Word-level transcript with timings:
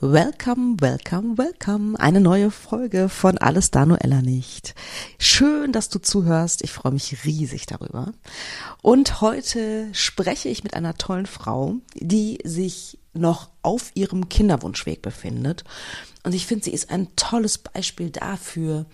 Welcome, 0.00 0.76
welcome, 0.78 1.36
welcome. 1.38 1.98
Eine 1.98 2.20
neue 2.20 2.52
Folge 2.52 3.08
von 3.08 3.36
Alles 3.36 3.72
da 3.72 3.84
Noella 3.84 4.22
nicht. 4.22 4.76
Schön, 5.18 5.72
dass 5.72 5.88
du 5.88 5.98
zuhörst. 5.98 6.62
Ich 6.62 6.70
freue 6.70 6.92
mich 6.92 7.24
riesig 7.24 7.66
darüber. 7.66 8.12
Und 8.80 9.20
heute 9.20 9.88
spreche 9.92 10.50
ich 10.50 10.62
mit 10.62 10.74
einer 10.74 10.94
tollen 10.94 11.26
Frau, 11.26 11.74
die 11.96 12.38
sich 12.44 13.00
noch 13.12 13.50
auf 13.62 13.90
ihrem 13.94 14.28
Kinderwunschweg 14.28 15.02
befindet. 15.02 15.64
Und 16.22 16.32
ich 16.32 16.46
finde, 16.46 16.66
sie 16.66 16.72
ist 16.72 16.90
ein 16.90 17.08
tolles 17.16 17.58
Beispiel 17.58 18.10
dafür, 18.10 18.86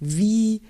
wie 0.00 0.62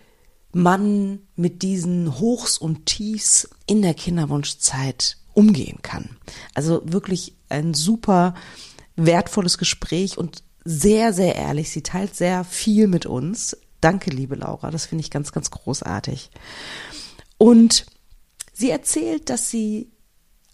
man 0.52 1.20
mit 1.34 1.62
diesen 1.62 2.18
Hochs 2.18 2.58
und 2.58 2.84
Tiefs 2.84 3.48
in 3.64 3.80
der 3.80 3.94
Kinderwunschzeit 3.94 5.16
umgehen 5.32 5.78
kann. 5.80 6.18
Also 6.52 6.82
wirklich 6.84 7.36
ein 7.48 7.72
super 7.72 8.34
wertvolles 8.98 9.56
Gespräch 9.58 10.18
und 10.18 10.42
sehr, 10.64 11.12
sehr 11.14 11.36
ehrlich. 11.36 11.70
Sie 11.70 11.82
teilt 11.82 12.14
sehr 12.14 12.44
viel 12.44 12.88
mit 12.88 13.06
uns. 13.06 13.56
Danke, 13.80 14.10
liebe 14.10 14.34
Laura. 14.34 14.70
Das 14.70 14.86
finde 14.86 15.02
ich 15.02 15.10
ganz, 15.10 15.32
ganz 15.32 15.50
großartig. 15.50 16.30
Und 17.38 17.86
sie 18.52 18.70
erzählt, 18.70 19.30
dass 19.30 19.48
sie 19.48 19.90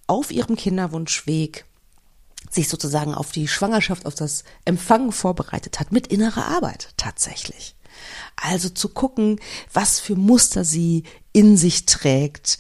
auf 0.07 0.31
ihrem 0.31 0.57
Kinderwunschweg 0.57 1.65
sich 2.51 2.69
sozusagen 2.69 3.15
auf 3.15 3.33
die 3.33 3.49
Schwangerschaft, 3.49 4.07
auf 4.07 4.15
das 4.15 4.45
Empfangen 4.65 5.11
vorbereitet 5.11 5.81
hat, 5.81 5.91
mit 5.91 6.07
innerer 6.09 6.47
Arbeit 6.47 6.91
tatsächlich. 6.97 7.75
Also 8.37 8.69
zu 8.69 8.91
gucken, 8.91 9.41
was 9.73 9.99
für 9.99 10.15
Muster 10.15 10.65
sie 10.65 11.05
in 11.33 11.57
sich 11.57 11.87
trägt, 11.87 12.59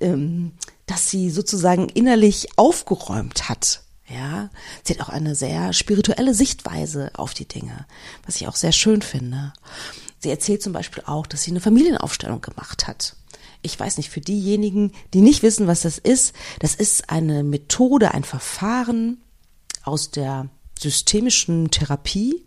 ähm, 0.00 0.52
dass 0.86 1.10
sie 1.10 1.30
sozusagen 1.30 1.88
innerlich 1.88 2.48
aufgeräumt 2.56 3.48
hat 3.48 3.83
ja, 4.08 4.50
sie 4.82 4.94
hat 4.94 5.00
auch 5.00 5.08
eine 5.08 5.34
sehr 5.34 5.72
spirituelle 5.72 6.34
Sichtweise 6.34 7.10
auf 7.14 7.32
die 7.32 7.48
Dinge, 7.48 7.86
was 8.26 8.36
ich 8.36 8.46
auch 8.48 8.56
sehr 8.56 8.72
schön 8.72 9.02
finde. 9.02 9.52
Sie 10.18 10.30
erzählt 10.30 10.62
zum 10.62 10.72
Beispiel 10.72 11.02
auch, 11.06 11.26
dass 11.26 11.42
sie 11.42 11.50
eine 11.50 11.60
Familienaufstellung 11.60 12.40
gemacht 12.40 12.86
hat. 12.86 13.16
Ich 13.62 13.80
weiß 13.80 13.96
nicht, 13.96 14.10
für 14.10 14.20
diejenigen, 14.20 14.92
die 15.14 15.22
nicht 15.22 15.42
wissen, 15.42 15.66
was 15.66 15.82
das 15.82 15.96
ist, 15.96 16.34
das 16.58 16.74
ist 16.74 17.08
eine 17.08 17.42
Methode, 17.42 18.12
ein 18.12 18.24
Verfahren 18.24 19.18
aus 19.84 20.10
der 20.10 20.48
systemischen 20.78 21.70
Therapie, 21.70 22.44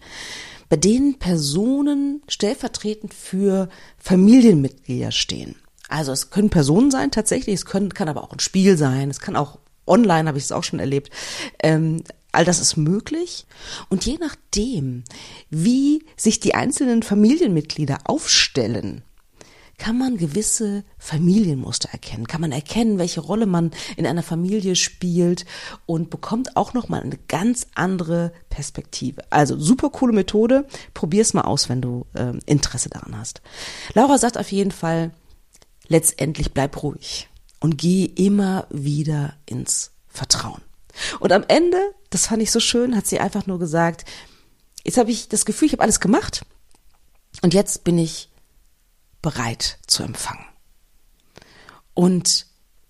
bei 0.69 0.75
denen 0.75 1.17
Personen 1.17 2.21
stellvertretend 2.27 3.13
für 3.13 3.69
Familienmitglieder 3.97 5.11
stehen. 5.11 5.55
Also 5.89 6.11
es 6.11 6.29
können 6.29 6.49
Personen 6.49 6.91
sein 6.91 7.11
tatsächlich, 7.11 7.55
es 7.55 7.65
können, 7.65 7.93
kann 7.93 8.09
aber 8.09 8.23
auch 8.23 8.33
ein 8.33 8.39
Spiel 8.39 8.77
sein, 8.77 9.09
es 9.09 9.19
kann 9.19 9.35
auch 9.35 9.57
online 9.87 10.27
habe 10.27 10.37
ich 10.37 10.45
es 10.45 10.51
auch 10.51 10.63
schon 10.63 10.79
erlebt. 10.79 11.11
Ähm, 11.61 12.03
all 12.31 12.45
das 12.45 12.59
ist 12.59 12.77
möglich. 12.77 13.45
Und 13.89 14.05
je 14.05 14.17
nachdem, 14.19 15.03
wie 15.49 16.05
sich 16.15 16.39
die 16.39 16.55
einzelnen 16.55 17.03
Familienmitglieder 17.03 17.99
aufstellen, 18.05 19.03
kann 19.77 19.97
man 19.97 20.17
gewisse 20.17 20.83
Familienmuster 20.97 21.89
erkennen, 21.91 22.27
kann 22.27 22.41
man 22.41 22.51
erkennen, 22.51 22.97
welche 22.97 23.21
Rolle 23.21 23.45
man 23.45 23.71
in 23.95 24.07
einer 24.07 24.23
Familie 24.23 24.75
spielt 24.75 25.45
und 25.85 26.09
bekommt 26.09 26.57
auch 26.57 26.73
noch 26.73 26.89
mal 26.89 27.01
eine 27.01 27.19
ganz 27.27 27.67
andere 27.75 28.33
Perspektive. 28.49 29.21
Also 29.29 29.57
super 29.59 29.91
coole 29.91 30.13
Methode, 30.13 30.65
probier's 30.95 31.35
mal 31.35 31.41
aus, 31.41 31.69
wenn 31.69 31.81
du 31.81 32.07
äh, 32.13 32.33
Interesse 32.47 32.89
daran 32.89 33.17
hast. 33.19 33.41
Laura 33.93 34.17
sagt 34.17 34.37
auf 34.39 34.51
jeden 34.51 34.71
Fall, 34.71 35.11
letztendlich 35.87 36.53
bleib 36.53 36.81
ruhig 36.81 37.29
und 37.59 37.77
gehe 37.77 38.07
immer 38.07 38.67
wieder 38.69 39.35
ins 39.45 39.91
Vertrauen. 40.07 40.61
Und 41.19 41.31
am 41.31 41.43
Ende, 41.47 41.79
das 42.09 42.27
fand 42.27 42.41
ich 42.41 42.51
so 42.51 42.59
schön, 42.59 42.95
hat 42.95 43.07
sie 43.07 43.19
einfach 43.19 43.45
nur 43.45 43.59
gesagt, 43.59 44.05
jetzt 44.83 44.97
habe 44.97 45.11
ich 45.11 45.29
das 45.29 45.45
Gefühl, 45.45 45.67
ich 45.67 45.73
habe 45.73 45.83
alles 45.83 45.99
gemacht 45.99 46.45
und 47.41 47.53
jetzt 47.53 47.83
bin 47.83 47.97
ich 47.97 48.29
bereit 49.21 49.79
zu 49.87 50.03
empfangen. 50.03 50.45
Und 51.93 52.47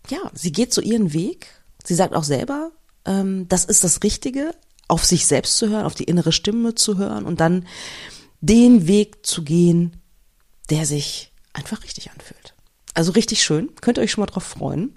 ja, 0.09 0.19
sie 0.33 0.51
geht 0.51 0.73
so 0.73 0.81
ihren 0.81 1.13
Weg. 1.13 1.47
Sie 1.83 1.95
sagt 1.95 2.13
auch 2.13 2.23
selber, 2.23 2.71
ähm, 3.05 3.47
das 3.47 3.65
ist 3.65 3.83
das 3.83 4.03
Richtige, 4.03 4.53
auf 4.87 5.05
sich 5.05 5.25
selbst 5.25 5.57
zu 5.57 5.69
hören, 5.69 5.85
auf 5.85 5.95
die 5.95 6.05
innere 6.05 6.31
Stimme 6.31 6.75
zu 6.75 6.97
hören 6.97 7.25
und 7.25 7.39
dann 7.39 7.67
den 8.41 8.87
Weg 8.87 9.25
zu 9.25 9.43
gehen, 9.43 10.01
der 10.69 10.85
sich 10.85 11.31
einfach 11.53 11.83
richtig 11.83 12.11
anfühlt. 12.11 12.53
Also 12.97 13.11
richtig 13.11 13.43
schön, 13.43 13.69
könnt 13.79 13.99
ihr 13.99 14.01
euch 14.01 14.09
schon 14.09 14.23
mal 14.23 14.25
drauf 14.25 14.43
freuen. 14.43 14.91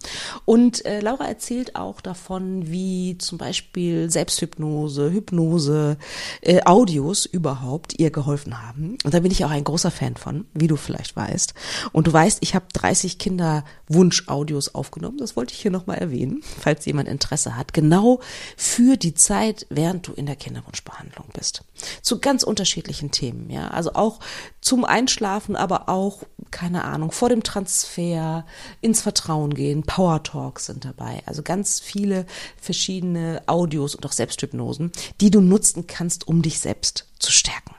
Und 0.47 0.87
äh, 0.87 1.01
Laura 1.01 1.27
erzählt 1.27 1.77
auch 1.77 2.01
davon, 2.01 2.71
wie 2.71 3.19
zum 3.19 3.37
Beispiel 3.37 4.09
Selbsthypnose, 4.09 5.13
Hypnose, 5.13 5.99
äh, 6.41 6.63
Audios 6.65 7.27
überhaupt 7.27 7.99
ihr 7.99 8.11
geholfen 8.11 8.67
haben. 8.67 8.97
Und 9.05 9.13
da 9.13 9.21
bin 9.21 9.31
ich 9.31 9.45
auch 9.45 9.51
ein 9.51 9.65
großer 9.65 9.91
Fan 9.91 10.17
von, 10.17 10.47
wie 10.55 10.67
du 10.67 10.77
vielleicht 10.77 11.15
weißt. 11.15 11.53
Und 11.93 12.07
du 12.07 12.13
weißt, 12.15 12.39
ich 12.41 12.55
habe 12.55 12.65
30 12.73 13.19
Kinderwunsch-Audios 13.19 14.75
aufgenommen. 14.75 15.19
Das 15.19 15.37
wollte 15.37 15.53
ich 15.53 15.61
hier 15.61 15.71
nochmal 15.71 15.99
erwähnen, 15.99 16.41
falls 16.59 16.87
jemand 16.87 17.07
Interesse 17.07 17.55
hat. 17.55 17.75
Genau 17.75 18.21
für 18.57 18.97
die 18.97 19.13
Zeit, 19.13 19.67
während 19.69 20.07
du 20.09 20.15
in 20.15 20.25
der 20.25 20.37
Kinderwunschbehandlung 20.37 21.27
bist. 21.35 21.65
Zu 22.03 22.21
ganz 22.21 22.43
unterschiedlichen 22.43 23.11
Themen, 23.11 23.51
ja. 23.51 23.69
Also 23.69 23.95
auch 23.95 24.21
zum 24.61 24.85
Einschlafen, 24.85 25.57
aber 25.57 25.89
auch, 25.89 26.23
keine 26.51 26.85
Ahnung, 26.85 27.13
vor 27.13 27.29
dem 27.29 27.43
Transfer 27.43 28.45
ins 28.81 29.03
Vertrauen 29.03 29.55
gehen, 29.55 29.83
Power 29.83 30.23
Talks 30.23 30.67
sind 30.67 30.85
dabei. 30.85 31.23
Also 31.27 31.43
ganz 31.43 31.81
viele 31.81 32.27
verschiedene 32.61 33.43
Audios 33.47 33.95
und 33.95 34.05
auch 34.07 34.13
Selbsthypnosen, 34.13 34.93
die 35.21 35.31
du 35.31 35.41
nutzen 35.41 35.87
kannst, 35.87 36.29
um 36.29 36.43
dich 36.43 36.61
selbst 36.61 37.07
zu 37.19 37.33
stärken. 37.33 37.75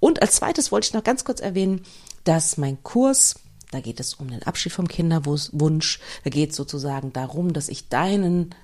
Und 0.00 0.22
als 0.22 0.36
zweites 0.36 0.72
wollte 0.72 0.88
ich 0.88 0.94
noch 0.94 1.04
ganz 1.04 1.24
kurz 1.24 1.40
erwähnen, 1.40 1.82
dass 2.24 2.56
mein 2.56 2.82
Kurs 2.82 3.36
da 3.70 3.80
geht 3.80 4.00
es 4.00 4.14
um 4.14 4.28
den 4.28 4.42
Abschied 4.42 4.72
vom 4.72 4.88
Kinderwunsch. 4.88 6.00
Da 6.24 6.30
geht 6.30 6.50
es 6.50 6.56
sozusagen 6.56 7.12
darum, 7.12 7.52
dass 7.52 7.68
ich 7.68 7.88
deinen 7.88 8.54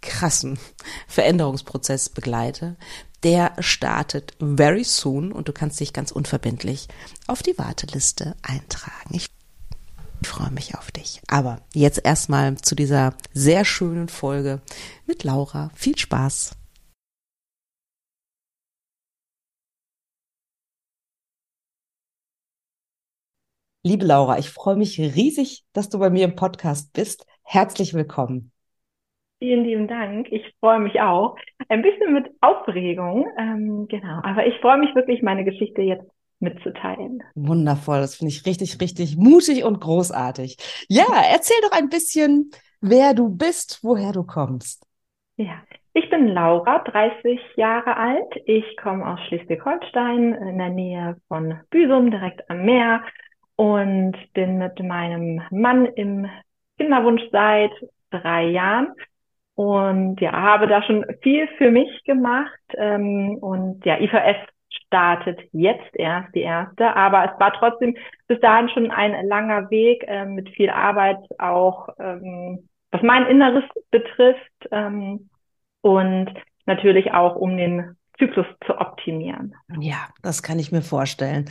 krassen 0.00 0.58
Veränderungsprozess 1.08 2.08
begleite. 2.08 2.76
Der 3.22 3.52
startet 3.58 4.34
very 4.40 4.84
soon 4.84 5.32
und 5.32 5.48
du 5.48 5.52
kannst 5.52 5.78
dich 5.80 5.92
ganz 5.92 6.10
unverbindlich 6.10 6.88
auf 7.26 7.42
die 7.42 7.58
Warteliste 7.58 8.34
eintragen. 8.42 9.14
Ich 9.14 9.26
freue 10.24 10.50
mich 10.50 10.74
auf 10.76 10.90
dich. 10.90 11.20
Aber 11.28 11.60
jetzt 11.74 12.04
erstmal 12.04 12.56
zu 12.58 12.74
dieser 12.74 13.14
sehr 13.32 13.64
schönen 13.64 14.08
Folge 14.08 14.60
mit 15.06 15.24
Laura. 15.24 15.70
Viel 15.74 15.98
Spaß. 15.98 16.56
Liebe 23.82 24.04
Laura, 24.04 24.38
ich 24.38 24.50
freue 24.50 24.76
mich 24.76 25.00
riesig, 25.00 25.64
dass 25.72 25.88
du 25.88 25.98
bei 25.98 26.10
mir 26.10 26.24
im 26.24 26.36
Podcast 26.36 26.92
bist. 26.92 27.24
Herzlich 27.42 27.94
willkommen. 27.94 28.52
Vielen 29.40 29.64
lieben 29.64 29.88
Dank. 29.88 30.30
Ich 30.30 30.44
freue 30.60 30.80
mich 30.80 31.00
auch. 31.00 31.34
Ein 31.70 31.80
bisschen 31.80 32.12
mit 32.12 32.30
Aufregung, 32.42 33.26
ähm, 33.38 33.86
genau. 33.88 34.20
Aber 34.22 34.46
ich 34.46 34.54
freue 34.60 34.76
mich 34.76 34.94
wirklich, 34.94 35.22
meine 35.22 35.44
Geschichte 35.44 35.80
jetzt 35.80 36.04
mitzuteilen. 36.40 37.22
Wundervoll, 37.34 38.00
das 38.00 38.16
finde 38.16 38.32
ich 38.32 38.44
richtig, 38.44 38.78
richtig 38.82 39.16
mutig 39.16 39.64
und 39.64 39.80
großartig. 39.80 40.58
Ja, 40.88 41.06
erzähl 41.32 41.56
doch 41.62 41.72
ein 41.72 41.88
bisschen, 41.88 42.50
wer 42.82 43.14
du 43.14 43.30
bist, 43.30 43.80
woher 43.82 44.12
du 44.12 44.24
kommst. 44.24 44.86
Ja, 45.38 45.62
ich 45.94 46.10
bin 46.10 46.28
Laura, 46.28 46.80
30 46.80 47.40
Jahre 47.56 47.96
alt. 47.96 48.42
Ich 48.44 48.76
komme 48.76 49.06
aus 49.06 49.20
Schleswig-Holstein 49.28 50.34
in 50.34 50.58
der 50.58 50.68
Nähe 50.68 51.16
von 51.28 51.60
Büsum, 51.70 52.10
direkt 52.10 52.48
am 52.50 52.66
Meer 52.66 53.02
und 53.56 54.16
bin 54.34 54.58
mit 54.58 54.78
meinem 54.80 55.40
Mann 55.50 55.86
im 55.86 56.28
Kinderwunsch 56.76 57.22
seit 57.32 57.72
drei 58.10 58.50
Jahren 58.50 58.88
und 59.54 60.20
ja, 60.20 60.32
habe 60.32 60.66
da 60.66 60.82
schon 60.82 61.04
viel 61.22 61.48
für 61.58 61.70
mich 61.70 62.02
gemacht. 62.04 62.58
Ähm, 62.76 63.38
und 63.40 63.84
ja, 63.84 63.98
IVF 63.98 64.36
startet 64.86 65.40
jetzt 65.52 65.94
erst 65.94 66.34
die 66.34 66.42
erste, 66.42 66.96
aber 66.96 67.32
es 67.32 67.40
war 67.40 67.52
trotzdem 67.52 67.96
bis 68.26 68.40
dahin 68.40 68.68
schon 68.70 68.90
ein 68.90 69.26
langer 69.26 69.70
Weg 69.70 70.04
äh, 70.06 70.24
mit 70.24 70.48
viel 70.50 70.70
Arbeit 70.70 71.18
auch, 71.38 71.88
ähm, 71.98 72.68
was 72.90 73.02
mein 73.02 73.26
Inneres 73.26 73.64
betrifft. 73.90 74.68
Ähm, 74.70 75.30
und 75.82 76.32
natürlich 76.66 77.12
auch 77.12 77.36
um 77.36 77.56
den 77.56 77.96
Zyklus 78.20 78.46
zu 78.66 78.78
optimieren. 78.78 79.54
Ja, 79.80 80.08
das 80.22 80.42
kann 80.42 80.58
ich 80.58 80.70
mir 80.70 80.82
vorstellen. 80.82 81.50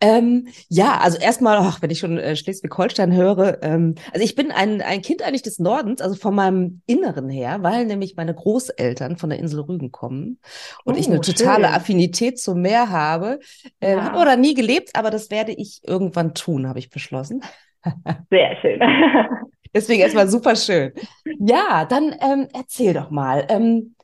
Ähm, 0.00 0.48
ja, 0.68 0.98
also 1.00 1.16
erstmal, 1.18 1.56
ach, 1.58 1.80
wenn 1.80 1.90
ich 1.90 2.00
schon 2.00 2.18
äh, 2.18 2.36
Schleswig-Holstein 2.36 3.14
höre, 3.14 3.62
ähm, 3.62 3.94
also 4.12 4.24
ich 4.24 4.34
bin 4.34 4.50
ein, 4.50 4.82
ein 4.82 5.00
Kind 5.00 5.22
eigentlich 5.22 5.42
des 5.42 5.60
Nordens, 5.60 6.02
also 6.02 6.16
von 6.16 6.34
meinem 6.34 6.82
Inneren 6.86 7.30
her, 7.30 7.62
weil 7.62 7.86
nämlich 7.86 8.16
meine 8.16 8.34
Großeltern 8.34 9.16
von 9.16 9.30
der 9.30 9.38
Insel 9.38 9.60
Rügen 9.60 9.92
kommen 9.92 10.38
und 10.84 10.96
oh, 10.96 10.98
ich 10.98 11.06
eine 11.06 11.20
totale 11.20 11.66
schön. 11.66 11.74
Affinität 11.74 12.40
zum 12.40 12.60
Meer 12.60 12.90
habe. 12.90 13.38
Äh, 13.80 13.92
ja. 13.92 14.04
Habe 14.04 14.18
oder 14.18 14.36
nie 14.36 14.54
gelebt, 14.54 14.90
aber 14.94 15.10
das 15.10 15.30
werde 15.30 15.52
ich 15.52 15.80
irgendwann 15.86 16.34
tun, 16.34 16.68
habe 16.68 16.80
ich 16.80 16.90
beschlossen. 16.90 17.42
Sehr 18.30 18.56
schön. 18.60 18.80
Deswegen 19.74 20.00
erstmal 20.00 20.28
super 20.28 20.56
schön. 20.56 20.92
Ja, 21.38 21.84
dann 21.84 22.14
ähm, 22.20 22.48
erzähl 22.52 22.94
doch 22.94 23.10
mal. 23.10 23.46
Ähm, 23.48 23.94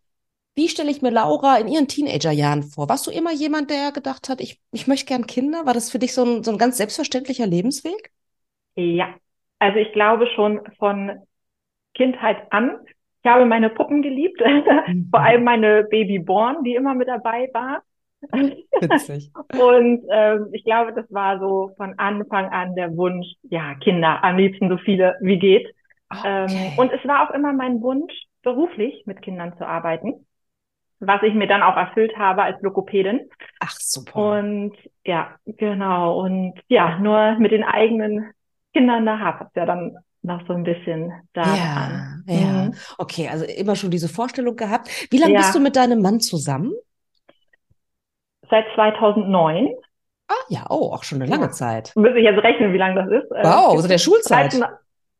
wie 0.54 0.68
stelle 0.68 0.90
ich 0.90 1.02
mir 1.02 1.10
Laura 1.10 1.56
in 1.58 1.68
ihren 1.68 1.88
Teenagerjahren 1.88 2.62
vor? 2.62 2.88
Warst 2.88 3.06
du 3.06 3.10
immer 3.10 3.32
jemand, 3.32 3.70
der 3.70 3.90
gedacht 3.92 4.28
hat, 4.28 4.40
ich, 4.40 4.60
ich 4.72 4.86
möchte 4.86 5.06
gern 5.06 5.26
Kinder? 5.26 5.66
War 5.66 5.74
das 5.74 5.90
für 5.90 5.98
dich 5.98 6.14
so 6.14 6.24
ein, 6.24 6.44
so 6.44 6.52
ein 6.52 6.58
ganz 6.58 6.76
selbstverständlicher 6.76 7.46
Lebensweg? 7.46 8.10
Ja, 8.76 9.14
also 9.58 9.78
ich 9.78 9.92
glaube 9.92 10.26
schon 10.34 10.60
von 10.78 11.10
Kindheit 11.94 12.52
an. 12.52 12.78
Ich 13.22 13.30
habe 13.30 13.46
meine 13.46 13.70
Puppen 13.70 14.02
geliebt, 14.02 14.40
mhm. 14.40 15.08
vor 15.10 15.20
allem 15.20 15.44
meine 15.44 15.84
Babyborn, 15.84 16.62
die 16.62 16.74
immer 16.74 16.94
mit 16.94 17.08
dabei 17.08 17.50
war. 17.52 17.82
Witzig. 18.32 19.32
Und 19.58 20.04
ähm, 20.10 20.48
ich 20.52 20.64
glaube, 20.64 20.92
das 20.92 21.12
war 21.12 21.38
so 21.40 21.72
von 21.76 21.98
Anfang 21.98 22.46
an 22.46 22.74
der 22.74 22.96
Wunsch, 22.96 23.26
ja, 23.42 23.74
Kinder, 23.74 24.22
am 24.22 24.36
liebsten 24.36 24.68
so 24.68 24.78
viele 24.78 25.16
wie 25.20 25.38
geht. 25.38 25.66
Ähm, 26.24 26.44
okay. 26.44 26.72
Ähm, 26.72 26.78
und 26.78 26.92
es 26.92 27.04
war 27.06 27.28
auch 27.28 27.34
immer 27.34 27.52
mein 27.52 27.82
Wunsch, 27.82 28.12
beruflich 28.42 29.02
mit 29.06 29.22
Kindern 29.22 29.56
zu 29.58 29.66
arbeiten, 29.66 30.26
was 31.00 31.22
ich 31.22 31.34
mir 31.34 31.46
dann 31.46 31.62
auch 31.62 31.76
erfüllt 31.76 32.16
habe 32.16 32.42
als 32.42 32.60
Lokopädin. 32.62 33.28
Ach, 33.60 33.76
super. 33.78 34.38
Und 34.38 34.74
ja, 35.04 35.34
genau. 35.46 36.20
Und 36.20 36.54
ja, 36.68 36.98
nur 36.98 37.36
mit 37.38 37.52
den 37.52 37.64
eigenen 37.64 38.32
Kindern 38.72 39.06
da 39.06 39.18
hapert 39.18 39.48
es 39.48 39.54
ja 39.54 39.66
dann 39.66 39.96
noch 40.22 40.46
so 40.46 40.54
ein 40.54 40.64
bisschen 40.64 41.12
da. 41.32 41.42
Ja, 41.42 41.90
ja. 42.26 42.64
Mhm. 42.64 42.74
Okay, 42.98 43.28
also 43.28 43.44
immer 43.44 43.76
schon 43.76 43.90
diese 43.90 44.08
Vorstellung 44.08 44.56
gehabt. 44.56 44.88
Wie 45.10 45.18
lange 45.18 45.34
ja. 45.34 45.40
bist 45.40 45.54
du 45.54 45.60
mit 45.60 45.76
deinem 45.76 46.00
Mann 46.00 46.20
zusammen? 46.20 46.72
Seit 48.48 48.64
2009. 48.74 49.68
Ah 50.28 50.34
ja, 50.48 50.64
oh, 50.70 50.92
auch 50.92 51.04
schon 51.04 51.20
eine 51.20 51.30
lange 51.30 51.46
ja. 51.46 51.50
Zeit. 51.50 51.92
Müsste 51.96 52.18
ich 52.18 52.24
jetzt 52.24 52.42
rechnen, 52.42 52.72
wie 52.72 52.78
lange 52.78 52.94
das 52.94 53.22
ist. 53.22 53.30
Äh, 53.30 53.44
wow, 53.44 53.70
so 53.70 53.76
also 53.76 53.88
der 53.88 53.98
Schulzeit. 53.98 54.52
13, 54.52 54.64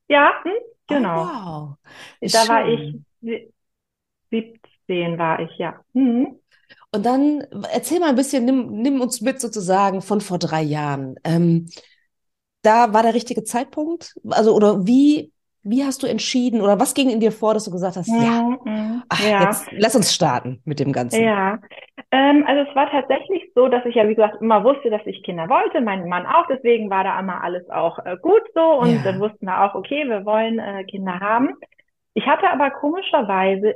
ja, 0.08 0.32
hm, 0.42 0.52
genau. 0.86 1.22
Oh, 1.22 1.26
wow. 1.26 1.76
Da 2.20 2.28
Schön. 2.28 2.48
war 2.48 2.68
ich 2.68 3.48
17 4.30 4.60
war 4.88 5.40
ich, 5.40 5.56
ja. 5.58 5.80
Mhm. 5.92 6.38
Und 6.92 7.04
dann 7.04 7.44
erzähl 7.72 7.98
mal 7.98 8.10
ein 8.10 8.16
bisschen, 8.16 8.44
nimm, 8.44 8.70
nimm 8.70 9.00
uns 9.00 9.20
mit 9.20 9.40
sozusagen 9.40 10.00
von 10.00 10.20
vor 10.20 10.38
drei 10.38 10.62
Jahren. 10.62 11.16
Ähm, 11.24 11.68
da 12.62 12.92
war 12.92 13.02
der 13.02 13.14
richtige 13.14 13.44
Zeitpunkt? 13.44 14.14
Also, 14.30 14.54
oder 14.54 14.86
wie, 14.86 15.32
wie 15.62 15.84
hast 15.84 16.02
du 16.02 16.06
entschieden 16.06 16.60
oder 16.60 16.78
was 16.78 16.94
ging 16.94 17.10
in 17.10 17.20
dir 17.20 17.32
vor, 17.32 17.54
dass 17.54 17.64
du 17.64 17.70
gesagt 17.70 17.96
hast, 17.96 18.08
ja, 18.08 18.42
mhm, 18.64 19.02
ach, 19.08 19.28
ja. 19.28 19.42
jetzt 19.44 19.66
lass 19.72 19.96
uns 19.96 20.14
starten 20.14 20.60
mit 20.64 20.78
dem 20.78 20.92
Ganzen? 20.92 21.22
Ja, 21.22 21.58
ähm, 22.10 22.44
also 22.46 22.68
es 22.68 22.76
war 22.76 22.90
tatsächlich 22.90 23.50
so, 23.54 23.68
dass 23.68 23.84
ich 23.86 23.94
ja, 23.94 24.08
wie 24.08 24.14
gesagt, 24.14 24.40
immer 24.40 24.62
wusste, 24.62 24.90
dass 24.90 25.04
ich 25.06 25.22
Kinder 25.22 25.48
wollte, 25.48 25.80
mein 25.80 26.08
Mann 26.08 26.26
auch, 26.26 26.46
deswegen 26.48 26.90
war 26.90 27.02
da 27.02 27.18
immer 27.18 27.42
alles 27.42 27.68
auch 27.70 27.98
äh, 28.04 28.16
gut 28.20 28.42
so 28.54 28.60
und 28.80 28.96
ja. 28.96 29.02
dann 29.02 29.20
wussten 29.20 29.46
wir 29.46 29.62
auch, 29.62 29.74
okay, 29.74 30.04
wir 30.06 30.24
wollen 30.24 30.58
äh, 30.58 30.84
Kinder 30.84 31.18
haben. 31.18 31.54
Ich 32.14 32.26
hatte 32.26 32.48
aber 32.48 32.70
komischerweise 32.70 33.74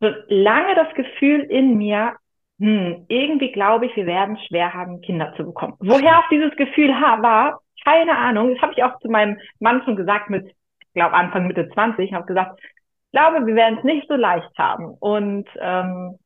so 0.00 0.08
lange 0.28 0.74
das 0.74 0.94
Gefühl 0.94 1.40
in 1.40 1.76
mir, 1.76 2.14
hm, 2.58 3.06
irgendwie 3.08 3.52
glaube 3.52 3.86
ich, 3.86 3.96
wir 3.96 4.06
werden 4.06 4.38
schwer 4.48 4.74
haben, 4.74 5.00
Kinder 5.00 5.32
zu 5.36 5.44
bekommen. 5.44 5.74
Woher 5.80 6.18
auch 6.18 6.28
dieses 6.30 6.54
Gefühl 6.56 6.90
war, 6.90 7.60
keine 7.84 8.16
Ahnung. 8.16 8.54
Das 8.54 8.62
habe 8.62 8.72
ich 8.76 8.82
auch 8.82 8.98
zu 9.00 9.08
meinem 9.08 9.38
Mann 9.60 9.82
schon 9.84 9.96
gesagt 9.96 10.30
mit, 10.30 10.46
ich 10.46 10.92
glaube 10.94 11.14
Anfang 11.14 11.46
Mitte 11.46 11.68
20, 11.68 12.12
habe 12.12 12.26
gesagt, 12.26 12.60
ich 12.60 13.12
glaube, 13.12 13.46
wir 13.46 13.54
werden 13.54 13.78
es 13.78 13.84
nicht 13.84 14.08
so 14.08 14.14
leicht 14.14 14.50
haben. 14.58 14.86
Und 15.00 15.48
ähm, 15.60 16.18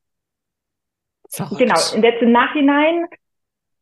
genau, 1.57 1.79
in 1.95 2.01
der 2.01 2.21
Nachhinein 2.27 3.05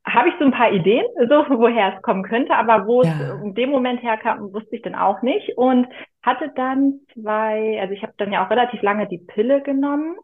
habe 0.05 0.29
ich 0.29 0.35
so 0.39 0.45
ein 0.45 0.51
paar 0.51 0.71
Ideen, 0.71 1.05
so 1.29 1.45
woher 1.49 1.95
es 1.95 2.01
kommen 2.01 2.23
könnte, 2.23 2.55
aber 2.55 2.87
wo 2.87 3.03
ja. 3.03 3.11
es 3.11 3.43
in 3.43 3.53
dem 3.53 3.69
Moment 3.69 4.01
herkam, 4.01 4.53
wusste 4.53 4.75
ich 4.75 4.81
dann 4.81 4.95
auch 4.95 5.21
nicht 5.21 5.57
und 5.57 5.87
hatte 6.23 6.51
dann 6.55 6.99
zwei, 7.13 7.79
also 7.81 7.93
ich 7.93 8.03
habe 8.03 8.13
dann 8.17 8.31
ja 8.31 8.45
auch 8.45 8.49
relativ 8.49 8.81
lange 8.81 9.07
die 9.07 9.17
Pille 9.17 9.61
genommen 9.61 10.15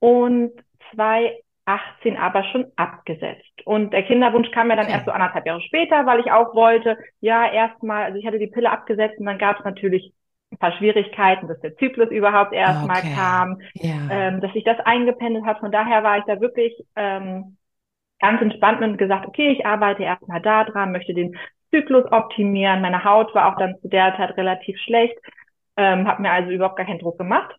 und 0.00 0.52
zwei 0.92 1.40
18 1.68 2.16
aber 2.16 2.44
schon 2.44 2.66
abgesetzt. 2.76 3.44
Und 3.66 3.92
der 3.92 4.02
Kinderwunsch 4.02 4.50
kam 4.52 4.70
ja 4.70 4.76
dann 4.76 4.86
okay. 4.86 4.94
erst 4.94 5.04
so 5.04 5.12
anderthalb 5.12 5.46
Jahre 5.46 5.60
später, 5.60 6.06
weil 6.06 6.20
ich 6.20 6.32
auch 6.32 6.54
wollte, 6.54 6.96
ja, 7.20 7.52
erstmal, 7.52 8.04
also 8.04 8.18
ich 8.18 8.26
hatte 8.26 8.38
die 8.38 8.46
Pille 8.46 8.70
abgesetzt 8.70 9.18
und 9.18 9.26
dann 9.26 9.36
gab 9.36 9.58
es 9.58 9.64
natürlich 9.66 10.14
ein 10.50 10.56
paar 10.56 10.72
Schwierigkeiten, 10.72 11.46
dass 11.46 11.60
der 11.60 11.76
Zyklus 11.76 12.10
überhaupt 12.10 12.54
erstmal 12.54 13.00
okay. 13.00 13.14
kam, 13.14 13.60
ja. 13.74 13.96
ähm, 14.10 14.40
dass 14.40 14.52
sich 14.54 14.64
das 14.64 14.78
eingependelt 14.80 15.44
hat. 15.44 15.58
Von 15.58 15.70
daher 15.70 16.02
war 16.02 16.16
ich 16.16 16.24
da 16.24 16.40
wirklich 16.40 16.72
ähm, 16.96 17.58
ganz 18.18 18.40
entspannt 18.40 18.80
und 18.80 18.96
gesagt, 18.96 19.26
okay, 19.26 19.50
ich 19.50 19.66
arbeite 19.66 20.04
erstmal 20.04 20.40
da 20.40 20.64
dran, 20.64 20.92
möchte 20.92 21.12
den 21.12 21.36
Zyklus 21.70 22.10
optimieren. 22.10 22.80
Meine 22.80 23.04
Haut 23.04 23.34
war 23.34 23.52
auch 23.52 23.58
dann 23.58 23.78
zu 23.80 23.88
der 23.88 24.16
Zeit 24.16 24.36
relativ 24.36 24.78
schlecht, 24.80 25.16
ähm, 25.76 26.06
habe 26.06 26.22
mir 26.22 26.30
also 26.30 26.50
überhaupt 26.50 26.76
gar 26.76 26.86
keinen 26.86 27.00
Druck 27.00 27.18
gemacht. 27.18 27.54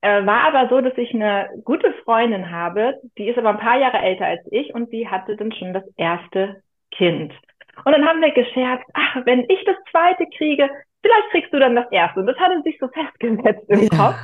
Äh, 0.00 0.26
war 0.26 0.48
aber 0.48 0.68
so, 0.68 0.80
dass 0.82 0.96
ich 0.98 1.14
eine 1.14 1.48
gute 1.64 1.92
Freundin 2.04 2.50
habe, 2.50 3.00
die 3.16 3.28
ist 3.28 3.38
aber 3.38 3.50
ein 3.50 3.58
paar 3.58 3.78
Jahre 3.78 3.98
älter 3.98 4.26
als 4.26 4.42
ich 4.50 4.74
und 4.74 4.92
die 4.92 5.08
hatte 5.08 5.36
dann 5.36 5.52
schon 5.52 5.72
das 5.72 5.84
erste 5.96 6.62
Kind. 6.90 7.32
Und 7.84 7.92
dann 7.92 8.06
haben 8.06 8.20
wir 8.20 8.30
gescherzt, 8.32 8.84
ach, 8.92 9.16
wenn 9.24 9.44
ich 9.48 9.64
das 9.64 9.76
zweite 9.90 10.26
kriege, 10.36 10.68
vielleicht 11.00 11.30
kriegst 11.30 11.52
du 11.52 11.58
dann 11.58 11.74
das 11.74 11.90
erste. 11.90 12.20
Und 12.20 12.26
das 12.26 12.38
hatte 12.38 12.62
sich 12.62 12.78
so 12.78 12.88
festgesetzt 12.92 13.64
im 13.68 13.80
ja. 13.80 13.88
Kopf. 13.88 14.16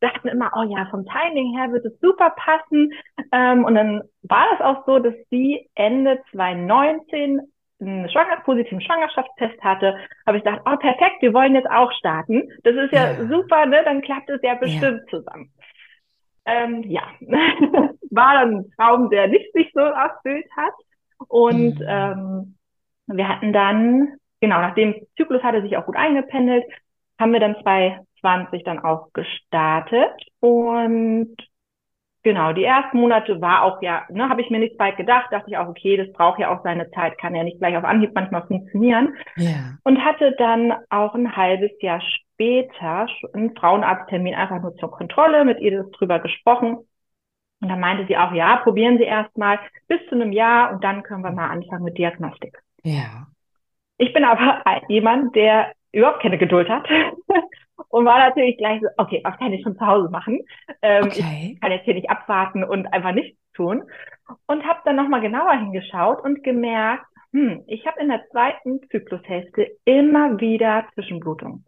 Dachten 0.00 0.28
immer, 0.28 0.50
oh 0.54 0.62
ja, 0.62 0.86
vom 0.90 1.06
Timing 1.06 1.56
her 1.56 1.72
wird 1.72 1.86
es 1.86 1.98
super 2.00 2.30
passen. 2.30 2.92
Ähm, 3.32 3.64
und 3.64 3.74
dann 3.74 4.02
war 4.22 4.46
das 4.52 4.60
auch 4.60 4.86
so, 4.86 4.98
dass 4.98 5.14
sie 5.30 5.68
Ende 5.74 6.22
2019 6.32 7.40
einen 7.80 8.08
Schwanger 8.10 8.40
positiven 8.44 8.80
Schwangerschaftstest 8.80 9.62
hatte, 9.62 9.96
habe 10.26 10.38
ich 10.38 10.44
gedacht, 10.44 10.62
oh 10.64 10.76
perfekt, 10.76 11.20
wir 11.20 11.34
wollen 11.34 11.54
jetzt 11.54 11.70
auch 11.70 11.92
starten. 11.92 12.50
Das 12.64 12.74
ist 12.74 12.92
ja, 12.92 13.12
ja. 13.12 13.26
super, 13.26 13.66
ne? 13.66 13.82
Dann 13.84 14.02
klappt 14.02 14.30
es 14.30 14.40
ja 14.42 14.54
bestimmt 14.54 15.02
ja. 15.06 15.18
zusammen. 15.18 15.52
Ähm, 16.46 16.82
ja, 16.84 17.02
war 18.10 18.34
dann 18.34 18.56
ein 18.56 18.70
Traum, 18.76 19.10
der 19.10 19.28
nicht 19.28 19.52
sich 19.52 19.70
so 19.74 19.80
erfüllt 19.80 20.46
hat. 20.56 20.74
Und 21.28 21.80
mhm. 21.80 21.86
ähm, 21.86 22.56
wir 23.08 23.28
hatten 23.28 23.52
dann, 23.52 24.16
genau, 24.40 24.60
nachdem 24.60 24.94
Zyklus 25.16 25.42
hatte 25.42 25.62
sich 25.62 25.76
auch 25.76 25.86
gut 25.86 25.96
eingependelt, 25.96 26.64
haben 27.18 27.32
wir 27.32 27.40
dann 27.40 27.56
2020 27.62 28.64
dann 28.64 28.78
auch 28.78 29.12
gestartet. 29.12 30.14
Und 30.40 31.36
Genau, 32.26 32.52
die 32.52 32.64
ersten 32.64 32.98
Monate 32.98 33.40
war 33.40 33.62
auch 33.62 33.80
ja, 33.82 34.02
ne, 34.10 34.28
habe 34.28 34.40
ich 34.40 34.50
mir 34.50 34.58
nicht 34.58 34.76
bald 34.76 34.96
gedacht, 34.96 35.26
dachte 35.30 35.48
ich 35.48 35.56
auch, 35.56 35.68
okay, 35.68 35.96
das 35.96 36.12
braucht 36.12 36.40
ja 36.40 36.52
auch 36.52 36.60
seine 36.64 36.90
Zeit, 36.90 37.18
kann 37.18 37.36
ja 37.36 37.44
nicht 37.44 37.60
gleich 37.60 37.76
auf 37.76 37.84
Anhieb 37.84 38.10
manchmal 38.16 38.44
funktionieren. 38.48 39.14
Ja. 39.36 39.78
Und 39.84 40.04
hatte 40.04 40.34
dann 40.36 40.74
auch 40.90 41.14
ein 41.14 41.36
halbes 41.36 41.70
Jahr 41.80 42.00
später 42.00 43.06
einen 43.32 43.54
Frauenarzttermin 43.54 44.34
einfach 44.34 44.60
nur 44.60 44.74
zur 44.74 44.90
Kontrolle, 44.90 45.44
mit 45.44 45.60
ihr 45.60 45.84
das 45.84 45.90
drüber 45.92 46.18
gesprochen. 46.18 46.78
Und 47.60 47.68
dann 47.68 47.78
meinte 47.78 48.06
sie 48.08 48.16
auch, 48.16 48.32
ja, 48.32 48.56
probieren 48.56 48.98
Sie 48.98 49.04
erstmal 49.04 49.60
bis 49.86 50.00
zu 50.08 50.16
einem 50.16 50.32
Jahr 50.32 50.72
und 50.72 50.82
dann 50.82 51.04
können 51.04 51.22
wir 51.22 51.30
mal 51.30 51.50
anfangen 51.50 51.84
mit 51.84 51.96
Diagnostik. 51.96 52.60
Ja. 52.82 53.28
Ich 53.98 54.12
bin 54.12 54.24
aber 54.24 54.64
jemand, 54.88 55.36
der 55.36 55.74
überhaupt 55.92 56.22
keine 56.22 56.38
Geduld 56.38 56.68
hat 56.68 56.88
und 57.88 58.04
war 58.04 58.18
natürlich 58.18 58.56
gleich 58.56 58.80
so, 58.80 58.88
okay, 58.96 59.20
was 59.24 59.38
kann 59.38 59.52
ich 59.52 59.62
schon 59.62 59.76
zu 59.76 59.86
Hause 59.86 60.08
machen? 60.10 60.40
Ähm, 60.82 61.04
okay. 61.06 61.52
Ich 61.54 61.60
kann 61.60 61.72
jetzt 61.72 61.84
hier 61.84 61.94
nicht 61.94 62.10
abwarten 62.10 62.64
und 62.64 62.86
einfach 62.92 63.12
nichts 63.12 63.38
tun. 63.54 63.84
Und 64.46 64.66
habe 64.66 64.80
dann 64.84 64.96
nochmal 64.96 65.20
genauer 65.20 65.52
hingeschaut 65.52 66.22
und 66.22 66.42
gemerkt, 66.42 67.06
hm, 67.32 67.64
ich 67.66 67.86
habe 67.86 68.00
in 68.00 68.08
der 68.08 68.26
zweiten 68.30 68.80
Zyklushälfte 68.90 69.76
immer 69.84 70.40
wieder 70.40 70.86
Zwischenblutung. 70.94 71.64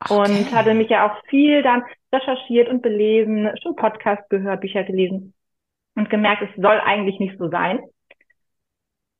Okay. 0.00 0.14
Und 0.14 0.54
hatte 0.54 0.74
mich 0.74 0.90
ja 0.90 1.06
auch 1.08 1.22
viel 1.28 1.62
dann 1.62 1.82
recherchiert 2.12 2.68
und 2.68 2.82
belesen, 2.82 3.50
schon 3.62 3.76
Podcast 3.76 4.28
gehört, 4.30 4.60
Bücher 4.60 4.84
gelesen 4.84 5.32
und 5.94 6.10
gemerkt, 6.10 6.42
es 6.42 6.62
soll 6.62 6.80
eigentlich 6.84 7.18
nicht 7.18 7.38
so 7.38 7.48
sein. 7.48 7.80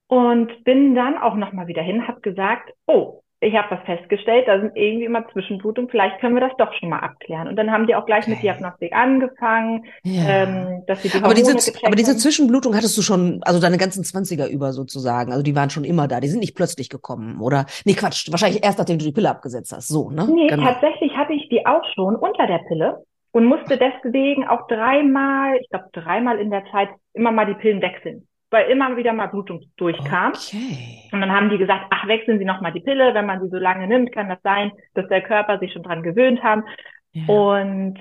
Und 0.09 0.65
bin 0.65 0.95
dann 0.95 1.19
auch 1.19 1.35
nochmal 1.35 1.67
wieder 1.67 1.83
hin, 1.83 2.07
habe 2.07 2.21
gesagt, 2.21 2.73
oh, 2.87 3.23
ich 3.47 3.55
habe 3.55 3.71
was 3.71 3.85
festgestellt, 3.85 4.49
da 4.49 4.61
sind 4.61 4.77
irgendwie 4.77 5.05
immer 5.05 5.27
Zwischenblutungen, 5.29 5.89
vielleicht 5.89 6.21
können 6.21 6.35
wir 6.35 6.41
das 6.41 6.57
doch 6.59 6.73
schon 6.75 6.89
mal 6.89 6.99
abklären. 6.99 7.47
Und 7.47 7.57
dann 7.57 7.71
haben 7.71 7.87
die 7.87 7.95
auch 7.95 8.05
gleich 8.05 8.25
okay. 8.25 8.33
mit 8.33 8.43
Diagnostik 8.43 8.93
angefangen, 8.93 9.85
ja. 10.03 10.23
ähm, 10.29 10.83
dass 10.87 11.03
sie 11.03 11.09
die 11.09 11.23
aber 11.23 11.35
diese, 11.35 11.57
aber 11.85 11.95
diese 11.95 12.17
Zwischenblutung 12.17 12.75
hattest 12.75 12.99
du 12.99 13.03
schon, 13.03 13.41
also 13.45 13.61
deine 13.61 13.79
ganzen 13.79 14.03
Zwanziger 14.03 14.49
über 14.49 14.73
sozusagen, 14.73 15.31
also 15.31 15.45
die 15.45 15.55
waren 15.55 15.71
schon 15.71 15.85
immer 15.85 16.09
da, 16.09 16.21
die 16.21 16.29
sind 16.29 16.41
nicht 16.41 16.57
plötzlich 16.57 16.89
gekommen, 16.89 17.41
oder? 17.41 17.67
Nee, 17.85 17.95
Quatsch, 17.95 18.31
wahrscheinlich 18.31 18.65
erst 18.65 18.79
nachdem 18.79 18.99
du 18.99 19.05
die 19.05 19.13
Pille 19.13 19.31
abgesetzt 19.31 19.73
hast, 19.73 19.89
so, 19.89 20.11
ne? 20.11 20.27
Nee, 20.29 20.49
genau. 20.49 20.65
tatsächlich 20.65 21.17
hatte 21.17 21.33
ich 21.33 21.49
die 21.49 21.65
auch 21.65 21.85
schon 21.95 22.17
unter 22.17 22.47
der 22.49 22.59
Pille 22.67 23.05
und 23.31 23.45
musste 23.45 23.79
deswegen 23.79 24.49
auch 24.49 24.67
dreimal, 24.67 25.57
ich 25.61 25.69
glaube 25.69 25.87
dreimal 25.93 26.41
in 26.41 26.51
der 26.51 26.65
Zeit 26.73 26.89
immer 27.13 27.31
mal 27.31 27.47
die 27.47 27.55
Pillen 27.55 27.81
wechseln 27.81 28.27
weil 28.51 28.71
immer 28.71 28.97
wieder 28.97 29.13
mal 29.13 29.27
Blutung 29.27 29.61
durchkam. 29.77 30.33
Okay. 30.33 31.09
Und 31.13 31.21
dann 31.21 31.33
haben 31.33 31.51
die 31.51 31.59
gesagt, 31.59 31.87
ach, 31.91 32.07
wechseln 32.07 32.39
Sie 32.39 32.45
nochmal 32.45 32.73
die 32.73 32.81
Pille, 32.81 33.15
wenn 33.15 33.27
man 33.27 33.41
sie 33.41 33.49
so 33.49 33.57
lange 33.57 33.87
nimmt, 33.87 34.13
kann 34.13 34.29
das 34.29 34.41
sein, 34.43 34.73
dass 34.95 35.09
der 35.09 35.23
Körper 35.23 35.59
sich 35.59 35.73
schon 35.73 35.83
dran 35.83 36.03
gewöhnt 36.03 36.43
haben. 36.43 36.65
Ja. 37.13 37.27
Und 37.27 37.99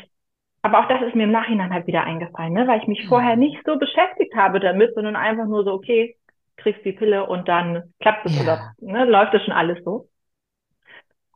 aber 0.62 0.80
auch 0.80 0.88
das 0.88 1.04
ist 1.04 1.14
mir 1.14 1.26
im 1.26 1.32
Nachhinein 1.32 1.72
halt 1.72 1.86
wieder 1.86 2.04
eingefallen, 2.06 2.54
ne? 2.54 2.68
weil 2.68 2.82
ich 2.82 2.88
mich 2.88 3.04
ja. 3.04 3.08
vorher 3.08 3.36
nicht 3.36 3.62
so 3.68 3.78
beschäftigt 3.78 4.36
habe 4.36 4.60
damit, 4.60 4.96
sondern 4.96 5.16
einfach 5.16 5.46
nur 5.46 5.64
so, 5.64 5.74
okay, 5.74 6.16
kriegst 6.58 6.84
die 6.84 6.94
Pille 6.94 7.28
und 7.28 7.48
dann 7.48 7.94
klappt 8.00 8.26
es 8.26 8.36
ja. 8.36 8.42
oder 8.42 8.74
ne, 8.80 9.06
läuft 9.06 9.36
das 9.36 9.44
schon 9.44 9.54
alles 9.54 9.84
so. 9.84 10.08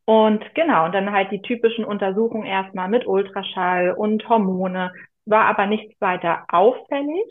Und 0.06 0.44
genau, 0.56 0.86
und 0.86 0.96
dann 0.96 1.12
halt 1.12 1.32
die 1.32 1.44
typischen 1.44 1.86
Untersuchungen 1.86 2.48
erstmal 2.48 2.89
mit 2.89 3.06
Ultraschall 3.06 3.92
und 3.92 4.28
Hormone, 4.28 4.92
war 5.25 5.46
aber 5.46 5.68
nichts 5.68 6.01
weiter 6.01 6.46
auffällig. 6.48 7.28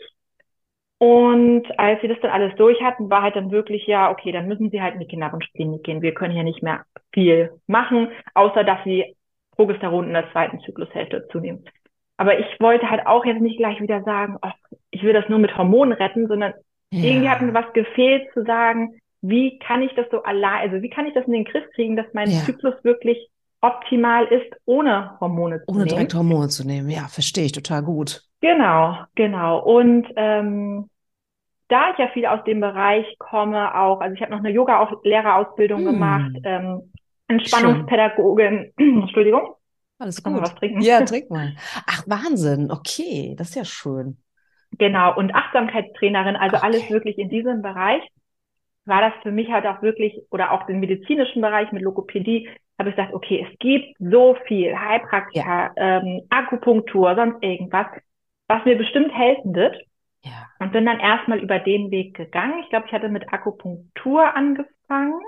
Und 0.99 1.63
als 1.79 2.01
wir 2.01 2.09
das 2.09 2.19
dann 2.21 2.31
alles 2.31 2.53
durch 2.55 2.81
hatten, 2.81 3.09
war 3.09 3.21
halt 3.21 3.35
dann 3.37 3.51
wirklich, 3.51 3.87
ja, 3.87 4.11
okay, 4.11 4.33
dann 4.33 4.47
müssen 4.47 4.69
sie 4.69 4.81
halt 4.81 4.95
in 4.95 4.99
die 4.99 5.07
Kinderwunschklinik 5.07 5.81
gehen. 5.83 6.01
Wir 6.01 6.13
können 6.13 6.33
hier 6.33 6.43
nicht 6.43 6.61
mehr 6.61 6.83
viel 7.13 7.51
machen, 7.67 8.09
außer 8.33 8.65
dass 8.65 8.83
sie 8.83 9.15
Progesteron 9.55 10.07
in 10.07 10.13
der 10.13 10.29
zweiten 10.31 10.59
Zyklushälfte 10.59 11.27
zunehmen. 11.31 11.63
Aber 12.17 12.37
ich 12.37 12.45
wollte 12.59 12.89
halt 12.89 13.07
auch 13.07 13.23
jetzt 13.23 13.39
nicht 13.39 13.57
gleich 13.57 13.79
wieder 13.79 14.03
sagen, 14.03 14.37
oh, 14.41 14.51
ich 14.91 15.01
will 15.03 15.13
das 15.13 15.29
nur 15.29 15.39
mit 15.39 15.57
Hormonen 15.57 15.93
retten, 15.93 16.27
sondern 16.27 16.53
ja. 16.91 17.03
irgendwie 17.03 17.29
hat 17.29 17.41
mir 17.41 17.53
was 17.53 17.71
gefehlt 17.71 18.27
zu 18.33 18.43
sagen, 18.43 18.99
wie 19.21 19.57
kann 19.59 19.81
ich 19.81 19.93
das 19.95 20.07
so 20.11 20.23
allein, 20.23 20.69
also 20.69 20.81
wie 20.81 20.89
kann 20.89 21.05
ich 21.05 21.13
das 21.13 21.25
in 21.25 21.33
den 21.33 21.45
Griff 21.45 21.63
kriegen, 21.75 21.95
dass 21.95 22.07
mein 22.13 22.29
ja. 22.29 22.39
Zyklus 22.39 22.75
wirklich 22.83 23.29
optimal 23.61 24.25
ist, 24.25 24.53
ohne 24.65 25.17
Hormone 25.21 25.59
zu 25.59 25.63
ohne 25.67 25.77
nehmen. 25.77 25.81
Ohne 25.81 25.85
direkt 25.85 26.13
Hormone 26.13 26.49
zu 26.49 26.67
nehmen, 26.67 26.89
ja, 26.89 27.07
verstehe 27.07 27.45
ich 27.45 27.51
total 27.53 27.83
gut. 27.83 28.28
Genau, 28.41 28.97
genau. 29.15 29.59
Und 29.59 30.07
ähm, 30.15 30.89
da 31.67 31.91
ich 31.91 31.97
ja 31.97 32.07
viel 32.09 32.25
aus 32.25 32.43
dem 32.45 32.61
Bereich 32.61 33.05
komme, 33.19 33.75
auch, 33.75 34.01
also 34.01 34.15
ich 34.15 34.21
habe 34.21 34.31
noch 34.31 34.39
eine 34.39 34.49
Yoga-Lehrerausbildung 34.49 35.79
hm. 35.79 35.85
gemacht, 35.85 36.31
ähm, 36.43 36.91
Entspannungspädagogin, 37.27 38.73
Entschuldigung. 38.77 39.55
Alles 39.99 40.23
gut. 40.23 40.41
was 40.41 40.55
trinken? 40.55 40.81
Ja, 40.81 41.01
trink 41.05 41.29
mal. 41.29 41.55
Ach, 41.85 42.03
Wahnsinn. 42.07 42.71
Okay, 42.71 43.35
das 43.37 43.49
ist 43.49 43.55
ja 43.55 43.65
schön. 43.65 44.17
Genau, 44.77 45.15
und 45.15 45.33
Achtsamkeitstrainerin, 45.33 46.35
also 46.35 46.57
okay. 46.57 46.65
alles 46.65 46.89
wirklich 46.89 47.17
in 47.17 47.29
diesem 47.29 47.61
Bereich, 47.61 48.03
war 48.85 49.01
das 49.01 49.13
für 49.21 49.31
mich 49.31 49.49
halt 49.49 49.65
auch 49.65 49.81
wirklich, 49.81 50.19
oder 50.31 50.51
auch 50.51 50.65
den 50.65 50.79
medizinischen 50.79 51.41
Bereich 51.41 51.71
mit 51.71 51.81
Logopädie, 51.81 52.49
habe 52.77 52.89
ich 52.89 52.95
gesagt, 52.95 53.13
okay, 53.13 53.45
es 53.49 53.59
gibt 53.59 53.95
so 53.99 54.37
viel 54.47 54.77
Heilpraktika, 54.77 55.73
ja. 55.75 55.99
ähm, 56.01 56.21
Akupunktur, 56.29 57.13
sonst 57.15 57.43
irgendwas, 57.43 57.87
was 58.49 58.65
mir 58.65 58.77
bestimmt 58.77 59.13
helfen 59.15 59.55
wird. 59.55 59.77
Ja. 60.23 60.47
Und 60.59 60.73
bin 60.73 60.85
dann 60.85 60.99
erstmal 60.99 61.39
über 61.39 61.59
den 61.59 61.91
Weg 61.91 62.15
gegangen. 62.15 62.59
Ich 62.63 62.69
glaube, 62.69 62.87
ich 62.87 62.91
hatte 62.91 63.07
mit 63.07 63.31
Akupunktur 63.31 64.35
angefangen. 64.35 65.21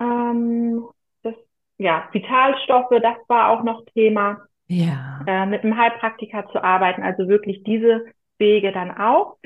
Ähm, 0.00 0.84
das, 1.22 1.34
ja, 1.78 2.06
Vitalstoffe, 2.12 2.90
das 3.00 3.16
war 3.28 3.48
auch 3.50 3.62
noch 3.62 3.86
Thema. 3.94 4.42
Ja. 4.68 5.20
Äh, 5.26 5.46
mit 5.46 5.62
einem 5.62 5.78
Heilpraktiker 5.78 6.46
zu 6.50 6.62
arbeiten, 6.62 7.02
also 7.02 7.28
wirklich 7.28 7.62
diese 7.62 8.04
Wege 8.38 8.72
dann 8.72 8.90
auch. 8.90 9.38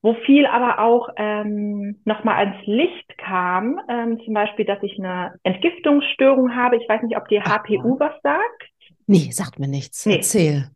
Wo 0.00 0.14
viel 0.26 0.46
aber 0.46 0.80
auch 0.80 1.08
ähm, 1.16 2.00
nochmal 2.04 2.36
ans 2.46 2.66
Licht 2.66 3.18
kam, 3.18 3.80
ähm, 3.88 4.20
zum 4.24 4.34
Beispiel, 4.34 4.66
dass 4.66 4.82
ich 4.82 4.98
eine 4.98 5.34
Entgiftungsstörung 5.42 6.54
habe. 6.54 6.76
Ich 6.76 6.88
weiß 6.88 7.02
nicht, 7.02 7.16
ob 7.16 7.26
dir 7.28 7.42
HPU 7.42 7.98
was 7.98 8.12
sagt. 8.22 8.68
Nee, 9.06 9.30
sagt 9.30 9.58
mir 9.58 9.68
nichts. 9.68 10.06
Nee. 10.06 10.16
Erzähl. 10.16 10.70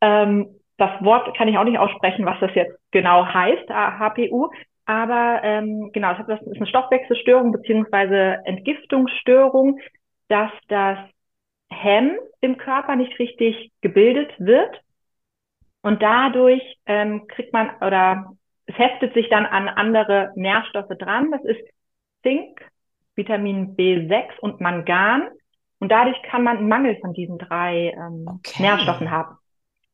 Ähm, 0.00 0.48
das 0.78 0.90
Wort 1.02 1.36
kann 1.36 1.48
ich 1.48 1.56
auch 1.56 1.64
nicht 1.64 1.78
aussprechen, 1.78 2.26
was 2.26 2.38
das 2.40 2.54
jetzt 2.54 2.78
genau 2.90 3.26
heißt, 3.26 3.68
HPU. 3.68 4.50
Aber 4.84 5.40
ähm, 5.42 5.90
genau, 5.92 6.14
das 6.14 6.40
ist 6.42 6.56
eine 6.56 6.66
Stoffwechselstörung 6.66 7.50
beziehungsweise 7.50 8.38
Entgiftungsstörung, 8.44 9.80
dass 10.28 10.50
das 10.68 10.98
Hemm 11.70 12.18
im 12.40 12.56
Körper 12.56 12.94
nicht 12.94 13.18
richtig 13.18 13.72
gebildet 13.80 14.32
wird. 14.38 14.80
Und 15.82 16.02
dadurch 16.02 16.62
ähm, 16.86 17.26
kriegt 17.26 17.52
man 17.52 17.70
oder 17.80 18.32
es 18.66 18.76
heftet 18.78 19.14
sich 19.14 19.28
dann 19.28 19.46
an 19.46 19.68
andere 19.68 20.32
Nährstoffe 20.34 20.96
dran. 20.98 21.30
Das 21.30 21.44
ist 21.44 21.60
Zink, 22.22 22.60
Vitamin 23.14 23.76
B6 23.76 24.38
und 24.40 24.60
Mangan. 24.60 25.28
Und 25.78 25.90
dadurch 25.90 26.20
kann 26.22 26.42
man 26.42 26.58
einen 26.58 26.68
Mangel 26.68 26.96
von 27.00 27.12
diesen 27.12 27.38
drei 27.38 27.92
ähm, 27.96 28.26
okay. 28.26 28.62
Nährstoffen 28.62 29.10
haben. 29.10 29.36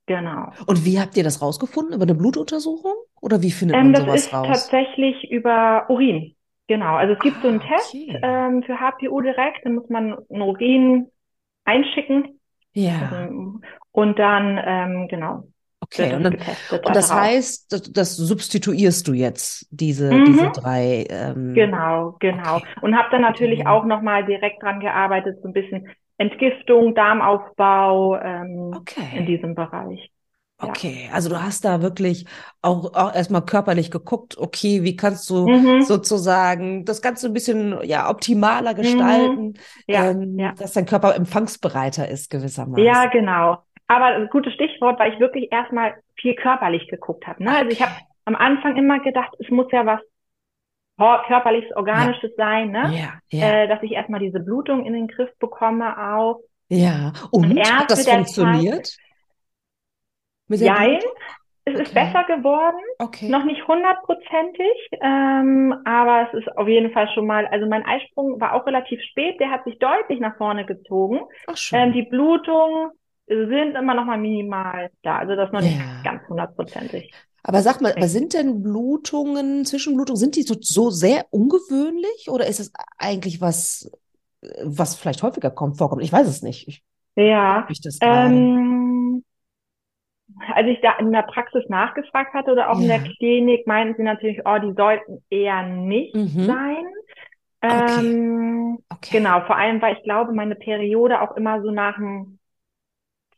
Genau. 0.07 0.51
Und 0.67 0.85
wie 0.85 0.99
habt 0.99 1.17
ihr 1.17 1.25
das 1.25 1.41
rausgefunden? 1.41 1.95
Über 1.95 2.03
eine 2.03 2.15
Blutuntersuchung? 2.15 2.95
Oder 3.21 3.43
wie 3.43 3.51
findet 3.51 3.77
ähm, 3.77 3.93
man 3.93 4.03
sowas 4.03 4.33
raus? 4.33 4.47
Das 4.49 4.65
ist 4.65 4.71
tatsächlich 4.71 5.31
über 5.31 5.87
Urin. 5.89 6.35
Genau. 6.67 6.97
Also 6.97 7.15
es 7.15 7.21
gibt 7.21 7.37
ah, 7.39 7.43
so 7.43 7.49
einen 7.49 7.61
ah, 7.61 7.69
Test 7.69 7.95
ähm, 7.95 8.63
für 8.65 8.79
HPU 8.81 9.21
direkt. 9.21 9.65
Dann 9.65 9.77
muss 9.77 9.89
man 9.89 10.17
einen 10.29 10.43
Urin 10.43 11.07
einschicken. 11.65 12.41
Ja. 12.73 13.11
Also, 13.13 13.61
und 13.93 14.19
dann, 14.19 14.61
ähm, 14.65 15.09
genau. 15.09 15.45
Okay, 15.81 16.15
und, 16.15 16.23
dann, 16.23 16.35
und 16.71 16.97
das 16.97 17.13
heißt, 17.13 17.73
das, 17.73 17.93
das, 17.93 18.17
substituierst 18.17 19.07
du 19.09 19.15
jetzt, 19.15 19.67
diese, 19.71 20.13
mhm. 20.13 20.25
diese 20.27 20.51
drei. 20.53 21.07
Ähm, 21.11 21.55
genau, 21.55 22.17
genau. 22.21 22.59
Okay. 22.59 22.67
Und 22.83 22.97
habe 22.97 23.09
dann 23.11 23.23
natürlich 23.23 23.61
okay. 23.61 23.69
auch 23.69 23.85
nochmal 23.85 24.25
direkt 24.25 24.63
dran 24.63 24.79
gearbeitet, 24.79 25.43
so 25.43 25.49
ein 25.49 25.53
bisschen 25.53 25.89
Entgiftung, 26.23 26.95
Darmaufbau 26.95 28.17
ähm, 28.19 28.73
okay. 28.77 29.19
in 29.19 29.27
diesem 29.27 29.55
Bereich. 29.55 30.11
Okay, 30.63 31.11
also 31.13 31.29
du 31.29 31.43
hast 31.43 31.65
da 31.65 31.83
wirklich 31.83 32.25
auch, 32.63 32.95
auch 32.95 33.15
erstmal 33.15 33.45
körperlich 33.45 33.91
geguckt, 33.91 34.39
okay, 34.39 34.85
wie 34.85 34.95
kannst 34.95 35.29
du 35.29 35.49
mhm. 35.49 35.83
sozusagen 35.83 36.85
das 36.85 37.03
Ganze 37.03 37.27
ein 37.27 37.33
bisschen 37.33 37.79
ja 37.83 38.09
optimaler 38.09 38.73
mhm. 38.73 38.77
gestalten, 38.77 39.43
mhm. 39.43 39.55
ja, 39.89 40.11
ähm, 40.11 40.39
ja. 40.39 40.53
dass 40.53 40.73
dein 40.73 40.87
Körper 40.87 41.17
empfangsbereiter 41.17 42.09
ist 42.09 42.31
gewissermaßen. 42.31 42.85
Ja, 42.85 43.07
genau. 43.07 43.59
Aber 43.89 44.07
ein 44.07 44.29
gutes 44.29 44.55
Stichwort, 44.55 45.01
weil 45.01 45.13
ich 45.13 45.21
wirklich 45.21 45.51
erstmal 45.51 45.95
viel 46.15 46.35
körperlich 46.37 46.87
geguckt 46.89 47.27
habe. 47.27 47.43
Ne? 47.43 47.51
Okay. 47.51 47.59
Also 47.59 47.71
ich 47.71 47.83
habe 47.83 47.93
am 48.25 48.37
Anfang 48.37 48.77
immer 48.77 49.01
gedacht, 49.01 49.35
es 49.41 49.51
muss 49.51 49.67
ja 49.73 49.85
was 49.85 50.01
körperliches, 51.27 51.75
organisches 51.77 52.31
ja. 52.37 52.45
sein, 52.45 52.71
ne? 52.71 52.93
Ja, 52.95 53.39
ja. 53.39 53.63
Äh, 53.63 53.69
dass 53.69 53.83
ich 53.83 53.93
erstmal 53.93 54.21
diese 54.21 54.41
Blutung 54.41 54.85
in 54.85 54.93
den 54.93 55.09
Griff 55.09 55.31
bekomme 55.39 55.97
auch. 56.15 56.41
Ja, 56.69 57.13
und, 57.31 57.51
und 57.51 57.61
hat 57.61 57.91
das 57.91 58.09
funktioniert? 58.09 58.97
Nein, 60.49 61.01
es 61.65 61.75
okay. 61.75 61.83
ist 61.83 61.95
besser 61.95 62.25
geworden. 62.25 62.81
Okay. 62.99 63.29
Noch 63.29 63.45
nicht 63.45 63.67
hundertprozentig, 63.69 64.91
ähm, 65.01 65.75
aber 65.85 66.29
es 66.29 66.41
ist 66.41 66.57
auf 66.57 66.67
jeden 66.67 66.93
Fall 66.93 67.09
schon 67.15 67.27
mal, 67.27 67.47
also 67.47 67.67
mein 67.67 67.85
Eisprung 67.85 68.41
war 68.41 68.55
auch 68.55 68.67
relativ 68.67 69.01
spät, 69.03 69.39
der 69.39 69.51
hat 69.51 69.65
sich 69.65 69.79
deutlich 69.79 70.19
nach 70.19 70.37
vorne 70.37 70.67
gezogen. 70.67 71.21
Ach, 71.47 71.57
schön. 71.57 71.79
Ähm, 71.79 71.93
die 71.93 72.03
Blutungen 72.03 72.91
sind 73.27 73.77
immer 73.77 73.95
noch 73.95 74.05
mal 74.05 74.19
minimal 74.19 74.91
da, 75.03 75.19
also 75.19 75.37
das 75.37 75.53
noch 75.53 75.61
nicht 75.61 75.79
ganz 76.05 76.29
hundertprozentig. 76.29 77.13
Aber 77.43 77.63
sag 77.63 77.81
mal, 77.81 77.93
aber 77.93 78.09
sind 78.09 78.35
denn 78.35 78.63
Blutungen, 78.63 79.65
Zwischenblutungen, 79.65 80.19
sind 80.19 80.37
die 80.37 80.43
so, 80.43 80.55
so 80.61 80.91
sehr 80.91 81.27
ungewöhnlich 81.31 82.29
oder 82.29 82.47
ist 82.47 82.61
es 82.61 82.73
eigentlich 82.99 83.41
was, 83.41 83.91
was 84.63 84.95
vielleicht 84.95 85.23
häufiger 85.23 85.51
kommt, 85.51 85.77
vorkommt? 85.77 86.03
Ich 86.03 86.13
weiß 86.13 86.29
es 86.29 86.43
nicht. 86.43 86.69
Ich, 86.69 86.85
ja. 87.17 87.67
Ich 87.69 87.81
ähm, 88.01 89.25
als 90.55 90.69
ich 90.69 90.81
da 90.81 90.93
in 90.99 91.13
der 91.13 91.23
Praxis 91.23 91.65
nachgefragt 91.69 92.33
hatte 92.33 92.53
oder 92.53 92.71
auch 92.71 92.77
ja. 92.77 92.83
in 92.83 92.89
der 92.89 93.13
Klinik, 93.17 93.67
meinten 93.67 93.97
sie 93.97 94.03
natürlich, 94.03 94.41
oh, 94.45 94.59
die 94.59 94.75
sollten 94.75 95.23
eher 95.31 95.63
nicht 95.65 96.15
mhm. 96.15 96.45
sein. 96.45 96.85
Ähm, 97.63 98.79
okay. 98.89 98.97
okay. 98.97 99.19
Genau, 99.19 99.41
vor 99.43 99.57
allem, 99.57 99.81
weil 99.81 99.97
ich 99.97 100.03
glaube, 100.05 100.33
meine 100.33 100.55
Periode 100.55 101.21
auch 101.21 101.37
immer 101.37 101.63
so 101.63 101.71
nach 101.71 101.97
dem 101.97 102.39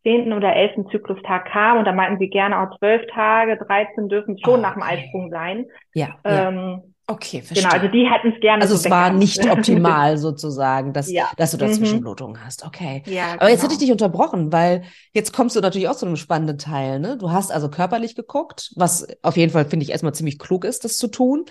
zehnten 0.04 0.32
oder 0.32 0.54
elften 0.54 0.88
Zyklustag 0.90 1.46
kam 1.46 1.78
und 1.78 1.86
da 1.86 1.92
meinten 1.92 2.18
sie 2.18 2.28
gerne 2.28 2.60
auch 2.60 2.78
zwölf 2.78 3.02
Tage, 3.12 3.56
13 3.56 4.08
dürfen 4.08 4.38
schon 4.38 4.60
oh, 4.60 4.62
nach 4.62 4.74
dem 4.74 4.82
Eisprung 4.82 5.30
sein. 5.30 5.66
Ja. 5.94 6.16
Ähm, 6.24 6.82
Okay, 7.06 7.42
verstehe. 7.42 7.68
Genau, 7.68 7.74
also 7.74 7.88
die 7.88 8.08
hätten 8.10 8.32
es 8.32 8.40
gerne. 8.40 8.62
Also 8.62 8.76
so 8.76 8.84
es 8.84 8.90
war 8.90 9.12
nicht 9.12 9.46
optimal 9.50 10.16
sozusagen, 10.16 10.94
dass, 10.94 11.10
ja. 11.10 11.28
dass 11.36 11.50
du 11.50 11.58
dazwischen 11.58 11.98
mhm. 11.98 12.00
Blutungen 12.00 12.42
hast. 12.42 12.64
Okay. 12.64 13.02
Ja, 13.04 13.24
Aber 13.24 13.40
genau. 13.40 13.50
jetzt 13.50 13.62
hätte 13.62 13.74
ich 13.74 13.78
dich 13.78 13.92
unterbrochen, 13.92 14.52
weil 14.52 14.84
jetzt 15.12 15.34
kommst 15.34 15.54
du 15.54 15.60
natürlich 15.60 15.88
auch 15.88 15.96
zu 15.96 16.06
einem 16.06 16.16
spannenden 16.16 16.56
Teil. 16.56 17.00
Ne? 17.00 17.18
Du 17.18 17.30
hast 17.30 17.52
also 17.52 17.68
körperlich 17.68 18.14
geguckt, 18.14 18.72
was 18.76 19.06
auf 19.20 19.36
jeden 19.36 19.52
Fall 19.52 19.66
finde 19.66 19.84
ich 19.84 19.90
erstmal 19.90 20.14
ziemlich 20.14 20.38
klug 20.38 20.64
ist, 20.64 20.84
das 20.84 20.96
zu 20.96 21.08
tun. 21.08 21.44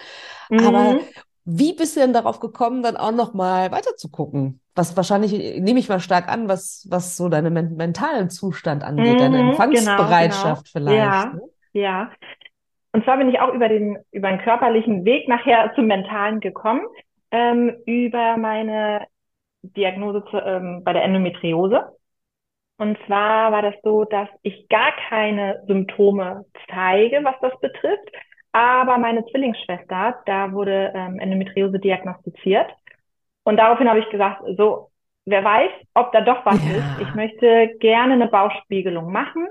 Mhm. 0.50 0.66
Aber 0.66 1.00
wie 1.46 1.74
bist 1.74 1.96
du 1.96 2.00
denn 2.00 2.14
darauf 2.14 2.40
gekommen, 2.40 2.84
dann 2.84 2.96
auch 2.96 3.12
noch 3.12 3.34
mal 3.34 3.72
weiter 3.72 3.96
zu 3.96 4.10
gucken? 4.10 4.62
Was 4.76 4.96
wahrscheinlich 4.96 5.32
nehme 5.60 5.80
ich 5.80 5.90
mal 5.90 6.00
stark 6.00 6.28
an, 6.30 6.48
was 6.48 6.88
was 6.90 7.18
so 7.18 7.30
deinen 7.30 7.54
men 7.54 7.76
mentalen 7.76 8.30
Zustand 8.30 8.84
angeht, 8.84 9.16
mhm, 9.16 9.20
deine 9.20 9.40
Empfangsbereitschaft 9.40 10.74
genau, 10.74 10.86
genau. 10.86 10.92
vielleicht. 10.92 11.26
Ja, 11.26 11.34
ne? 11.34 11.42
ja. 11.74 12.12
Und 12.92 13.04
zwar 13.04 13.18
bin 13.18 13.30
ich 13.30 13.40
auch 13.40 13.54
über 13.54 13.70
den 13.70 13.98
über 14.12 14.30
einen 14.30 14.42
körperlichen 14.42 15.06
Weg 15.06 15.28
nachher 15.28 15.74
zum 15.76 15.88
mentalen 15.88 16.40
gekommen, 16.40 16.82
ähm, 17.32 17.76
über 17.86 18.38
meine 18.38 19.08
Diagnose 19.64 20.24
zu, 20.30 20.38
ähm, 20.38 20.82
bei 20.84 20.94
der 20.94 21.04
Endometriose. 21.04 21.90
Und 22.78 22.98
zwar 23.06 23.52
war 23.52 23.62
das 23.62 23.76
so, 23.84 24.04
dass 24.06 24.28
ich 24.42 24.68
gar 24.70 24.92
keine 25.10 25.64
Symptome 25.68 26.46
zeige, 26.70 27.24
was 27.24 27.36
das 27.42 27.60
betrifft. 27.60 28.10
Aber 28.54 28.98
meine 29.00 29.26
Zwillingsschwester, 29.26 30.22
da 30.26 30.52
wurde 30.52 30.94
ähm, 30.96 31.20
Endometriose 31.20 31.80
diagnostiziert. 31.80 32.68
Und 33.44 33.58
daraufhin 33.58 33.90
habe 33.90 34.00
ich 34.00 34.10
gesagt, 34.10 34.44
so, 34.58 34.92
wer 35.26 35.44
weiß, 35.44 35.72
ob 35.96 36.12
da 36.12 36.22
doch 36.22 36.46
was 36.46 36.64
ja. 36.64 36.78
ist. 36.78 37.02
Ich 37.02 37.16
möchte 37.16 37.76
gerne 37.80 38.14
eine 38.14 38.28
Bauchspiegelung 38.28 39.12
machen. 39.12 39.48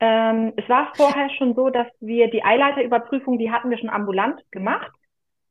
Ähm, 0.00 0.52
es 0.56 0.68
war 0.68 0.92
vorher 0.96 1.30
schon 1.38 1.54
so, 1.54 1.70
dass 1.70 1.86
wir 2.00 2.28
die 2.30 2.42
Eileiterüberprüfung, 2.42 3.38
die 3.38 3.50
hatten 3.50 3.70
wir 3.70 3.78
schon 3.78 3.90
ambulant 3.90 4.40
gemacht. 4.50 4.90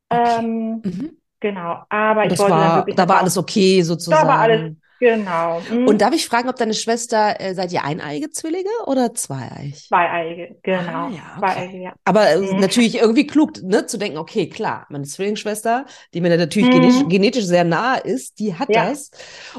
Okay. 0.09 0.39
Ähm, 0.39 0.81
mhm. 0.83 1.17
Genau, 1.39 1.83
aber 1.87 2.25
ich 2.25 2.37
wollte 2.37 2.51
war, 2.51 2.85
da 2.85 3.07
war 3.07 3.19
alles 3.19 3.37
okay 3.37 3.81
sozusagen. 3.81 4.27
Da 4.27 4.27
war 4.27 4.39
alles 4.39 4.75
Genau. 4.99 5.61
Mhm. 5.71 5.87
Und 5.87 6.01
darf 6.01 6.13
ich 6.13 6.27
fragen, 6.27 6.49
ob 6.49 6.57
deine 6.57 6.73
Schwester, 6.73 7.39
äh, 7.39 7.55
seid 7.55 7.71
ihr 7.71 7.83
eineige 7.83 8.29
Zwillinge 8.29 8.69
oder 8.85 9.13
zweieig? 9.13 9.87
Zweieige, 9.87 10.57
genau. 10.61 11.07
Ah, 11.07 11.09
ja, 11.09 11.37
okay. 11.37 11.53
Zweieige, 11.53 11.77
ja. 11.77 11.93
Aber 12.03 12.29
äh, 12.29 12.37
mhm. 12.37 12.59
natürlich 12.59 12.97
irgendwie 12.97 13.25
klug, 13.25 13.61
ne, 13.63 13.85
zu 13.85 13.97
denken, 13.97 14.17
okay, 14.17 14.49
klar, 14.49 14.87
meine 14.89 15.05
Zwillingsschwester, 15.05 15.85
die 16.13 16.21
mir 16.21 16.35
natürlich 16.35 16.69
mhm. 16.69 16.73
genetisch, 16.73 17.03
genetisch, 17.07 17.45
sehr 17.45 17.63
nahe 17.63 17.99
ist, 18.01 18.39
die 18.39 18.55
hat 18.55 18.69
ja. 18.69 18.89
das. 18.89 19.11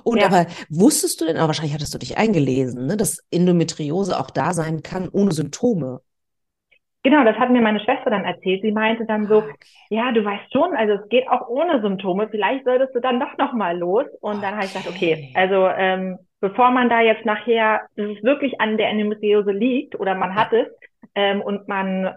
Und 0.05 0.21
ja. 0.21 0.27
aber 0.27 0.47
wusstest 0.69 1.21
du 1.21 1.25
denn, 1.25 1.37
aber 1.37 1.49
wahrscheinlich 1.49 1.75
hattest 1.75 1.95
du 1.95 1.99
dich 1.99 2.19
eingelesen, 2.19 2.87
ne, 2.87 2.97
dass 2.97 3.25
Endometriose 3.31 4.21
auch 4.21 4.31
da 4.31 4.53
sein 4.53 4.83
kann 4.83 5.09
ohne 5.09 5.33
Symptome? 5.33 6.03
Genau, 7.03 7.25
das 7.25 7.37
hat 7.37 7.51
mir 7.51 7.63
meine 7.63 7.81
Schwester 7.81 8.11
dann 8.11 8.25
erzählt. 8.25 8.61
Sie 8.61 8.73
meinte 8.73 9.07
dann 9.07 9.27
so, 9.27 9.41
ah, 9.41 9.45
okay. 9.45 9.55
ja, 9.89 10.13
du 10.13 10.23
weißt 10.23 10.53
schon, 10.53 10.77
also 10.77 10.95
es 10.95 11.09
geht 11.09 11.29
auch 11.29 11.49
ohne 11.49 11.81
Symptome. 11.81 12.29
Vielleicht 12.29 12.65
solltest 12.65 12.95
du 12.95 13.01
dann 13.01 13.19
doch 13.19 13.39
noch 13.39 13.55
mal 13.55 13.79
los. 13.79 14.05
Und 14.21 14.37
okay. 14.37 14.41
dann 14.43 14.55
habe 14.55 14.65
ich 14.67 14.73
gesagt, 14.73 14.89
okay, 14.89 15.33
also 15.35 15.67
ähm, 15.69 16.19
bevor 16.41 16.71
man 16.71 16.91
da 16.91 17.01
jetzt 17.01 17.25
nachher, 17.25 17.83
dass 17.97 18.11
es 18.11 18.23
wirklich 18.23 18.61
an 18.61 18.77
der 18.77 18.89
Endometriose 18.91 19.53
liegt 19.53 19.99
oder 19.99 20.15
man 20.15 20.35
hat 20.35 20.53
es 20.53 20.67
ähm, 21.15 21.41
und 21.41 21.69
man 21.69 22.15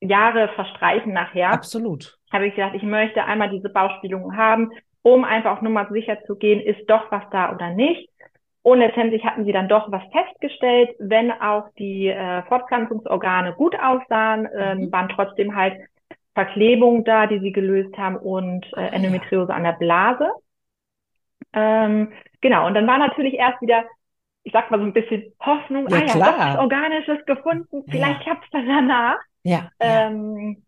Jahre 0.00 0.48
verstreichen 0.54 1.12
nachher. 1.12 1.50
Absolut. 1.50 2.18
Habe 2.30 2.46
ich 2.46 2.54
gesagt, 2.54 2.74
ich 2.74 2.82
möchte 2.82 3.24
einmal 3.24 3.48
diese 3.48 3.70
Bauchspielungen 3.70 4.36
haben, 4.36 4.70
um 5.02 5.24
einfach 5.24 5.56
auch 5.56 5.62
nur 5.62 5.72
mal 5.72 5.88
sicher 5.90 6.18
zu 6.26 6.36
gehen, 6.36 6.60
ist 6.60 6.88
doch 6.88 7.10
was 7.10 7.24
da 7.30 7.54
oder 7.54 7.70
nicht. 7.70 8.07
Und 8.68 8.80
letztendlich 8.80 9.24
hatten 9.24 9.46
sie 9.46 9.52
dann 9.52 9.66
doch 9.66 9.90
was 9.90 10.02
festgestellt, 10.12 10.90
wenn 10.98 11.32
auch 11.32 11.70
die 11.78 12.08
äh, 12.08 12.42
Fortpflanzungsorgane 12.42 13.54
gut 13.54 13.74
aussahen, 13.80 14.44
äh, 14.44 14.74
mhm. 14.74 14.92
waren 14.92 15.08
trotzdem 15.08 15.56
halt 15.56 15.78
Verklebungen 16.34 17.02
da, 17.02 17.26
die 17.26 17.38
sie 17.38 17.50
gelöst 17.50 17.96
haben 17.96 18.16
und 18.16 18.66
äh, 18.74 18.80
ah, 18.80 18.88
Endometriose 18.88 19.54
an 19.54 19.64
der 19.64 19.72
Blase. 19.72 20.28
Ähm, 21.54 22.12
genau, 22.42 22.66
und 22.66 22.74
dann 22.74 22.86
war 22.86 22.98
natürlich 22.98 23.34
erst 23.34 23.62
wieder, 23.62 23.84
ich 24.42 24.52
sag 24.52 24.70
mal 24.70 24.78
so 24.78 24.84
ein 24.84 24.92
bisschen 24.92 25.32
Hoffnung, 25.40 25.88
ja, 25.88 25.96
ah 25.96 26.00
ja, 26.00 26.12
klar. 26.12 26.54
doch 26.54 26.60
Organisches 26.60 27.24
gefunden, 27.24 27.84
vielleicht 27.88 28.26
ja. 28.26 28.34
es 28.34 28.50
dann 28.50 28.68
danach. 28.68 29.18
Ja. 29.44 29.70
Ähm, 29.80 30.62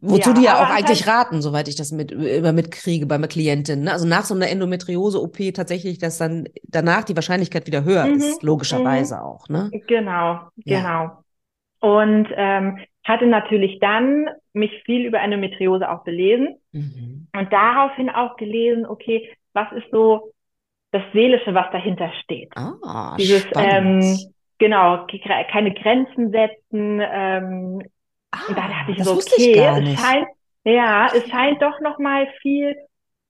Wozu 0.00 0.30
ja, 0.30 0.34
die 0.34 0.42
ja 0.42 0.54
auch 0.56 0.70
eigentlich 0.70 1.06
halt, 1.06 1.26
raten, 1.26 1.42
soweit 1.42 1.68
ich 1.68 1.76
das 1.76 1.92
mit, 1.92 2.12
immer 2.12 2.52
mitkriege 2.52 3.06
bei 3.06 3.18
Klientinnen. 3.18 3.84
Ne? 3.84 3.92
Also 3.92 4.06
nach 4.06 4.24
so 4.24 4.34
einer 4.34 4.48
Endometriose-OP 4.48 5.54
tatsächlich, 5.54 5.98
dass 5.98 6.18
dann 6.18 6.48
danach 6.64 7.04
die 7.04 7.16
Wahrscheinlichkeit 7.16 7.66
wieder 7.66 7.84
höher 7.84 8.06
mhm, 8.06 8.14
ist, 8.14 8.42
logischerweise 8.42 9.16
mhm. 9.16 9.20
auch. 9.20 9.48
Ne? 9.48 9.70
Genau, 9.86 10.40
genau. 10.56 10.82
Ja. 10.82 11.22
Und 11.80 12.28
ähm, 12.36 12.78
hatte 13.04 13.26
natürlich 13.26 13.78
dann 13.80 14.28
mich 14.52 14.70
viel 14.84 15.06
über 15.06 15.20
Endometriose 15.20 15.90
auch 15.90 16.04
belesen 16.04 16.56
mhm. 16.72 17.28
und 17.36 17.52
daraufhin 17.52 18.10
auch 18.10 18.36
gelesen, 18.36 18.86
okay, 18.86 19.30
was 19.52 19.72
ist 19.72 19.90
so 19.90 20.32
das 20.92 21.02
Seelische, 21.12 21.54
was 21.54 21.70
dahinter 21.72 22.10
steht. 22.22 22.52
Ah, 22.56 23.16
Dieses, 23.16 23.46
ähm, 23.54 24.18
genau, 24.58 25.06
keine 25.52 25.72
Grenzen 25.72 26.30
setzen, 26.30 27.00
ähm, 27.00 27.82
Ah, 28.32 28.48
und 28.48 28.56
da 28.56 28.68
dachte 28.68 28.92
ich 28.92 28.98
das 28.98 29.06
so, 29.06 29.14
okay, 29.14 29.80
ich 29.82 29.94
es 29.94 30.00
scheint, 30.00 30.28
ja, 30.64 31.06
es 31.06 31.28
scheint 31.28 31.60
doch 31.62 31.80
noch 31.80 31.98
mal 31.98 32.28
viel 32.42 32.76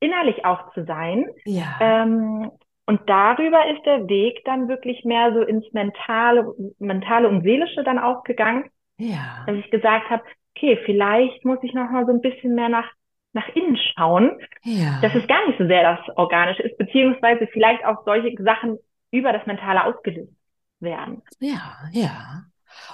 innerlich 0.01 0.45
auch 0.45 0.73
zu 0.73 0.85
sein. 0.85 1.27
Ja. 1.45 1.79
Ähm, 1.81 2.51
und 2.87 3.01
darüber 3.09 3.69
ist 3.71 3.85
der 3.87 4.09
Weg 4.09 4.45
dann 4.45 4.69
wirklich 4.69 5.05
mehr 5.05 5.33
so 5.33 5.43
ins 5.43 5.65
mentale, 5.73 6.53
mentale 6.79 7.29
und 7.29 7.43
seelische 7.43 7.85
dann 7.85 7.99
auch 7.99 8.25
gegangen. 8.25 8.69
Ja. 8.99 9.45
Dass 9.47 9.57
ich 9.57 9.71
gesagt 9.71 10.11
habe, 10.11 10.23
okay, 10.57 10.79
vielleicht 10.85 11.45
muss 11.45 11.59
ich 11.63 11.73
noch 11.73 11.91
mal 11.91 12.05
so 12.05 12.13
ein 12.13 12.21
bisschen 12.21 12.55
mehr 12.55 12.69
nach 12.69 12.91
nach 13.33 13.49
innen 13.55 13.77
schauen, 13.77 14.33
ja. 14.65 14.99
dass 15.03 15.15
es 15.15 15.27
gar 15.29 15.47
nicht 15.47 15.59
so 15.59 15.67
sehr 15.67 15.83
das 15.83 16.17
Organische 16.17 16.63
ist, 16.63 16.77
beziehungsweise 16.79 17.47
vielleicht 17.53 17.85
auch 17.85 18.05
solche 18.05 18.35
Sachen 18.43 18.79
über 19.11 19.33
das 19.33 19.47
Mentale 19.47 19.85
ausgelöst 19.85 20.33
werden. 20.81 21.23
Ja, 21.39 21.77
ja. 21.93 22.43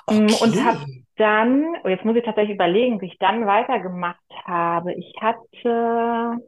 Mm, 0.08 0.24
okay. 0.24 0.36
Und 0.42 0.64
habe 0.64 0.84
dann, 1.16 1.64
oh, 1.84 1.88
jetzt 1.88 2.04
muss 2.04 2.16
ich 2.16 2.24
tatsächlich 2.24 2.54
überlegen, 2.54 3.00
wie 3.00 3.06
ich 3.06 3.18
dann 3.18 3.46
weitergemacht 3.46 4.20
habe. 4.44 4.92
Ich 4.94 5.14
hatte 5.20 6.38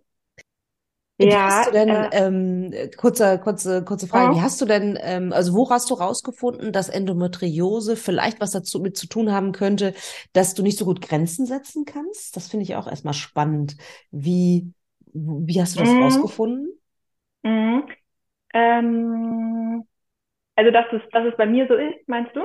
wie 1.21 1.27
ja, 1.27 1.47
hast 1.47 1.67
du 1.67 1.73
denn, 1.73 1.89
äh, 1.89 2.09
ähm, 2.13 2.73
kurze, 2.97 3.41
kurze, 3.41 3.85
kurze 3.85 4.07
Frage, 4.07 4.33
oh. 4.33 4.37
wie 4.37 4.41
hast 4.41 4.61
du 4.61 4.67
denn, 4.67 4.97
ähm, 5.03 5.33
also 5.33 5.53
wo 5.53 5.69
hast 5.69 5.91
du 5.91 5.95
rausgefunden, 5.95 6.73
dass 6.73 6.89
Endometriose 6.89 7.97
vielleicht 7.97 8.41
was 8.41 8.53
dazu 8.53 8.79
mit 8.79 8.97
zu 8.97 9.09
tun 9.09 9.33
haben 9.33 9.51
könnte, 9.51 9.95
dass 10.33 10.55
du 10.55 10.63
nicht 10.63 10.79
so 10.79 10.85
gut 10.85 11.01
Grenzen 11.01 11.45
setzen 11.45 11.85
kannst? 11.85 12.37
Das 12.37 12.47
finde 12.47 12.63
ich 12.63 12.77
auch 12.77 12.87
erstmal 12.87 13.15
spannend. 13.15 13.77
Wie, 14.13 14.73
wie 15.13 15.61
hast 15.61 15.75
du 15.75 15.81
das 15.81 15.93
mm. 15.93 16.03
rausgefunden? 16.03 16.69
Mm. 17.43 17.81
Ähm, 18.55 19.85
also, 20.59 20.73
dass 20.73 20.87
es, 20.93 21.01
dass 21.13 21.25
es 21.25 21.37
bei 21.37 21.47
mir 21.47 21.69
so 21.69 21.75
ist, 21.75 22.09
meinst 22.09 22.35
du? 22.35 22.41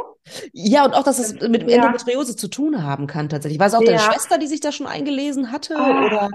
Ja, 0.53 0.85
und 0.85 0.93
auch, 0.93 1.03
dass 1.03 1.17
es 1.17 1.33
mit 1.49 1.67
Endometriose 1.67 2.33
ja. 2.33 2.37
zu 2.37 2.47
tun 2.47 2.83
haben 2.83 3.07
kann 3.07 3.27
tatsächlich. 3.27 3.59
War 3.59 3.65
es 3.65 3.73
auch 3.73 3.81
ja. 3.81 3.87
deine 3.87 4.01
Schwester, 4.01 4.37
die 4.37 4.45
sich 4.45 4.59
da 4.59 4.71
schon 4.71 4.85
eingelesen 4.85 5.51
hatte? 5.51 5.73
Oh. 5.75 6.05
Oder, 6.05 6.29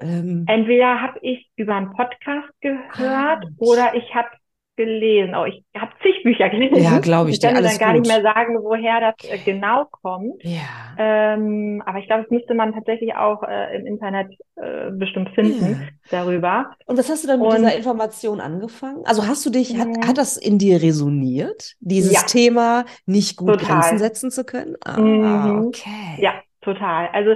ähm... 0.00 0.44
Entweder 0.48 1.00
habe 1.00 1.20
ich 1.22 1.48
über 1.54 1.76
einen 1.76 1.92
Podcast 1.92 2.48
gehört 2.60 2.90
ah. 2.98 3.48
oder 3.58 3.94
ich 3.94 4.12
habe 4.12 4.28
gelesen. 4.80 5.34
Oh, 5.34 5.44
ich 5.44 5.62
habe 5.76 5.92
zig 6.02 6.22
Bücher 6.22 6.48
gelesen. 6.48 6.82
Ja, 6.82 6.98
glaube 6.98 7.30
ich. 7.30 7.36
Ich 7.36 7.42
kann 7.42 7.54
dir 7.54 7.62
dann 7.62 7.78
gar 7.78 7.92
gut. 7.92 8.02
nicht 8.02 8.10
mehr 8.10 8.22
sagen, 8.22 8.58
woher 8.62 9.00
das 9.00 9.30
äh, 9.30 9.38
genau 9.38 9.84
kommt. 9.90 10.42
Ja. 10.42 10.94
Ähm, 10.98 11.82
aber 11.84 11.98
ich 11.98 12.06
glaube, 12.06 12.22
das 12.22 12.30
müsste 12.30 12.54
man 12.54 12.72
tatsächlich 12.72 13.14
auch 13.14 13.42
äh, 13.42 13.76
im 13.76 13.86
Internet 13.86 14.32
äh, 14.56 14.90
bestimmt 14.90 15.30
finden 15.34 15.82
ja. 15.82 15.88
darüber. 16.10 16.72
Und 16.86 16.98
was 16.98 17.10
hast 17.10 17.24
du 17.24 17.28
dann 17.28 17.40
mit 17.40 17.48
Und, 17.48 17.56
dieser 17.56 17.76
Information 17.76 18.40
angefangen? 18.40 19.02
Also 19.04 19.26
hast 19.26 19.44
du 19.44 19.50
dich, 19.50 19.76
hat, 19.78 19.88
hat 20.06 20.18
das 20.18 20.36
in 20.36 20.58
dir 20.58 20.82
resoniert, 20.82 21.74
dieses 21.80 22.12
ja. 22.12 22.22
Thema 22.22 22.84
nicht 23.06 23.36
gut 23.36 23.60
Total. 23.60 23.80
Grenzen 23.80 23.98
setzen 23.98 24.30
zu 24.30 24.44
können? 24.44 24.76
Ah, 24.84 24.98
mhm. 24.98 25.66
okay. 25.66 26.16
Ja, 26.18 26.34
total. 26.60 27.08
Also 27.12 27.34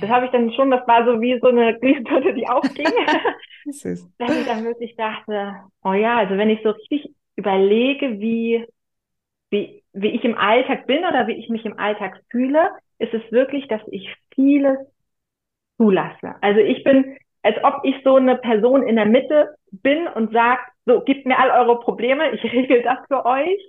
das 0.00 0.10
habe 0.10 0.26
ich 0.26 0.32
dann 0.32 0.52
schon, 0.52 0.70
das 0.70 0.86
war 0.86 1.04
so 1.04 1.20
wie 1.20 1.38
so 1.40 1.48
eine 1.48 1.78
Glühbirne, 1.78 2.34
die 2.34 2.48
aufging. 2.48 2.86
dass 4.18 4.38
ich 4.38 4.46
dann 4.46 4.64
wirklich 4.64 4.94
dachte, 4.96 5.54
oh 5.82 5.92
ja, 5.92 6.18
also 6.18 6.36
wenn 6.36 6.50
ich 6.50 6.62
so 6.62 6.70
richtig 6.70 7.10
überlege, 7.36 8.20
wie, 8.20 8.64
wie, 9.50 9.82
wie 9.92 10.08
ich 10.08 10.24
im 10.24 10.36
Alltag 10.36 10.86
bin 10.86 11.04
oder 11.04 11.26
wie 11.26 11.34
ich 11.34 11.48
mich 11.48 11.64
im 11.64 11.78
Alltag 11.78 12.20
fühle, 12.30 12.70
ist 12.98 13.12
es 13.12 13.22
wirklich, 13.30 13.68
dass 13.68 13.82
ich 13.90 14.08
vieles 14.34 14.78
zulasse. 15.76 16.34
Also 16.40 16.60
ich 16.60 16.82
bin, 16.84 17.16
als 17.42 17.56
ob 17.62 17.80
ich 17.84 17.96
so 18.04 18.16
eine 18.16 18.36
Person 18.36 18.82
in 18.82 18.96
der 18.96 19.06
Mitte 19.06 19.54
bin 19.70 20.06
und 20.08 20.32
sage, 20.32 20.60
so, 20.86 21.00
gebt 21.00 21.26
mir 21.26 21.38
all 21.38 21.50
eure 21.50 21.80
Probleme, 21.80 22.30
ich 22.30 22.42
regel 22.52 22.82
das 22.82 22.98
für 23.08 23.24
euch, 23.26 23.60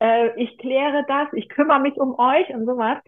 äh, 0.00 0.30
ich 0.40 0.58
kläre 0.58 1.04
das, 1.08 1.28
ich 1.32 1.48
kümmere 1.48 1.80
mich 1.80 1.96
um 1.96 2.18
euch 2.18 2.48
und 2.50 2.66
sowas. 2.66 2.98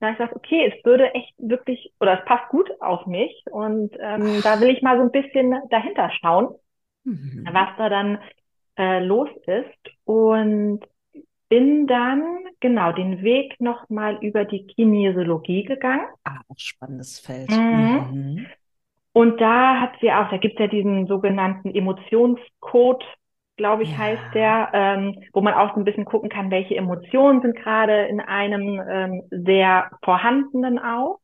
Da 0.00 0.06
habe 0.06 0.12
ich 0.14 0.18
gesagt, 0.18 0.36
okay, 0.36 0.72
es 0.74 0.84
würde 0.84 1.14
echt 1.14 1.34
wirklich, 1.38 1.92
oder 2.00 2.18
es 2.18 2.24
passt 2.24 2.48
gut 2.48 2.70
auf 2.80 3.06
mich 3.06 3.44
und 3.50 3.94
ähm, 4.00 4.40
da 4.42 4.60
will 4.60 4.70
ich 4.70 4.82
mal 4.82 4.96
so 4.96 5.02
ein 5.02 5.12
bisschen 5.12 5.54
dahinter 5.68 6.10
schauen, 6.20 6.54
mhm. 7.04 7.46
was 7.52 7.68
da 7.76 7.88
dann 7.90 8.18
äh, 8.78 9.04
los 9.04 9.28
ist 9.46 9.94
und 10.04 10.80
bin 11.50 11.86
dann 11.86 12.22
genau 12.60 12.92
den 12.92 13.22
Weg 13.22 13.60
nochmal 13.60 14.18
über 14.22 14.44
die 14.44 14.66
Kinesiologie 14.66 15.64
gegangen. 15.64 16.06
Ah, 16.24 16.40
spannendes 16.56 17.18
Feld. 17.18 17.50
Mhm. 17.50 18.06
Mhm. 18.12 18.46
Und 19.12 19.40
da 19.40 19.80
hat 19.80 19.92
sie 20.00 20.12
auch, 20.12 20.30
da 20.30 20.36
gibt 20.36 20.54
es 20.54 20.60
ja 20.60 20.66
diesen 20.68 21.08
sogenannten 21.08 21.74
Emotionscode, 21.74 23.04
glaube 23.60 23.82
ich, 23.82 23.92
ja. 23.92 23.98
heißt 23.98 24.34
der, 24.34 24.70
ähm, 24.72 25.22
wo 25.34 25.42
man 25.42 25.52
auch 25.52 25.74
so 25.74 25.80
ein 25.80 25.84
bisschen 25.84 26.06
gucken 26.06 26.30
kann, 26.30 26.50
welche 26.50 26.76
Emotionen 26.76 27.42
sind 27.42 27.54
gerade 27.56 28.06
in 28.06 28.18
einem 28.18 28.80
ähm, 28.88 29.22
sehr 29.30 29.90
vorhandenen 30.02 30.78
auch. 30.78 31.20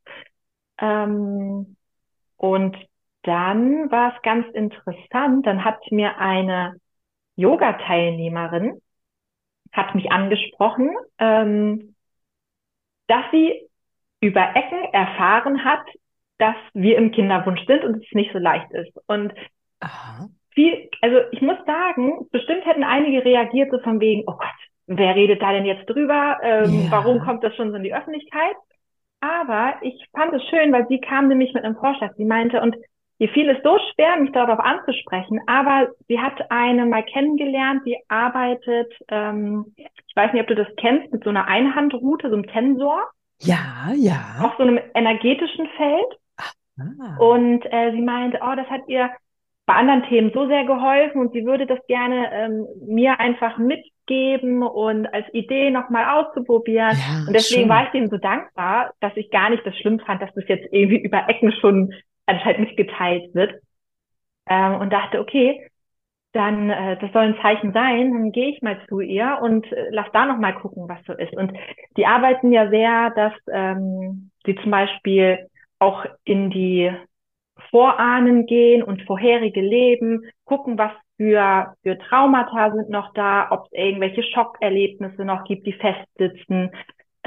Ähm, 0.78 1.76
und 2.36 2.76
dann 3.22 3.90
war 3.90 4.14
es 4.14 4.22
ganz 4.22 4.46
interessant, 4.52 5.46
dann 5.46 5.64
hat 5.64 5.78
mir 5.90 6.18
eine 6.18 6.76
Yoga-Teilnehmerin, 7.36 8.82
hat 9.72 9.94
mich 9.94 10.12
angesprochen, 10.12 10.90
ähm, 11.18 11.94
dass 13.06 13.24
sie 13.32 13.66
über 14.20 14.54
Ecken 14.54 14.92
erfahren 14.92 15.64
hat, 15.64 15.86
dass 16.36 16.56
wir 16.74 16.98
im 16.98 17.12
Kinderwunsch 17.12 17.64
sind 17.66 17.82
und 17.82 18.04
es 18.04 18.12
nicht 18.12 18.30
so 18.34 18.38
leicht 18.38 18.70
ist. 18.72 18.92
Und 19.06 19.32
Aha 19.80 20.28
viel, 20.56 20.88
also 21.02 21.18
ich 21.30 21.40
muss 21.42 21.58
sagen, 21.66 22.26
bestimmt 22.32 22.66
hätten 22.66 22.82
einige 22.82 23.24
reagiert 23.24 23.70
so 23.70 23.78
von 23.78 24.00
wegen, 24.00 24.24
oh 24.26 24.32
Gott, 24.32 24.48
wer 24.86 25.14
redet 25.14 25.40
da 25.40 25.52
denn 25.52 25.66
jetzt 25.66 25.88
drüber? 25.88 26.38
Ähm, 26.42 26.84
ja. 26.84 26.90
Warum 26.90 27.20
kommt 27.20 27.44
das 27.44 27.54
schon 27.54 27.70
so 27.70 27.76
in 27.76 27.84
die 27.84 27.94
Öffentlichkeit? 27.94 28.56
Aber 29.20 29.74
ich 29.82 30.04
fand 30.12 30.32
es 30.32 30.42
schön, 30.48 30.72
weil 30.72 30.86
sie 30.88 31.00
kam 31.00 31.28
nämlich 31.28 31.52
mit 31.54 31.64
einem 31.64 31.76
Vorschlag. 31.76 32.14
Sie 32.16 32.24
meinte, 32.24 32.60
und 32.60 32.76
ihr 33.18 33.28
fiel 33.28 33.48
es 33.50 33.62
so 33.62 33.78
schwer, 33.94 34.16
mich 34.16 34.32
darauf 34.32 34.58
anzusprechen, 34.58 35.40
aber 35.46 35.88
sie 36.08 36.20
hat 36.20 36.50
eine 36.50 36.86
mal 36.86 37.04
kennengelernt, 37.04 37.82
die 37.86 37.98
arbeitet, 38.08 38.92
ähm, 39.08 39.74
ich 39.76 40.16
weiß 40.16 40.32
nicht, 40.32 40.42
ob 40.42 40.48
du 40.48 40.54
das 40.54 40.68
kennst, 40.76 41.12
mit 41.12 41.24
so 41.24 41.30
einer 41.30 41.46
Einhandroute, 41.46 42.28
so 42.28 42.34
einem 42.34 42.46
Tensor. 42.46 43.04
Ja, 43.40 43.92
ja. 43.94 44.40
Auf 44.42 44.54
so 44.56 44.62
einem 44.62 44.80
energetischen 44.94 45.68
Feld. 45.76 46.50
Ah. 46.78 47.16
Und 47.18 47.64
äh, 47.72 47.92
sie 47.92 48.02
meinte, 48.02 48.38
oh, 48.42 48.54
das 48.54 48.68
hat 48.68 48.82
ihr 48.86 49.10
bei 49.66 49.74
anderen 49.74 50.04
Themen 50.04 50.30
so 50.32 50.46
sehr 50.46 50.64
geholfen 50.64 51.20
und 51.20 51.32
sie 51.32 51.44
würde 51.44 51.66
das 51.66 51.84
gerne 51.88 52.30
ähm, 52.32 52.66
mir 52.86 53.18
einfach 53.18 53.58
mitgeben 53.58 54.62
und 54.62 55.06
als 55.12 55.26
Idee 55.34 55.70
nochmal 55.70 56.20
auszuprobieren. 56.20 56.96
Ja, 56.96 57.24
und 57.26 57.34
deswegen 57.34 57.62
schön. 57.62 57.68
war 57.68 57.88
ich 57.88 57.94
ihm 57.94 58.08
so 58.08 58.16
dankbar, 58.16 58.94
dass 59.00 59.16
ich 59.16 59.30
gar 59.30 59.50
nicht 59.50 59.66
das 59.66 59.76
schlimm 59.76 59.98
fand, 59.98 60.22
dass 60.22 60.32
das 60.34 60.44
jetzt 60.46 60.72
irgendwie 60.72 60.98
über 61.02 61.28
Ecken 61.28 61.52
schon 61.60 61.92
anscheinend 62.26 62.60
nicht 62.60 62.76
geteilt 62.76 63.34
wird. 63.34 63.60
Ähm, 64.48 64.76
und 64.76 64.92
dachte, 64.92 65.18
okay, 65.18 65.68
dann 66.32 66.70
äh, 66.70 66.96
das 66.98 67.12
soll 67.12 67.22
ein 67.22 67.38
Zeichen 67.42 67.72
sein, 67.72 68.12
dann 68.12 68.30
gehe 68.30 68.50
ich 68.50 68.62
mal 68.62 68.78
zu 68.88 69.00
ihr 69.00 69.38
und 69.42 69.70
äh, 69.72 69.88
lass 69.90 70.06
da 70.12 70.26
noch 70.26 70.38
mal 70.38 70.52
gucken, 70.52 70.88
was 70.88 71.02
so 71.04 71.12
ist. 71.14 71.32
Und 71.32 71.52
die 71.96 72.06
arbeiten 72.06 72.52
ja 72.52 72.68
sehr, 72.68 73.10
dass 73.10 73.32
ähm, 73.50 74.30
sie 74.44 74.54
zum 74.56 74.70
Beispiel 74.70 75.48
auch 75.80 76.04
in 76.24 76.50
die 76.50 76.92
Vorahnen 77.70 78.46
gehen 78.46 78.82
und 78.82 79.02
vorherige 79.02 79.60
Leben, 79.60 80.22
gucken, 80.44 80.78
was 80.78 80.92
für, 81.16 81.74
für 81.82 81.98
Traumata 81.98 82.72
sind 82.72 82.90
noch 82.90 83.12
da, 83.14 83.48
ob 83.50 83.66
es 83.66 83.72
irgendwelche 83.72 84.22
Schockerlebnisse 84.22 85.24
noch 85.24 85.44
gibt, 85.44 85.66
die 85.66 85.72
festsitzen 85.72 86.70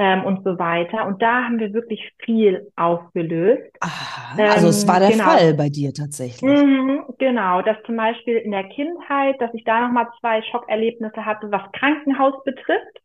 ähm, 0.00 0.24
und 0.24 0.44
so 0.44 0.58
weiter. 0.58 1.06
Und 1.06 1.20
da 1.20 1.44
haben 1.44 1.58
wir 1.58 1.74
wirklich 1.74 2.10
viel 2.24 2.72
aufgelöst. 2.76 3.70
Aha, 3.80 4.34
also 4.50 4.66
ähm, 4.66 4.70
es 4.70 4.88
war 4.88 4.98
der 4.98 5.10
genau. 5.10 5.24
Fall 5.24 5.54
bei 5.54 5.68
dir 5.68 5.92
tatsächlich. 5.92 6.50
Mhm, 6.50 7.02
genau, 7.18 7.60
dass 7.62 7.76
zum 7.84 7.96
Beispiel 7.96 8.36
in 8.36 8.50
der 8.50 8.64
Kindheit, 8.64 9.40
dass 9.40 9.52
ich 9.52 9.64
da 9.64 9.86
nochmal 9.86 10.06
zwei 10.20 10.40
Schockerlebnisse 10.42 11.26
hatte, 11.26 11.50
was 11.50 11.70
Krankenhaus 11.72 12.42
betrifft. 12.44 13.00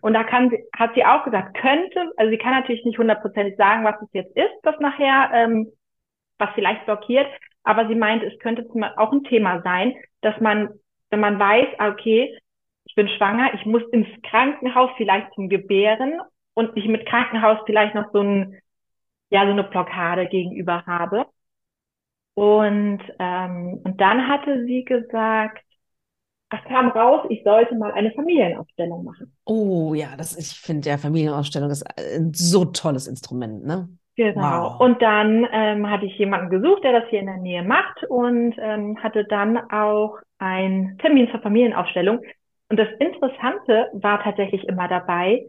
Und 0.00 0.14
da 0.14 0.24
kann 0.24 0.50
sie, 0.50 0.64
hat 0.76 0.94
sie 0.94 1.04
auch 1.04 1.24
gesagt, 1.24 1.58
könnte, 1.58 2.12
also 2.16 2.30
sie 2.30 2.38
kann 2.38 2.52
natürlich 2.52 2.84
nicht 2.84 2.98
hundertprozentig 2.98 3.56
sagen, 3.56 3.84
was 3.84 4.00
es 4.00 4.08
jetzt 4.12 4.34
ist, 4.36 4.54
was 4.62 4.78
nachher, 4.80 5.30
ähm, 5.34 5.70
was 6.40 6.50
vielleicht 6.54 6.86
blockiert, 6.86 7.26
aber 7.62 7.86
sie 7.88 7.94
meint, 7.94 8.22
es 8.22 8.38
könnte 8.38 8.66
auch 8.96 9.12
ein 9.12 9.24
Thema 9.24 9.60
sein, 9.62 9.94
dass 10.22 10.38
man, 10.40 10.70
wenn 11.10 11.20
man 11.20 11.38
weiß, 11.38 11.68
ah, 11.78 11.88
okay, 11.88 12.36
ich 12.84 12.94
bin 12.94 13.08
schwanger, 13.08 13.54
ich 13.54 13.64
muss 13.66 13.82
ins 13.92 14.08
Krankenhaus 14.22 14.90
vielleicht 14.96 15.32
zum 15.34 15.48
Gebären 15.48 16.20
und 16.54 16.76
ich 16.76 16.86
mit 16.86 17.06
Krankenhaus 17.06 17.58
vielleicht 17.66 17.94
noch 17.94 18.10
so 18.12 18.20
ein, 18.20 18.58
ja, 19.30 19.44
so 19.44 19.52
eine 19.52 19.64
Blockade 19.64 20.26
gegenüber 20.26 20.84
habe. 20.86 21.26
Und, 22.34 23.00
ähm, 23.18 23.80
und 23.84 24.00
dann 24.00 24.28
hatte 24.28 24.64
sie 24.64 24.84
gesagt, 24.84 25.62
es 26.50 26.58
kam 26.64 26.88
raus, 26.88 27.26
ich 27.28 27.44
sollte 27.44 27.76
mal 27.76 27.92
eine 27.92 28.10
Familienausstellung 28.12 29.04
machen. 29.04 29.36
Oh 29.44 29.94
ja, 29.94 30.16
das, 30.16 30.36
ich 30.36 30.58
finde 30.58 30.88
ja 30.88 30.98
Familienausstellung 30.98 31.70
ist 31.70 31.84
ein 31.96 32.32
so 32.34 32.64
tolles 32.64 33.06
Instrument, 33.06 33.64
ne? 33.64 33.88
Genau. 34.20 34.74
Wow. 34.74 34.80
Und 34.80 35.00
dann 35.00 35.48
ähm, 35.50 35.88
hatte 35.88 36.04
ich 36.04 36.18
jemanden 36.18 36.50
gesucht, 36.50 36.84
der 36.84 36.92
das 36.92 37.08
hier 37.08 37.20
in 37.20 37.26
der 37.26 37.38
Nähe 37.38 37.62
macht 37.62 38.04
und 38.04 38.54
ähm, 38.58 39.02
hatte 39.02 39.24
dann 39.24 39.56
auch 39.70 40.18
einen 40.38 40.98
Termin 40.98 41.30
zur 41.30 41.40
Familienausstellung. 41.40 42.20
Und 42.68 42.78
das 42.78 42.88
Interessante 42.98 43.88
war 43.94 44.22
tatsächlich 44.22 44.68
immer 44.68 44.88
dabei, 44.88 45.48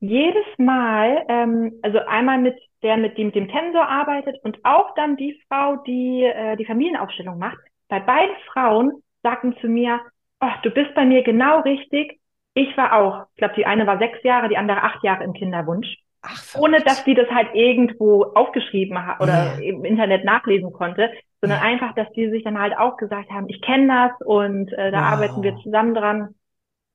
jedes 0.00 0.44
Mal, 0.58 1.24
ähm, 1.28 1.78
also 1.82 2.00
einmal 2.00 2.38
mit 2.38 2.56
der, 2.82 2.96
mit 2.96 3.16
dem, 3.16 3.26
mit 3.26 3.36
dem 3.36 3.46
Tensor 3.46 3.88
arbeitet 3.88 4.42
und 4.42 4.58
auch 4.64 4.92
dann 4.96 5.16
die 5.16 5.40
Frau, 5.46 5.76
die 5.76 6.24
äh, 6.24 6.56
die 6.56 6.64
Familienaufstellung 6.64 7.38
macht, 7.38 7.58
bei 7.88 8.00
beiden 8.00 8.34
Frauen 8.52 9.04
sagten 9.22 9.54
zu 9.60 9.68
mir, 9.68 10.00
oh, 10.40 10.50
du 10.64 10.70
bist 10.70 10.92
bei 10.96 11.04
mir 11.04 11.22
genau 11.22 11.60
richtig. 11.60 12.18
Ich 12.54 12.76
war 12.76 12.92
auch, 12.92 13.26
ich 13.34 13.36
glaube, 13.36 13.54
die 13.54 13.66
eine 13.66 13.86
war 13.86 13.98
sechs 13.98 14.20
Jahre, 14.24 14.48
die 14.48 14.56
andere 14.56 14.82
acht 14.82 15.04
Jahre 15.04 15.22
im 15.22 15.32
Kinderwunsch. 15.32 15.96
Ach, 16.22 16.58
ohne 16.58 16.80
dass 16.82 17.04
sie 17.04 17.14
das 17.14 17.28
halt 17.30 17.48
irgendwo 17.54 18.24
aufgeschrieben 18.34 19.06
hat 19.06 19.20
oder 19.20 19.58
ja. 19.58 19.58
im 19.60 19.84
Internet 19.84 20.24
nachlesen 20.24 20.72
konnte, 20.72 21.10
sondern 21.40 21.60
ja. 21.60 21.64
einfach, 21.64 21.94
dass 21.94 22.10
die 22.12 22.28
sich 22.30 22.44
dann 22.44 22.58
halt 22.58 22.76
auch 22.76 22.96
gesagt 22.96 23.30
haben, 23.30 23.48
ich 23.48 23.62
kenne 23.62 23.86
das 23.88 24.26
und 24.26 24.72
äh, 24.72 24.90
da 24.90 24.98
wow. 24.98 25.12
arbeiten 25.12 25.42
wir 25.42 25.56
zusammen 25.62 25.94
dran. 25.94 26.34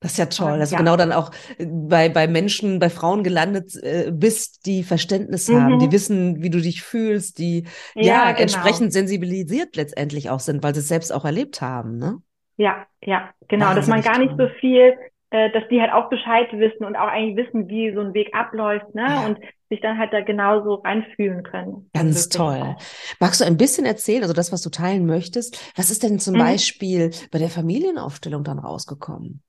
Das 0.00 0.12
ist 0.12 0.18
ja 0.18 0.26
toll, 0.26 0.58
dass 0.58 0.70
ja. 0.70 0.76
du 0.76 0.84
genau 0.84 0.96
dann 0.96 1.10
auch 1.10 1.32
äh, 1.58 1.66
bei, 1.66 2.08
bei 2.08 2.28
Menschen, 2.28 2.78
bei 2.78 2.90
Frauen 2.90 3.24
gelandet 3.24 3.74
äh, 3.82 4.12
bist, 4.12 4.66
die 4.66 4.84
Verständnis 4.84 5.48
mhm. 5.48 5.62
haben, 5.62 5.78
die 5.78 5.90
wissen, 5.90 6.42
wie 6.42 6.50
du 6.50 6.60
dich 6.60 6.82
fühlst, 6.82 7.38
die 7.38 7.66
ja, 7.94 8.26
genau. 8.26 8.42
entsprechend 8.42 8.92
sensibilisiert 8.92 9.74
letztendlich 9.74 10.30
auch 10.30 10.40
sind, 10.40 10.62
weil 10.62 10.74
sie 10.74 10.80
es 10.80 10.88
selbst 10.88 11.12
auch 11.12 11.24
erlebt 11.24 11.60
haben, 11.60 11.98
ne? 11.98 12.18
Ja, 12.58 12.86
ja, 13.02 13.30
genau, 13.48 13.66
Wahnsinnig 13.66 13.86
dass 13.86 13.88
man 13.88 14.14
gar 14.14 14.18
nicht 14.18 14.38
so 14.38 14.48
viel, 14.60 14.94
äh, 15.30 15.50
dass 15.50 15.64
die 15.68 15.80
halt 15.80 15.92
auch 15.92 16.08
Bescheid 16.08 16.48
wissen 16.52 16.84
und 16.84 16.96
auch 16.96 17.08
eigentlich 17.08 17.46
wissen, 17.46 17.68
wie 17.68 17.92
so 17.92 18.00
ein 18.00 18.14
Weg 18.14 18.34
abläuft, 18.34 18.94
ne? 18.94 19.06
Ja. 19.08 19.26
Und 19.26 19.38
sich 19.68 19.80
dann 19.80 19.98
halt 19.98 20.12
da 20.12 20.20
genauso 20.20 20.74
reinfühlen 20.74 21.42
können. 21.42 21.90
Ganz 21.92 22.28
toll. 22.28 22.62
Auch. 22.62 22.82
Magst 23.18 23.40
du 23.40 23.44
ein 23.44 23.56
bisschen 23.56 23.84
erzählen, 23.84 24.22
also 24.22 24.34
das, 24.34 24.52
was 24.52 24.62
du 24.62 24.70
teilen 24.70 25.06
möchtest? 25.06 25.72
Was 25.76 25.90
ist 25.90 26.04
denn 26.04 26.20
zum 26.20 26.34
mhm. 26.34 26.38
Beispiel 26.38 27.10
bei 27.32 27.38
der 27.38 27.48
Familienaufstellung 27.48 28.44
dann 28.44 28.60
rausgekommen? 28.60 29.42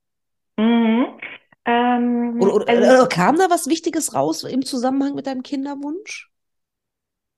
Mhm. 0.56 1.06
Ähm, 1.64 2.38
oder, 2.40 2.54
oder, 2.54 2.68
also, 2.68 2.82
oder 2.82 3.06
kam 3.08 3.36
da 3.36 3.48
was 3.48 3.68
Wichtiges 3.68 4.14
raus 4.14 4.42
im 4.42 4.64
Zusammenhang 4.64 5.14
mit 5.14 5.26
deinem 5.28 5.42
Kinderwunsch? 5.42 6.30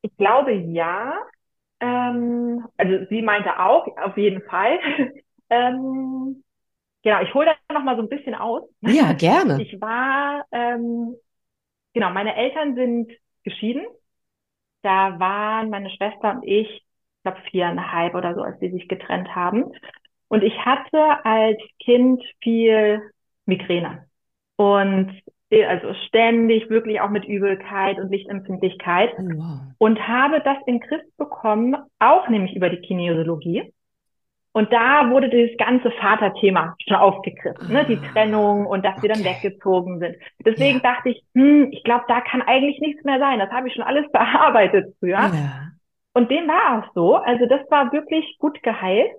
Ich 0.02 0.16
glaube 0.16 0.52
ja. 0.52 1.12
Ähm, 1.80 2.66
also 2.78 3.04
sie 3.10 3.20
meinte 3.20 3.58
auch, 3.58 3.86
auf 3.98 4.16
jeden 4.16 4.42
Fall. 4.42 4.78
ähm, 5.50 6.42
genau, 7.02 7.22
ich 7.22 7.32
hole 7.34 7.46
da 7.46 7.74
noch 7.74 7.84
mal 7.84 7.96
so 7.96 8.02
ein 8.02 8.08
bisschen 8.08 8.34
aus. 8.34 8.62
Ja, 8.80 9.12
gerne. 9.12 9.62
Ich 9.62 9.80
war, 9.80 10.44
ähm, 10.52 11.16
genau, 11.92 12.10
meine 12.10 12.36
Eltern 12.36 12.74
sind 12.74 13.12
geschieden. 13.44 13.84
Da 14.82 15.18
waren 15.18 15.70
meine 15.70 15.90
Schwester 15.90 16.32
und 16.32 16.42
ich, 16.44 16.68
ich 16.68 17.22
glaube 17.22 17.38
viereinhalb 17.50 18.14
oder 18.14 18.34
so, 18.34 18.42
als 18.42 18.58
sie 18.60 18.70
sich 18.70 18.88
getrennt 18.88 19.34
haben. 19.34 19.72
Und 20.28 20.42
ich 20.42 20.56
hatte 20.64 21.24
als 21.24 21.58
Kind 21.80 22.22
viel 22.40 23.02
Migräne. 23.46 24.06
Und 24.56 25.20
also 25.52 25.94
ständig 26.06 26.70
wirklich 26.70 27.00
auch 27.00 27.10
mit 27.10 27.24
Übelkeit 27.24 27.98
und 27.98 28.10
Lichtempfindlichkeit. 28.10 29.10
Oh, 29.18 29.22
wow. 29.22 29.60
Und 29.78 30.06
habe 30.06 30.40
das 30.40 30.58
in 30.66 30.80
Griff 30.80 31.02
bekommen, 31.16 31.76
auch 31.98 32.28
nämlich 32.28 32.54
über 32.54 32.70
die 32.70 32.80
Kinesiologie. 32.80 33.72
Und 34.52 34.72
da 34.72 35.10
wurde 35.10 35.28
dieses 35.28 35.56
ganze 35.58 35.92
Vaterthema 35.92 36.74
schon 36.84 36.96
aufgegriffen, 36.96 37.68
ah, 37.68 37.72
ne? 37.72 37.84
die 37.84 37.98
ah, 37.98 38.12
Trennung 38.12 38.66
und 38.66 38.84
dass 38.84 38.96
okay. 38.98 39.02
wir 39.02 39.14
dann 39.14 39.24
weggezogen 39.24 40.00
sind. 40.00 40.16
Deswegen 40.44 40.80
ja. 40.82 40.92
dachte 40.94 41.10
ich, 41.10 41.22
hm, 41.34 41.68
ich 41.70 41.84
glaube, 41.84 42.04
da 42.08 42.20
kann 42.20 42.42
eigentlich 42.42 42.80
nichts 42.80 43.04
mehr 43.04 43.20
sein. 43.20 43.38
Das 43.38 43.50
habe 43.50 43.68
ich 43.68 43.74
schon 43.74 43.84
alles 43.84 44.10
bearbeitet 44.12 44.94
früher. 44.98 45.18
Ja. 45.18 45.68
Und 46.14 46.30
dem 46.30 46.48
war 46.48 46.78
auch 46.78 46.92
so. 46.94 47.14
Also 47.14 47.46
das 47.46 47.60
war 47.70 47.92
wirklich 47.92 48.36
gut 48.38 48.60
geheilt 48.62 49.12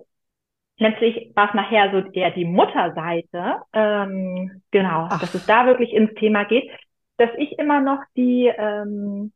letztlich 0.82 1.30
war 1.34 1.48
es 1.48 1.54
nachher 1.54 1.90
so 1.90 2.10
eher 2.10 2.30
die 2.30 2.44
Mutterseite, 2.44 3.62
ähm, 3.72 4.62
genau, 4.70 5.08
Ach. 5.10 5.20
dass 5.20 5.34
es 5.34 5.46
da 5.46 5.66
wirklich 5.66 5.92
ins 5.92 6.12
Thema 6.14 6.44
geht, 6.44 6.70
dass 7.16 7.30
ich 7.38 7.58
immer 7.58 7.80
noch 7.80 8.00
die, 8.16 8.52
ähm, 8.54 9.32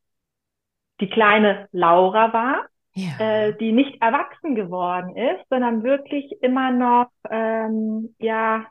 die 1.00 1.08
kleine 1.08 1.68
Laura 1.72 2.32
war, 2.32 2.66
ja. 2.96 3.18
äh, 3.18 3.56
die 3.58 3.72
nicht 3.72 4.00
erwachsen 4.00 4.54
geworden 4.54 5.16
ist, 5.16 5.48
sondern 5.50 5.82
wirklich 5.82 6.42
immer 6.42 6.70
noch, 6.70 7.08
ähm, 7.30 8.14
ja, 8.18 8.66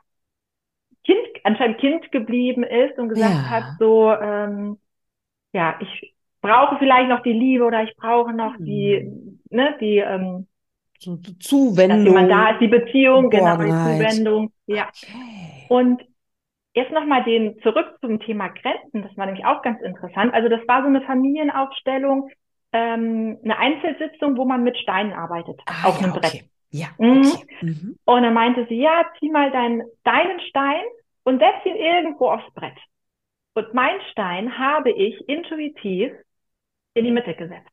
Kind, 1.04 1.18
anscheinend 1.44 1.78
Kind 1.78 2.10
geblieben 2.10 2.64
ist 2.64 2.98
und 2.98 3.08
gesagt 3.08 3.32
ja. 3.32 3.50
hat, 3.50 3.64
so, 3.78 4.12
ähm, 4.12 4.78
ja, 5.52 5.76
ich 5.80 6.14
brauche 6.40 6.76
vielleicht 6.78 7.08
noch 7.08 7.22
die 7.22 7.32
Liebe 7.32 7.64
oder 7.64 7.84
ich 7.84 7.94
brauche 7.96 8.32
noch 8.32 8.56
die, 8.58 8.98
hm. 9.00 9.40
ne, 9.50 9.76
die, 9.80 9.98
ähm, 9.98 10.48
so 10.98 11.16
Zuwendung. 11.16 11.98
Dass 11.98 12.06
jemand 12.06 12.30
da 12.30 12.50
ist, 12.50 12.60
die 12.60 12.68
Beziehung, 12.68 13.30
genau, 13.30 13.56
die 13.58 13.70
Zuwendung. 13.70 14.52
Ja. 14.66 14.88
Okay. 14.88 15.66
Und 15.68 16.02
jetzt 16.74 16.92
nochmal 16.92 17.22
den 17.24 17.58
zurück 17.60 17.98
zum 18.00 18.18
Thema 18.20 18.48
Grenzen. 18.48 19.02
Das 19.02 19.16
war 19.16 19.26
nämlich 19.26 19.44
auch 19.44 19.62
ganz 19.62 19.80
interessant. 19.82 20.34
Also 20.34 20.48
das 20.48 20.60
war 20.66 20.82
so 20.82 20.88
eine 20.88 21.02
Familienaufstellung, 21.02 22.30
ähm, 22.72 23.38
eine 23.42 23.58
Einzelsitzung, 23.58 24.36
wo 24.36 24.44
man 24.44 24.62
mit 24.62 24.76
Steinen 24.78 25.12
arbeitet, 25.12 25.60
ah, 25.66 25.88
auf 25.88 26.00
ja, 26.00 26.06
einem 26.06 26.12
Brett. 26.14 26.34
Okay. 26.34 26.44
Ja. 26.70 26.88
Mhm. 26.98 27.32
Okay. 27.32 27.56
Mhm. 27.62 27.98
Und 28.04 28.22
dann 28.22 28.34
meinte 28.34 28.66
sie, 28.68 28.80
ja, 28.80 29.04
zieh 29.18 29.30
mal 29.30 29.50
dein, 29.50 29.82
deinen 30.04 30.40
Stein 30.40 30.82
und 31.24 31.40
setz 31.40 31.64
ihn 31.64 31.76
irgendwo 31.76 32.28
aufs 32.30 32.52
Brett. 32.54 32.76
Und 33.54 33.72
mein 33.72 33.98
Stein 34.10 34.58
habe 34.58 34.90
ich 34.90 35.28
intuitiv 35.28 36.12
in 36.94 37.04
die 37.04 37.10
Mitte 37.10 37.34
gesetzt 37.34 37.70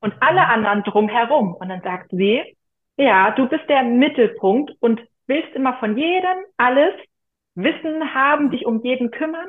und 0.00 0.14
alle 0.20 0.46
anderen 0.46 0.82
drumherum. 0.82 1.54
Und 1.54 1.68
dann 1.68 1.82
sagt 1.82 2.10
sie, 2.10 2.56
ja, 2.96 3.30
du 3.32 3.48
bist 3.48 3.68
der 3.68 3.82
Mittelpunkt 3.82 4.72
und 4.80 5.00
willst 5.26 5.54
immer 5.54 5.74
von 5.78 5.96
jedem 5.96 6.38
alles 6.56 6.94
wissen, 7.54 8.14
haben, 8.14 8.50
dich 8.50 8.66
um 8.66 8.82
jeden 8.82 9.10
kümmern. 9.10 9.48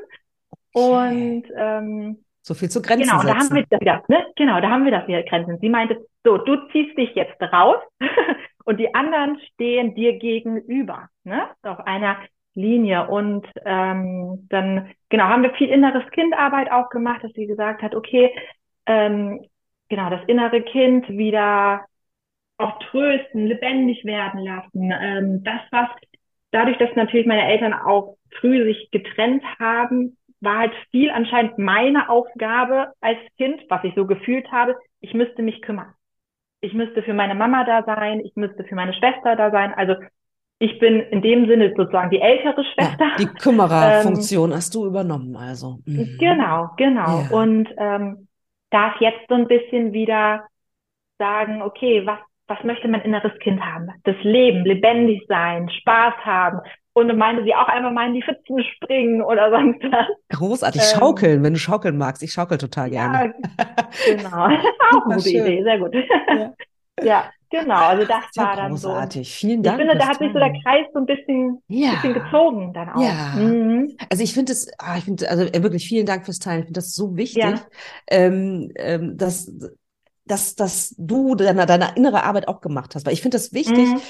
Und 0.73 1.43
ähm, 1.55 2.23
so 2.41 2.53
viel 2.53 2.69
zu 2.69 2.81
Grenzen 2.81 3.09
Genau, 3.09 3.23
da 3.23 3.35
haben 3.35 3.53
wir 3.53 3.65
das 3.69 3.79
wieder, 3.79 4.03
ne? 4.07 4.25
Genau, 4.35 4.59
da 4.61 4.69
haben 4.69 4.85
wir 4.85 4.91
das 4.91 5.07
wieder 5.07 5.23
Grenzen. 5.23 5.59
Sie 5.59 5.69
meinte, 5.69 6.05
so, 6.23 6.37
du 6.37 6.55
ziehst 6.71 6.97
dich 6.97 7.13
jetzt 7.15 7.41
raus 7.41 7.81
und 8.65 8.79
die 8.79 8.93
anderen 8.93 9.39
stehen 9.53 9.95
dir 9.95 10.17
gegenüber, 10.17 11.09
ne? 11.23 11.49
Auf 11.63 11.79
einer 11.81 12.17
Linie. 12.55 13.07
Und 13.07 13.47
ähm, 13.65 14.47
dann, 14.49 14.91
genau, 15.09 15.25
haben 15.25 15.43
wir 15.43 15.53
viel 15.53 15.69
inneres 15.69 16.09
Kindarbeit 16.11 16.71
auch 16.71 16.89
gemacht, 16.89 17.23
dass 17.23 17.31
sie 17.33 17.47
gesagt 17.47 17.81
hat, 17.81 17.95
okay, 17.95 18.31
ähm, 18.85 19.45
genau, 19.89 20.09
das 20.09 20.21
innere 20.27 20.61
Kind 20.61 21.07
wieder 21.09 21.85
auch 22.57 22.77
trösten, 22.89 23.47
lebendig 23.47 24.05
werden 24.05 24.41
lassen. 24.41 24.91
Ähm, 24.91 25.43
das, 25.43 25.61
was 25.71 25.89
dadurch, 26.51 26.77
dass 26.77 26.95
natürlich 26.95 27.25
meine 27.25 27.47
Eltern 27.47 27.73
auch 27.73 28.17
früh 28.39 28.63
sich 28.63 28.89
getrennt 28.91 29.43
haben, 29.59 30.17
war 30.41 30.57
halt 30.57 30.73
viel 30.89 31.09
anscheinend 31.11 31.57
meine 31.57 32.09
Aufgabe 32.09 32.93
als 32.99 33.17
Kind, 33.37 33.61
was 33.69 33.83
ich 33.83 33.93
so 33.95 34.05
gefühlt 34.05 34.51
habe. 34.51 34.75
Ich 34.99 35.13
müsste 35.13 35.41
mich 35.41 35.61
kümmern. 35.61 35.93
Ich 36.61 36.73
müsste 36.73 37.03
für 37.03 37.13
meine 37.13 37.35
Mama 37.35 37.63
da 37.63 37.83
sein. 37.83 38.19
Ich 38.19 38.35
müsste 38.35 38.63
für 38.63 38.75
meine 38.75 38.93
Schwester 38.93 39.35
da 39.35 39.51
sein. 39.51 39.73
Also 39.73 39.95
ich 40.59 40.77
bin 40.77 40.99
in 40.99 41.21
dem 41.23 41.47
Sinne 41.47 41.73
sozusagen 41.75 42.11
die 42.11 42.21
ältere 42.21 42.63
Schwester. 42.63 43.05
Ja, 43.05 43.15
die 43.17 43.25
Kümmererfunktion 43.25 44.51
ähm, 44.51 44.55
hast 44.55 44.75
du 44.75 44.85
übernommen, 44.85 45.35
also. 45.35 45.79
Mhm. 45.85 46.17
Genau, 46.19 46.69
genau. 46.77 47.21
Ja. 47.21 47.29
Und 47.31 47.67
ähm, 47.77 48.27
darf 48.69 48.99
jetzt 48.99 49.27
so 49.27 49.35
ein 49.35 49.47
bisschen 49.47 49.91
wieder 49.91 50.43
sagen, 51.17 51.63
okay, 51.63 52.05
was, 52.05 52.19
was 52.47 52.63
möchte 52.63 52.87
mein 52.87 53.01
inneres 53.01 53.37
Kind 53.39 53.59
haben? 53.59 53.89
Das 54.03 54.15
Leben, 54.21 54.63
lebendig 54.63 55.23
sein, 55.27 55.67
Spaß 55.69 56.13
haben. 56.25 56.59
Und 56.93 57.17
meinte 57.17 57.43
sie 57.45 57.55
auch 57.55 57.67
einmal 57.67 57.93
mal 57.93 58.07
in 58.07 58.15
die 58.15 58.21
Pfützen 58.21 58.61
springen 58.75 59.21
oder 59.21 59.49
sonst 59.49 59.81
was. 59.83 60.07
Großartig, 60.37 60.81
ähm, 60.81 60.99
schaukeln, 60.99 61.43
wenn 61.43 61.53
du 61.53 61.59
schaukeln 61.59 61.97
magst. 61.97 62.21
Ich 62.21 62.33
schaukel 62.33 62.57
total 62.57 62.89
gerne. 62.89 63.33
Ja, 63.57 64.13
genau. 64.15 64.45
auch 64.97 65.05
eine 65.05 65.15
gute 65.15 65.29
Idee, 65.29 65.63
sehr 65.63 65.79
gut. 65.79 65.93
Ja. 65.93 66.53
ja. 67.01 67.23
Genau, 67.51 67.75
also 67.75 68.05
das 68.05 68.23
ja 68.33 68.43
war 68.43 68.55
dann 68.55 68.71
großartig. 68.71 69.27
so. 69.27 69.39
Vielen 69.39 69.61
Dank. 69.61 69.77
Ich 69.77 69.85
finde, 69.85 69.99
da 69.99 70.07
hat 70.07 70.19
sich 70.19 70.31
so 70.31 70.39
der 70.39 70.53
Kreis 70.63 70.85
so 70.93 70.99
ein 70.99 71.05
bisschen, 71.05 71.61
ja. 71.67 71.91
bisschen 71.95 72.13
gezogen 72.13 72.73
dann 72.73 72.89
auch. 72.91 73.01
Ja. 73.01 73.33
Mhm. 73.35 73.97
Also 74.09 74.23
ich 74.23 74.33
finde 74.33 74.53
es, 74.53 74.71
ah, 74.77 74.97
ich 74.97 75.03
finde, 75.03 75.29
also 75.29 75.43
äh, 75.43 75.61
wirklich 75.61 75.85
vielen 75.85 76.05
Dank 76.05 76.23
fürs 76.23 76.39
Teilen. 76.39 76.59
Ich 76.59 76.65
finde 76.67 76.77
das 76.77 76.95
so 76.95 77.17
wichtig, 77.17 77.43
ja. 77.43 77.61
ähm, 78.09 78.71
ähm, 78.75 79.17
dass, 79.17 79.51
dass, 80.25 80.55
dass 80.55 80.95
du 80.97 81.35
deine, 81.35 81.65
deine 81.65 81.89
innere 81.95 82.23
Arbeit 82.23 82.47
auch 82.47 82.61
gemacht 82.61 82.95
hast. 82.95 83.05
Weil 83.05 83.13
ich 83.13 83.21
finde 83.21 83.35
das 83.35 83.51
wichtig, 83.51 83.85
mhm. 83.85 84.01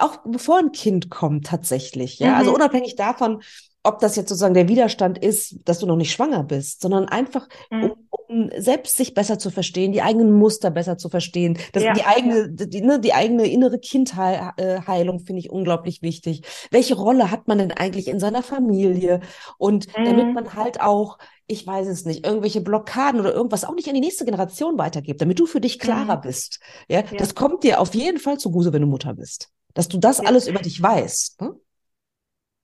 Auch 0.00 0.18
bevor 0.24 0.58
ein 0.58 0.72
Kind 0.72 1.10
kommt 1.10 1.46
tatsächlich. 1.46 2.18
Ja, 2.18 2.34
also 2.34 2.34
mhm. 2.34 2.40
also 2.40 2.54
unabhängig 2.54 2.96
davon, 2.96 3.42
ob 3.82 3.98
das 4.00 4.16
jetzt 4.16 4.28
sozusagen 4.28 4.54
der 4.54 4.68
Widerstand 4.68 5.18
ist, 5.18 5.56
dass 5.64 5.78
du 5.78 5.86
noch 5.86 5.96
nicht 5.96 6.12
schwanger 6.12 6.44
bist, 6.44 6.82
sondern 6.82 7.06
einfach, 7.08 7.48
mhm. 7.70 7.84
um, 7.84 8.08
um, 8.10 8.50
selbst 8.58 8.96
sich 8.96 9.14
besser 9.14 9.38
zu 9.38 9.50
verstehen, 9.50 9.92
die 9.92 10.02
eigenen 10.02 10.32
Muster 10.32 10.70
besser 10.70 10.98
zu 10.98 11.08
verstehen, 11.08 11.58
das, 11.72 11.82
ja. 11.82 11.94
die 11.94 12.04
eigene, 12.04 12.50
die, 12.50 12.82
ne, 12.82 13.00
die 13.00 13.14
eigene 13.14 13.46
innere 13.46 13.78
Kindheilung 13.78 15.20
finde 15.20 15.40
ich 15.40 15.50
unglaublich 15.50 16.02
wichtig. 16.02 16.42
Welche 16.70 16.94
Rolle 16.94 17.30
hat 17.30 17.48
man 17.48 17.58
denn 17.58 17.72
eigentlich 17.72 18.08
in 18.08 18.20
seiner 18.20 18.42
Familie? 18.42 19.20
Und 19.56 19.86
mhm. 19.96 20.04
damit 20.04 20.34
man 20.34 20.54
halt 20.54 20.80
auch, 20.82 21.18
ich 21.46 21.66
weiß 21.66 21.88
es 21.88 22.04
nicht, 22.04 22.26
irgendwelche 22.26 22.60
Blockaden 22.60 23.20
oder 23.20 23.32
irgendwas 23.32 23.64
auch 23.64 23.74
nicht 23.74 23.88
an 23.88 23.94
die 23.94 24.00
nächste 24.00 24.26
Generation 24.26 24.76
weitergibt, 24.76 25.22
damit 25.22 25.40
du 25.40 25.46
für 25.46 25.60
dich 25.60 25.78
klarer 25.78 26.18
mhm. 26.18 26.22
bist. 26.22 26.60
Ja? 26.88 27.00
ja, 27.00 27.16
das 27.16 27.34
kommt 27.34 27.64
dir 27.64 27.80
auf 27.80 27.94
jeden 27.94 28.18
Fall 28.18 28.36
zugute, 28.36 28.74
wenn 28.74 28.82
du 28.82 28.88
Mutter 28.88 29.14
bist. 29.14 29.50
Dass 29.74 29.88
du 29.88 29.98
das 29.98 30.18
ja. 30.18 30.24
alles 30.28 30.48
über 30.48 30.60
dich 30.60 30.82
weißt. 30.82 31.40
Ne? 31.40 31.54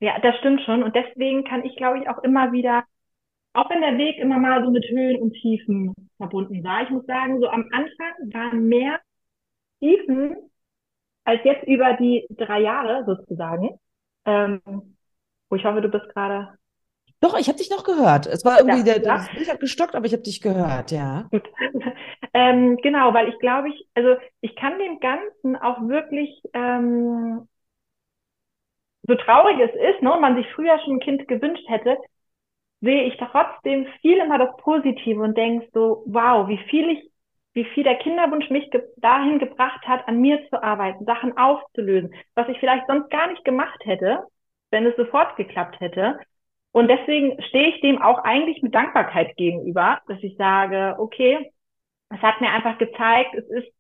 Ja, 0.01 0.19
das 0.21 0.37
stimmt 0.39 0.61
schon. 0.63 0.83
Und 0.83 0.95
deswegen 0.95 1.45
kann 1.45 1.65
ich, 1.65 1.77
glaube 1.77 1.99
ich, 1.99 2.09
auch 2.09 2.23
immer 2.23 2.53
wieder, 2.53 2.85
auch 3.55 3.71
wenn 3.71 3.81
der 3.81 3.97
Weg 3.97 4.19
immer 4.19 4.39
mal 4.39 4.63
so 4.65 4.71
mit 4.71 4.85
Höhen 4.89 5.21
und 5.21 5.33
Tiefen 5.33 5.95
verbunden 6.19 6.63
war, 6.63 6.83
ich 6.83 6.91
muss 6.91 7.07
sagen, 7.07 7.41
so 7.41 7.49
am 7.49 7.69
Anfang 7.73 8.33
waren 8.33 8.69
mehr 8.69 9.01
Tiefen 9.81 10.37
als 11.25 11.41
jetzt 11.45 11.67
über 11.67 11.95
die 11.95 12.27
drei 12.31 12.61
Jahre 12.61 13.05
sozusagen. 13.05 13.79
Ähm, 14.25 14.61
wo 15.49 15.57
ich 15.57 15.65
hoffe, 15.65 15.81
du 15.81 15.89
bist 15.89 16.09
gerade. 16.11 16.59
Doch, 17.21 17.39
ich 17.39 17.49
habe 17.49 17.59
dich 17.59 17.71
noch 17.71 17.85
gehört. 17.85 18.27
Es 18.27 18.45
war 18.45 18.59
irgendwie 18.59 18.89
ja, 18.89 18.99
der, 18.99 19.03
ja. 19.03 19.27
ich 19.41 19.49
habe 19.49 19.59
gestockt, 19.59 19.95
aber 19.95 20.07
ich 20.07 20.13
habe 20.13 20.23
dich 20.23 20.41
gehört, 20.41 20.91
ja. 20.91 21.29
Ähm, 22.37 22.77
genau, 22.83 23.15
weil 23.15 23.31
ich 23.31 23.39
glaube, 23.39 23.71
ich, 23.71 23.87
also 23.95 24.17
ich 24.43 24.55
kann 24.57 24.79
dem 24.79 25.01
Ganzen 25.01 25.57
auch 25.57 25.81
wirklich 25.89 26.43
ähm, 26.53 27.49
so 29.09 29.15
traurig 29.15 29.59
es 29.61 29.75
ist, 29.75 30.03
ne, 30.03 30.13
und 30.13 30.21
man 30.21 30.37
sich 30.37 30.47
früher 30.55 30.79
schon 30.81 30.97
ein 30.97 31.01
Kind 31.01 31.29
gewünscht 31.29 31.65
hätte, 31.69 31.97
sehe 32.81 33.05
ich 33.05 33.17
trotzdem 33.19 33.87
viel 34.03 34.19
immer 34.19 34.39
das 34.39 34.57
Positive 34.59 35.23
und 35.23 35.37
denke 35.37 35.69
so, 35.75 36.05
wow, 36.07 36.49
wie 36.49 36.59
viel 36.71 36.91
ich, 36.91 37.11
wie 37.55 37.65
viel 37.65 37.85
der 37.85 37.97
Kinderwunsch 37.97 38.51
mich 38.51 38.71
ge 38.71 38.83
dahin 38.99 39.39
gebracht 39.39 39.87
hat, 39.89 40.07
an 40.09 40.21
mir 40.21 40.49
zu 40.51 40.63
arbeiten, 40.63 41.05
Sachen 41.07 41.37
aufzulösen, 41.39 42.15
was 42.35 42.49
ich 42.49 42.59
vielleicht 42.61 42.87
sonst 42.89 43.11
gar 43.11 43.29
nicht 43.29 43.45
gemacht 43.45 43.81
hätte, 43.85 44.25
wenn 44.71 44.87
es 44.87 44.97
sofort 44.97 45.37
geklappt 45.37 45.81
hätte. 45.81 46.19
Und 46.73 46.89
deswegen 46.89 47.43
stehe 47.45 47.69
ich 47.69 47.81
dem 47.81 48.03
auch 48.03 48.19
eigentlich 48.25 48.63
mit 48.63 48.75
Dankbarkeit 48.75 49.37
gegenüber, 49.37 50.01
dass 50.09 50.23
ich 50.23 50.37
sage, 50.37 50.97
okay, 50.99 51.51
es 52.11 52.21
hat 52.23 52.41
mir 52.41 52.51
einfach 52.51 52.79
gezeigt, 52.79 53.35
es 53.35 53.47
ist 53.49 53.73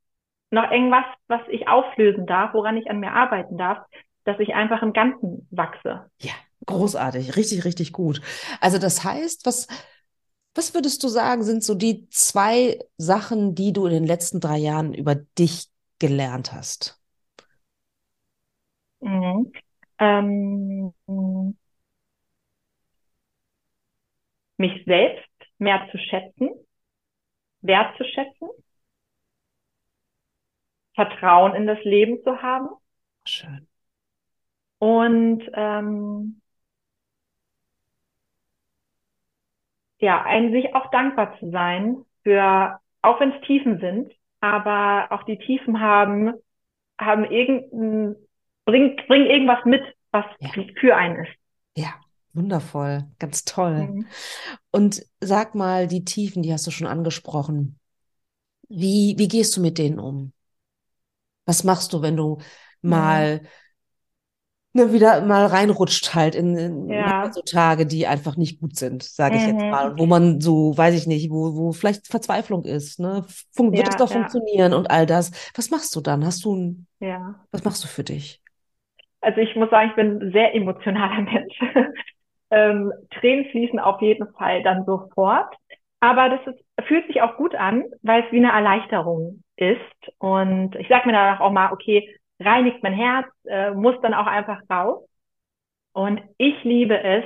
noch 0.51 0.71
irgendwas, 0.71 1.05
was 1.29 1.43
ich 1.49 1.69
auflösen 1.69 2.27
darf, 2.27 2.55
woran 2.55 2.77
ich 2.77 2.91
an 2.91 3.01
mir 3.01 3.13
arbeiten 3.13 3.59
darf 3.59 3.87
dass 4.27 4.39
ich 4.41 4.55
einfach 4.55 4.83
im 4.83 4.93
Ganzen 4.93 5.47
wachse. 5.51 6.11
Ja, 6.21 6.33
großartig, 6.67 7.37
richtig, 7.37 7.65
richtig 7.65 7.93
gut. 7.93 8.21
Also 8.61 8.79
das 8.79 9.05
heißt, 9.05 9.47
was, 9.47 9.69
was 10.55 10.75
würdest 10.75 11.03
du 11.05 11.09
sagen, 11.09 11.45
sind 11.45 11.63
so 11.63 11.75
die 11.75 12.09
zwei 12.11 12.79
Sachen, 12.99 13.55
die 13.55 13.73
du 13.73 13.87
in 13.87 13.93
den 13.93 14.07
letzten 14.07 14.41
drei 14.41 14.59
Jahren 14.59 14.93
über 14.93 15.15
dich 15.15 15.69
gelernt 16.01 16.53
hast? 16.53 17.01
Mhm. 19.01 19.53
Ähm, 19.99 20.93
mich 24.59 24.85
selbst 24.85 25.29
mehr 25.59 25.87
zu 25.93 25.99
schätzen, 25.99 26.51
wertzuschätzen, 27.67 28.49
Vertrauen 30.95 31.55
in 31.55 31.67
das 31.67 31.83
Leben 31.85 32.23
zu 32.23 32.43
haben. 32.43 32.69
Schön. 33.27 33.67
Und 34.79 35.43
ähm, 35.55 36.41
ja, 39.99 40.23
ein 40.23 40.53
sich 40.53 40.75
auch 40.75 40.91
dankbar 40.91 41.39
zu 41.39 41.51
sein 41.51 42.05
für, 42.23 42.81
auch 43.03 43.21
wenn 43.21 43.33
es 43.33 43.41
Tiefen 43.43 43.81
sind, 43.81 44.13
aber 44.41 45.09
auch 45.11 45.23
die 45.25 45.39
Tiefen 45.39 45.81
haben, 45.81 46.35
haben 46.99 47.25
irgendein, 47.25 48.17
bringen 48.65 48.97
bring 49.07 49.27
irgendwas 49.27 49.65
mit, 49.65 49.83
was 50.11 50.25
ja. 50.41 50.51
für 50.79 50.97
einen 50.97 51.25
ist. 51.25 51.33
Ja, 51.77 51.95
wundervoll, 52.37 53.05
ganz 53.19 53.45
toll. 53.45 53.89
Mhm. 53.89 54.07
Und 54.71 55.05
sag 55.21 55.55
mal, 55.55 55.87
die 55.87 56.05
Tiefen, 56.05 56.43
die 56.43 56.53
hast 56.53 56.67
du 56.67 56.71
schon 56.71 56.87
angesprochen. 56.87 57.79
Wie, 58.69 59.15
wie 59.19 59.29
gehst 59.29 59.57
du 59.57 59.61
mit 59.61 59.79
denen 59.79 59.99
um? 59.99 60.33
Was 61.45 61.65
machst 61.65 61.93
du, 61.93 62.03
wenn 62.03 62.17
du 62.17 62.39
mal 62.83 63.41
mhm 63.41 63.47
ne, 64.77 64.93
wieder 64.93 65.23
mal 65.23 65.47
reinrutscht 65.47 66.15
halt 66.15 66.35
in, 66.35 66.57
in 66.57 66.89
ja. 66.89 67.33
so 67.33 67.43
Tage, 67.43 67.87
die 67.87 68.07
einfach 68.07 68.37
nicht 68.37 68.61
gut 68.61 68.77
sind, 68.77 69.03
sage 69.03 69.37
ich 69.37 69.43
mhm. 69.43 69.49
jetzt 69.49 69.63
mal. 69.63 69.91
Und 69.91 69.99
wo 69.99 70.07
man 70.07 70.41
so, 70.41 70.77
weiß 70.77 70.95
ich 70.95 71.07
nicht, 71.07 71.31
wo, 71.31 71.57
wo 71.57 71.73
vielleicht 71.73 72.07
Verzweiflung 72.07 72.65
ist, 72.65 73.01
ne? 73.01 73.25
Fun 73.53 73.73
ja, 73.73 73.79
wird 73.79 73.89
es 73.89 73.97
doch 73.97 74.11
ja. 74.11 74.19
funktionieren 74.19 74.75
und 74.75 74.91
all 74.91 75.07
das. 75.07 75.33
Was 75.57 75.71
machst 75.71 75.97
du 75.97 76.01
dann? 76.01 76.25
Hast 76.25 76.45
du 76.45 76.55
ein, 76.55 76.87
ja. 77.01 77.35
was 77.51 77.65
machst 77.65 77.83
du 77.83 77.89
für 77.89 78.05
dich? 78.05 78.41
Also 79.21 79.41
ich 79.41 79.57
muss 79.57 79.71
sagen, 79.71 79.91
ich 79.91 79.97
bin 79.97 80.23
ein 80.23 80.33
sehr 80.33 80.55
emotionaler 80.55 81.23
Mensch. 81.33 81.59
Ähm, 82.51 82.93
Tränen 83.11 83.47
fließen 83.47 83.79
auf 83.79 84.01
jeden 84.01 84.33
Fall 84.35 84.63
dann 84.63 84.85
sofort. 84.85 85.55
Aber 86.01 86.29
das 86.29 86.55
ist, 86.55 86.65
fühlt 86.87 87.07
sich 87.07 87.23
auch 87.23 87.37
gut 87.37 87.55
an, 87.55 87.85
weil 88.03 88.25
es 88.25 88.33
wie 88.33 88.39
eine 88.39 88.53
Erleichterung 88.53 89.43
ist. 89.57 89.81
Und 90.19 90.75
ich 90.77 90.89
sage 90.89 91.07
mir 91.07 91.13
danach 91.15 91.41
auch 91.41 91.53
mal, 91.53 91.73
okay, 91.73 92.09
reinigt 92.41 92.83
mein 92.83 92.93
Herz, 92.93 93.27
äh, 93.45 93.71
muss 93.73 94.01
dann 94.03 94.15
auch 94.15 94.27
einfach 94.27 94.61
raus. 94.71 95.09
Und 95.93 96.21
ich 96.37 96.63
liebe 96.65 97.03
es, 97.03 97.25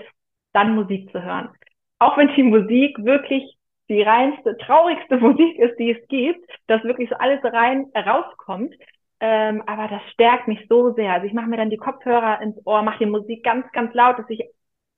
dann 0.53 0.75
Musik 0.75 1.11
zu 1.11 1.23
hören. 1.23 1.51
Auch 1.99 2.17
wenn 2.17 2.35
die 2.35 2.43
Musik 2.43 2.97
wirklich 3.05 3.57
die 3.89 4.03
reinste, 4.03 4.57
traurigste 4.59 5.17
Musik 5.21 5.59
ist, 5.59 5.77
die 5.79 5.91
es 5.91 6.09
gibt, 6.09 6.49
dass 6.69 6.85
wirklich 6.85 7.11
so 7.11 7.17
alles 7.17 7.41
rein 7.45 7.87
äh, 7.95 8.01
rauskommt. 8.01 8.75
Ähm, 9.21 9.63
aber 9.67 9.89
das 9.89 10.01
stärkt 10.13 10.49
mich 10.49 10.67
so 10.69 10.95
sehr. 10.95 11.13
Also 11.13 11.27
ich 11.27 11.35
mache 11.35 11.49
mir 11.49 11.59
dann 11.59 11.69
die 11.69 11.77
Kopfhörer 11.77 12.41
ins 12.41 12.57
Ohr, 12.65 12.83
mache 12.83 13.01
die 13.05 13.11
Musik 13.11 13.45
ganz, 13.45 13.71
ganz 13.73 13.93
laut, 13.93 14.19
dass 14.19 14.31
ich, 14.31 14.43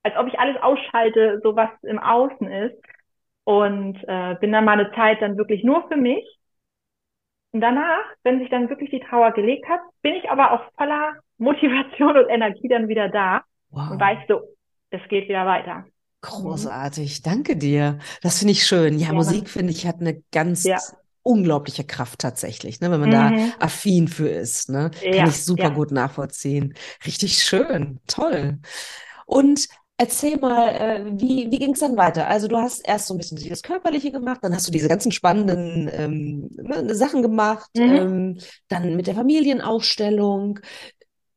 als 0.03 0.15
ob 0.17 0.27
ich 0.27 0.39
alles 0.39 0.61
ausschalte, 0.61 1.39
so 1.43 1.55
was 1.55 1.69
im 1.83 1.99
Außen 1.99 2.51
ist. 2.51 2.75
Und 3.45 3.97
äh, 4.07 4.35
bin 4.39 4.53
dann 4.53 4.63
mal 4.63 4.79
eine 4.79 4.91
Zeit 4.93 5.21
dann 5.21 5.37
wirklich 5.37 5.63
nur 5.65 5.85
für 5.89 5.97
mich 5.97 6.23
und 7.53 7.61
danach, 7.61 8.03
wenn 8.23 8.39
sich 8.39 8.49
dann 8.49 8.67
wirklich 8.69 8.89
die 8.89 8.99
Trauer 8.99 9.31
gelegt 9.31 9.69
hat, 9.69 9.79
bin 10.01 10.15
ich 10.15 10.29
aber 10.29 10.51
auch 10.51 10.61
voller 10.75 11.13
Motivation 11.37 12.17
und 12.17 12.29
Energie 12.29 12.67
dann 12.67 12.87
wieder 12.87 13.09
da 13.09 13.43
wow. 13.69 13.91
und 13.91 13.99
weiß 13.99 14.19
so, 14.27 14.41
es 14.89 15.01
geht 15.07 15.29
wieder 15.29 15.45
weiter. 15.45 15.85
Großartig, 16.21 17.21
danke 17.21 17.55
dir. 17.55 17.99
Das 18.21 18.39
finde 18.39 18.53
ich 18.53 18.65
schön. 18.65 18.97
Ja, 18.97 19.07
ja 19.07 19.13
Musik 19.13 19.49
finde 19.49 19.71
ich 19.71 19.85
hat 19.85 19.99
eine 19.99 20.23
ganz 20.31 20.63
ja. 20.63 20.77
unglaubliche 21.21 21.83
Kraft 21.83 22.19
tatsächlich, 22.19 22.79
ne, 22.79 22.89
wenn 22.89 23.01
man 23.01 23.09
mhm. 23.09 23.51
da 23.59 23.65
affin 23.65 24.07
für 24.07 24.29
ist. 24.29 24.69
Ne? 24.69 24.89
Kann 25.01 25.13
ja, 25.13 25.27
ich 25.27 25.43
super 25.43 25.69
gut 25.69 25.91
nachvollziehen. 25.91 26.75
Richtig 27.05 27.39
schön, 27.39 27.99
toll. 28.07 28.59
Und 29.25 29.67
Erzähl 29.97 30.37
mal, 30.37 30.69
äh, 30.69 31.05
wie, 31.21 31.51
wie 31.51 31.59
ging 31.59 31.73
es 31.73 31.79
dann 31.79 31.95
weiter? 31.95 32.27
Also 32.27 32.47
du 32.47 32.57
hast 32.57 32.85
erst 32.87 33.07
so 33.07 33.13
ein 33.13 33.17
bisschen 33.19 33.37
das 33.47 33.61
Körperliche 33.61 34.11
gemacht, 34.11 34.39
dann 34.41 34.53
hast 34.53 34.67
du 34.67 34.71
diese 34.71 34.89
ganzen 34.89 35.11
spannenden 35.11 35.89
ähm, 35.93 36.49
ne, 36.53 36.95
Sachen 36.95 37.21
gemacht, 37.21 37.69
Mhm. 37.75 37.85
ähm, 37.85 38.39
dann 38.69 38.95
mit 38.95 39.05
der 39.07 39.15
Familienaufstellung. 39.15 40.59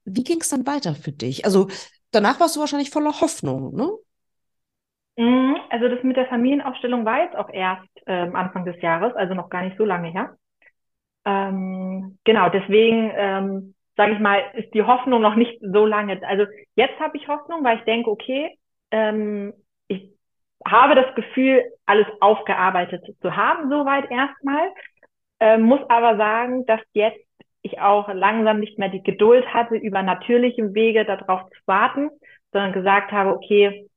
Wie 0.04 0.24
ging 0.24 0.40
es 0.40 0.48
dann 0.48 0.66
weiter 0.66 0.94
für 0.94 1.12
dich? 1.12 1.44
Also 1.44 1.68
danach 2.12 2.40
warst 2.40 2.56
du 2.56 2.60
wahrscheinlich 2.60 2.90
voller 2.90 3.20
Hoffnung, 3.20 3.74
ne? 3.74 3.90
Mhm. 5.16 5.56
Also 5.70 5.88
das 5.88 6.02
mit 6.02 6.16
der 6.16 6.26
Familienaufstellung 6.26 7.04
war 7.04 7.22
jetzt 7.22 7.36
auch 7.36 7.48
erst 7.50 7.88
ähm, 8.06 8.36
Anfang 8.36 8.64
des 8.64 8.80
Jahres, 8.82 9.14
also 9.16 9.34
noch 9.34 9.48
gar 9.48 9.62
nicht 9.62 9.76
so 9.78 9.84
lange 9.84 10.10
her. 10.10 10.36
Ähm, 11.26 12.18
genau, 12.24 12.50
deswegen 12.50 13.12
ähm, 13.16 13.75
sage 13.96 14.12
ich 14.12 14.18
mal, 14.18 14.42
ist 14.54 14.72
die 14.74 14.82
Hoffnung 14.82 15.22
noch 15.22 15.36
nicht 15.36 15.58
so 15.60 15.86
lange. 15.86 16.20
Also 16.26 16.46
jetzt 16.74 16.98
habe 17.00 17.16
ich 17.16 17.28
Hoffnung, 17.28 17.64
weil 17.64 17.78
ich 17.78 17.84
denke, 17.84 18.10
okay, 18.10 18.58
ähm, 18.90 19.52
ich 19.88 20.10
habe 20.66 20.94
das 20.94 21.14
Gefühl, 21.14 21.64
alles 21.86 22.06
aufgearbeitet 22.20 23.04
zu 23.20 23.36
haben, 23.36 23.70
soweit 23.70 24.10
erstmal. 24.10 24.68
Ähm, 25.40 25.62
muss 25.62 25.80
aber 25.88 26.16
sagen, 26.16 26.66
dass 26.66 26.80
jetzt 26.92 27.20
ich 27.62 27.80
auch 27.80 28.08
langsam 28.12 28.60
nicht 28.60 28.78
mehr 28.78 28.88
die 28.88 29.02
Geduld 29.02 29.46
hatte, 29.52 29.76
über 29.76 30.02
natürlichem 30.02 30.74
Wege 30.74 31.04
darauf 31.04 31.42
zu 31.50 31.58
warten, 31.66 32.10
sondern 32.52 32.72
gesagt 32.72 33.12
habe, 33.12 33.34
okay, 33.34 33.88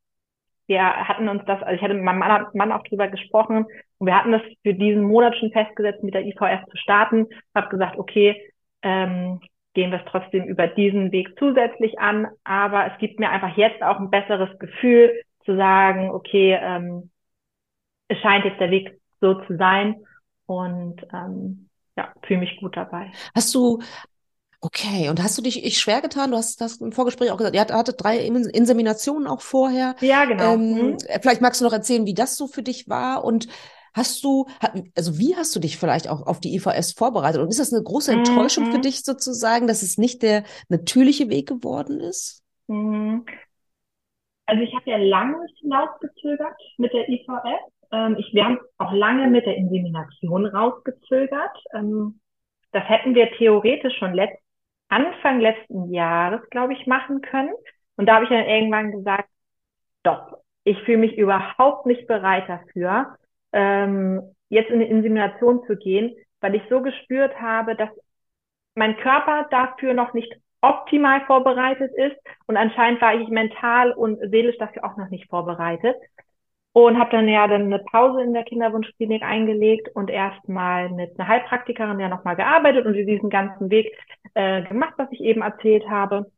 wir 0.68 0.84
hatten 0.84 1.30
uns 1.30 1.44
das, 1.46 1.62
also 1.64 1.76
ich 1.76 1.82
hatte 1.82 1.94
mit 1.94 2.04
meinem 2.04 2.20
Mann, 2.54 2.72
auch 2.72 2.84
drüber 2.84 3.08
gesprochen 3.08 3.66
und 3.98 4.08
wir 4.08 4.16
hatten 4.16 4.32
das 4.32 4.42
für 4.64 4.74
diesen 4.74 5.04
Monat 5.04 5.36
schon 5.38 5.52
festgesetzt, 5.52 6.04
mit 6.04 6.14
der 6.14 6.26
IVF 6.26 6.66
zu 6.70 6.78
starten. 6.78 7.28
Habe 7.56 7.70
gesagt, 7.70 7.98
okay, 7.98 8.40
ähm, 8.84 9.40
gehen 9.74 9.92
wir 9.92 10.00
es 10.00 10.12
trotzdem 10.12 10.46
über 10.46 10.68
diesen 10.68 11.12
Weg 11.12 11.38
zusätzlich 11.38 12.00
an, 12.00 12.28
aber 12.44 12.92
es 12.92 12.98
gibt 13.00 13.20
mir 13.20 13.30
einfach 13.30 13.56
jetzt 13.58 13.82
auch 13.84 14.00
ein 14.00 14.10
besseres 14.10 14.58
Gefühl 14.60 15.12
zu 15.46 15.56
sagen, 15.56 16.12
okay, 16.12 16.58
ähm, 16.62 17.12
es 18.08 18.18
scheint 18.20 18.46
jetzt 18.46 18.60
der 18.60 18.72
Weg 18.72 19.00
so 19.22 19.36
zu 19.46 19.58
sein 19.58 19.96
und 20.46 20.98
ähm, 21.14 21.70
ja, 21.96 22.12
fühle 22.26 22.42
mich 22.42 22.58
gut 22.60 22.76
dabei. 22.76 23.12
Hast 23.36 23.54
du, 23.54 23.80
okay, 24.62 25.10
und 25.10 25.22
hast 25.24 25.38
du 25.38 25.42
dich 25.42 25.66
ich 25.66 25.80
schwer 25.80 26.02
getan? 26.02 26.32
Du 26.32 26.38
hast 26.38 26.62
das 26.62 26.78
im 26.78 26.92
Vorgespräch 26.92 27.32
auch 27.32 27.38
gesagt, 27.38 27.56
ihr 27.56 27.62
hattet 27.64 28.04
drei 28.04 28.20
Inseminationen 28.20 29.28
auch 29.28 29.42
vorher. 29.42 29.96
Ja, 30.02 30.26
genau. 30.26 30.56
Ähm, 30.56 30.98
Mhm. 30.98 30.98
vielleicht 31.22 31.42
magst 31.42 31.62
du 31.62 31.66
noch 31.66 31.74
erzählen, 31.74 32.06
wie 32.06 32.14
das 32.14 32.36
so 32.38 32.48
für 32.48 32.64
dich 32.64 32.90
war 32.90 33.24
und 33.24 33.48
Hast 33.94 34.24
du, 34.24 34.48
also 34.96 35.18
wie 35.18 35.36
hast 35.36 35.56
du 35.56 35.60
dich 35.60 35.78
vielleicht 35.78 36.08
auch 36.08 36.26
auf 36.28 36.40
die 36.40 36.56
IVS 36.56 36.94
vorbereitet? 36.94 37.42
Und 37.42 37.50
ist 37.50 37.60
das 37.60 37.74
eine 37.74 37.84
große 37.84 38.12
Enttäuschung 38.12 38.66
für 38.66 38.80
Mhm. 38.80 38.80
dich 38.80 39.04
sozusagen, 39.04 39.68
dass 39.68 39.84
es 39.84 39.98
nicht 39.98 40.22
der 40.22 40.44
natürliche 40.70 41.30
Weg 41.30 41.48
geworden 41.48 42.00
ist? 42.00 42.44
Mhm. 42.68 43.26
Also 44.46 44.64
ich 44.64 44.74
habe 44.74 44.90
ja 44.90 44.98
lange 44.98 45.46
hinausgezögert 45.60 46.56
mit 46.78 46.94
der 46.94 47.08
IVF. 47.10 47.60
Ähm, 47.92 48.16
ich, 48.20 48.34
wir 48.34 48.46
haben 48.46 48.60
auch 48.78 48.92
lange 48.94 49.28
mit 49.28 49.46
der 49.46 49.56
Insemination 49.56 50.46
rausgezögert. 50.46 51.58
Ähm, 51.74 52.20
das 52.72 52.84
hätten 52.88 53.16
wir 53.16 53.32
theoretisch 53.38 53.98
schon 53.98 54.14
letzt, 54.14 54.42
Anfang 54.90 55.40
letzten 55.40 55.92
Jahres, 55.94 56.42
glaube 56.50 56.74
ich, 56.74 56.88
machen 56.88 57.22
können. 57.22 57.54
Und 57.96 58.08
da 58.08 58.16
habe 58.16 58.26
ich 58.26 58.30
dann 58.32 58.46
irgendwann 58.46 58.92
gesagt, 58.92 59.30
stopp, 60.02 60.44
ich 60.66 60.78
fühle 60.84 61.00
mich 61.00 61.18
überhaupt 61.18 61.86
nicht 61.86 62.08
bereit 62.08 62.50
dafür, 62.50 63.18
ähm, 63.54 64.22
jetzt 64.50 64.70
in 64.70 64.76
eine 64.76 64.88
Insemination 64.88 65.64
zu 65.68 65.76
gehen, 65.78 66.16
weil 66.42 66.56
ich 66.56 66.64
so 66.70 66.82
gespürt 66.82 67.40
habe, 67.40 67.76
dass 67.76 67.90
mein 68.76 68.98
Körper 68.98 69.48
dafür 69.52 69.94
noch 69.94 70.14
nicht 70.14 70.34
optimal 70.62 71.22
vorbereitet 71.26 71.92
ist 71.96 72.18
und 72.48 72.58
anscheinend 72.58 73.02
war 73.02 73.16
ich 73.16 73.30
mental 73.30 73.92
und 73.92 74.20
seelisch 74.30 74.58
dafür 74.58 74.84
auch 74.84 74.98
noch 74.98 75.10
nicht 75.10 75.30
vorbereitet 75.30 75.96
und 76.74 77.00
habe 77.00 77.12
dann 77.12 77.28
ja 77.28 77.48
dann 77.48 77.64
eine 77.64 77.80
Pause 77.80 78.22
in 78.22 78.34
der 78.34 78.44
Kinderwunschklinik 78.44 79.24
eingelegt 79.24 79.90
und 79.96 80.10
erstmal 80.10 80.90
mit 80.90 81.20
einer 81.20 81.28
Heilpraktikerin 81.28 82.00
ja 82.00 82.10
nochmal 82.10 82.36
gearbeitet 82.36 82.86
und 82.86 82.94
diesen 82.94 83.30
ganzen 83.30 83.70
Weg 83.70 83.92
äh, 84.34 84.64
gemacht, 84.64 84.94
was 84.98 85.12
ich 85.12 85.22
eben 85.22 85.42
erzählt 85.42 85.90
habe. 85.90 86.32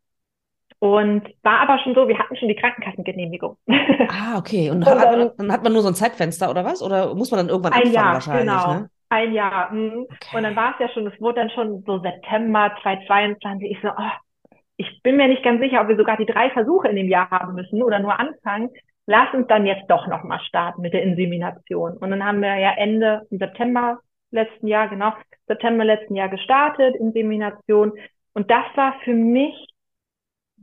Und 0.81 1.21
war 1.43 1.59
aber 1.59 1.77
schon 1.83 1.93
so, 1.93 2.07
wir 2.07 2.17
hatten 2.17 2.35
schon 2.35 2.47
die 2.47 2.55
Krankenkassengenehmigung. 2.55 3.55
Ah, 4.09 4.37
okay. 4.37 4.69
Und, 4.71 4.77
Und 4.77 4.87
hat, 4.87 5.33
dann 5.37 5.51
hat 5.51 5.63
man 5.63 5.73
nur 5.73 5.83
so 5.83 5.87
ein 5.87 5.95
Zeitfenster 5.95 6.49
oder 6.49 6.65
was? 6.65 6.81
Oder 6.81 7.13
muss 7.13 7.29
man 7.31 7.37
dann 7.37 7.49
irgendwann 7.49 7.73
Ein 7.73 7.83
anfangen 7.83 7.93
Jahr, 7.93 8.13
wahrscheinlich, 8.13 8.45
genau. 8.45 8.73
ne? 8.73 8.89
Ein 9.09 9.33
Jahr. 9.33 9.71
mhm. 9.71 10.07
Okay. 10.09 10.37
Und 10.37 10.43
dann 10.43 10.55
war 10.55 10.73
es 10.73 10.79
ja 10.79 10.89
schon, 10.89 11.05
es 11.05 11.21
wurde 11.21 11.41
dann 11.41 11.49
schon 11.51 11.83
so 11.85 11.99
September 11.99 12.75
2022. 12.81 13.71
Ich 13.71 13.77
so, 13.81 13.89
oh, 13.89 14.55
ich 14.77 15.01
bin 15.03 15.17
mir 15.17 15.27
nicht 15.27 15.43
ganz 15.43 15.61
sicher, 15.61 15.81
ob 15.81 15.87
wir 15.87 15.97
sogar 15.97 16.17
die 16.17 16.25
drei 16.25 16.49
Versuche 16.49 16.87
in 16.87 16.95
dem 16.95 17.07
Jahr 17.07 17.29
haben 17.29 17.53
müssen 17.53 17.83
oder 17.83 17.99
nur 17.99 18.19
anfangen. 18.19 18.69
Lass 19.05 19.33
uns 19.33 19.47
dann 19.47 19.67
jetzt 19.67 19.89
doch 19.89 20.07
nochmal 20.07 20.39
starten 20.41 20.81
mit 20.81 20.93
der 20.93 21.03
Insemination. 21.03 21.97
Und 21.97 22.09
dann 22.09 22.25
haben 22.25 22.41
wir 22.41 22.55
ja 22.57 22.71
Ende 22.71 23.21
September 23.29 23.99
letzten 24.31 24.67
Jahr, 24.67 24.89
genau, 24.89 25.13
September 25.47 25.85
letzten 25.85 26.15
Jahr 26.15 26.29
gestartet, 26.29 26.95
Insemination. 26.95 27.93
Und 28.33 28.49
das 28.49 28.65
war 28.75 28.95
für 29.03 29.13
mich 29.13 29.53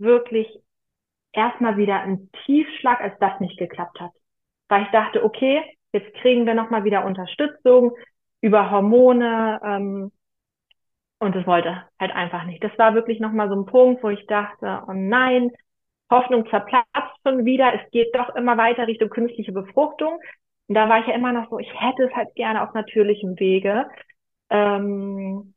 wirklich 0.00 0.48
erstmal 1.32 1.76
wieder 1.76 2.00
ein 2.00 2.30
Tiefschlag, 2.44 3.00
als 3.00 3.18
das 3.20 3.38
nicht 3.40 3.58
geklappt 3.58 4.00
hat. 4.00 4.12
Weil 4.68 4.82
ich 4.82 4.90
dachte, 4.90 5.24
okay, 5.24 5.62
jetzt 5.92 6.12
kriegen 6.16 6.46
wir 6.46 6.54
nochmal 6.54 6.84
wieder 6.84 7.04
Unterstützung 7.04 7.92
über 8.40 8.70
Hormone, 8.70 9.60
ähm, 9.64 10.12
und 11.18 11.34
es 11.34 11.46
wollte 11.46 11.84
halt 11.98 12.12
einfach 12.12 12.44
nicht. 12.44 12.62
Das 12.62 12.76
war 12.78 12.94
wirklich 12.94 13.20
nochmal 13.20 13.48
so 13.48 13.56
ein 13.56 13.66
Punkt, 13.66 14.02
wo 14.02 14.08
ich 14.08 14.24
dachte, 14.26 14.82
oh 14.86 14.92
nein, 14.92 15.50
Hoffnung 16.10 16.48
zerplatzt 16.48 16.86
schon 17.26 17.44
wieder. 17.44 17.74
Es 17.74 17.90
geht 17.90 18.14
doch 18.14 18.34
immer 18.36 18.56
weiter 18.56 18.86
Richtung 18.86 19.10
künstliche 19.10 19.52
Befruchtung. 19.52 20.20
Und 20.68 20.74
da 20.74 20.88
war 20.88 21.00
ich 21.00 21.06
ja 21.06 21.14
immer 21.14 21.32
noch 21.32 21.50
so, 21.50 21.58
ich 21.58 21.68
hätte 21.80 22.04
es 22.04 22.14
halt 22.14 22.34
gerne 22.34 22.62
auf 22.62 22.74
natürlichem 22.74 23.38
Wege. 23.38 23.88
Ähm, 24.50 25.54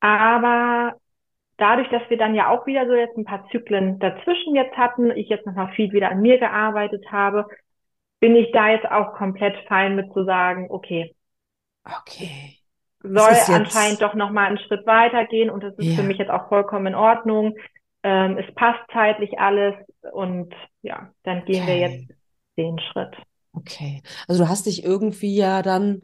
aber 0.00 0.96
dadurch, 1.62 1.88
dass 1.90 2.02
wir 2.10 2.18
dann 2.18 2.34
ja 2.36 2.50
auch 2.50 2.66
wieder 2.66 2.86
so 2.88 2.94
jetzt 2.94 3.18
ein 3.18 3.26
paar 3.26 3.48
Zyklen 3.50 4.00
dazwischen 4.00 4.56
jetzt 4.56 4.76
hatten, 4.76 5.12
ich 5.12 5.30
jetzt 5.30 5.46
noch 5.46 5.54
mal 5.54 5.72
viel 5.74 5.92
wieder 5.92 6.10
an 6.10 6.22
mir 6.22 6.38
gearbeitet 6.40 7.06
habe, 7.12 7.46
bin 8.20 8.36
ich 8.36 8.52
da 8.52 8.70
jetzt 8.70 8.86
auch 8.86 9.14
komplett 9.14 9.56
fein 9.68 9.96
mit 9.96 10.12
zu 10.14 10.24
sagen, 10.24 10.68
okay, 10.70 11.14
Okay. 11.86 12.58
soll 13.02 13.40
anscheinend 13.48 14.02
doch 14.02 14.14
noch 14.14 14.30
mal 14.30 14.46
einen 14.46 14.58
Schritt 14.58 14.86
weitergehen 14.86 15.50
und 15.50 15.62
das 15.62 15.76
ist 15.78 15.90
Ja. 15.90 15.94
für 15.94 16.02
mich 16.02 16.18
jetzt 16.18 16.30
auch 16.30 16.48
vollkommen 16.48 16.86
in 16.88 16.94
Ordnung. 16.94 17.54
Ähm, 18.04 18.38
es 18.38 18.54
passt 18.54 18.80
zeitlich 18.92 19.38
alles 19.38 19.74
und 20.12 20.54
ja, 20.82 21.12
dann 21.24 21.44
gehen 21.44 21.66
wir 21.66 21.76
Okay. 21.76 21.78
jetzt 21.78 22.10
den 22.56 22.78
Schritt. 22.78 23.14
Okay. 23.54 24.02
Also 24.28 24.44
du 24.44 24.48
hast 24.48 24.66
dich 24.66 24.82
irgendwie 24.84 25.36
ja 25.36 25.62
dann 25.62 26.00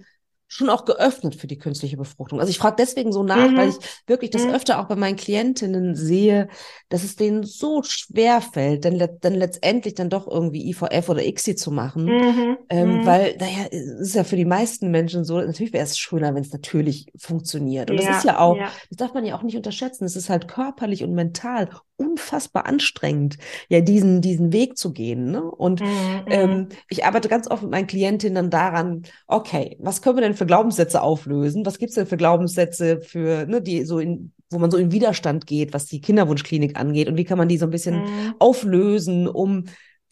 schon 0.48 0.70
auch 0.70 0.84
geöffnet 0.87 1.34
für 1.37 1.46
die 1.46 1.58
künstliche 1.58 1.96
Befruchtung. 1.98 2.40
Also 2.40 2.50
ich 2.50 2.58
frage 2.58 2.76
deswegen 2.78 3.12
so 3.12 3.22
nach, 3.22 3.52
Mhm. 3.52 3.56
weil 3.56 3.68
ich 3.68 3.76
wirklich 4.06 4.30
das 4.30 4.46
Mhm. 4.46 4.50
öfter 4.54 4.80
auch 4.80 4.87
bei 4.88 4.96
meinen 4.96 5.16
Klientinnen 5.16 5.94
sehe, 5.94 6.48
dass 6.88 7.04
es 7.04 7.16
denen 7.16 7.42
so 7.44 7.82
schwer 7.82 8.40
fällt, 8.40 8.84
dann, 8.84 8.98
dann 9.20 9.34
letztendlich 9.34 9.94
dann 9.94 10.08
doch 10.11 10.26
irgendwie 10.26 10.68
IVF 10.70 11.08
oder 11.11 11.22
ICSI 11.24 11.54
zu 11.56 11.70
machen. 11.70 12.04
Mhm. 12.06 12.56
Ähm, 12.70 12.88
Mhm. 13.00 13.06
weil, 13.06 13.37
naja, 13.38 13.66
es 13.70 13.82
ist 14.08 14.14
ja 14.14 14.24
für 14.24 14.37
die 14.37 14.44
meisten 14.46 14.90
Menschen 14.90 15.24
so, 15.24 15.38
natürlich 15.38 15.72
wäre 15.72 15.84
es 15.84 15.98
schöner, 15.98 16.34
wenn 16.34 16.42
es 16.42 16.52
natürlich 16.52 17.06
funktioniert. 17.16 17.90
Und 17.90 17.98
das 17.98 18.08
ist 18.08 18.24
ja 18.24 18.38
auch, 18.40 18.56
ja. 18.56 18.70
das 18.88 18.96
darf 18.96 19.14
man 19.14 19.24
ja 19.26 19.37
auch 19.37 19.42
nicht 19.42 19.56
unterschätzen. 19.56 20.04
Es 20.04 20.16
ist 20.16 20.30
halt 20.30 20.48
körperlich 20.48 21.04
und 21.04 21.12
mental 21.14 21.68
unfassbar 21.98 22.66
anstrengend, 22.66 23.38
ja, 23.68 23.80
diesen, 23.80 24.22
diesen 24.22 24.52
Weg 24.52 24.78
zu 24.78 24.92
gehen. 24.92 25.30
Ne? 25.30 25.42
Und 25.42 25.82
Mhm. 25.82 26.28
ähm, 26.30 26.68
ich 26.88 27.04
arbeite 27.04 27.28
ganz 27.28 27.50
oft 27.50 27.62
mit 27.62 27.72
meinen 27.72 27.87
Klientinnen 27.87 28.50
daran, 28.50 29.02
okay, 29.26 29.76
was 29.80 30.02
können 30.02 30.16
wir 30.16 30.22
denn 30.22 30.34
für 30.34 30.46
Glaubenssätze 30.46 31.02
auflösen? 31.02 31.66
Was 31.66 31.78
gibt's 31.78 31.96
denn 31.96 32.06
für 32.06 32.16
Glaubenssätze 32.16 33.00
für, 33.00 33.46
ne, 33.46 33.61
die 33.62 33.84
so 33.84 33.98
in, 33.98 34.32
wo 34.50 34.58
man 34.58 34.70
so 34.70 34.78
in 34.78 34.92
Widerstand 34.92 35.46
geht, 35.46 35.74
was 35.74 35.87
die 35.87 36.00
Kinderwunschklinik 36.00 36.78
angeht? 36.78 37.08
Und 37.08 37.16
wie 37.16 37.24
kann 37.24 37.38
man 37.38 37.48
die 37.48 37.58
so 37.58 37.66
ein 37.66 37.70
bisschen 37.70 38.06
Mhm. 38.06 38.38
auflösen, 38.38 39.28
um 39.28 39.64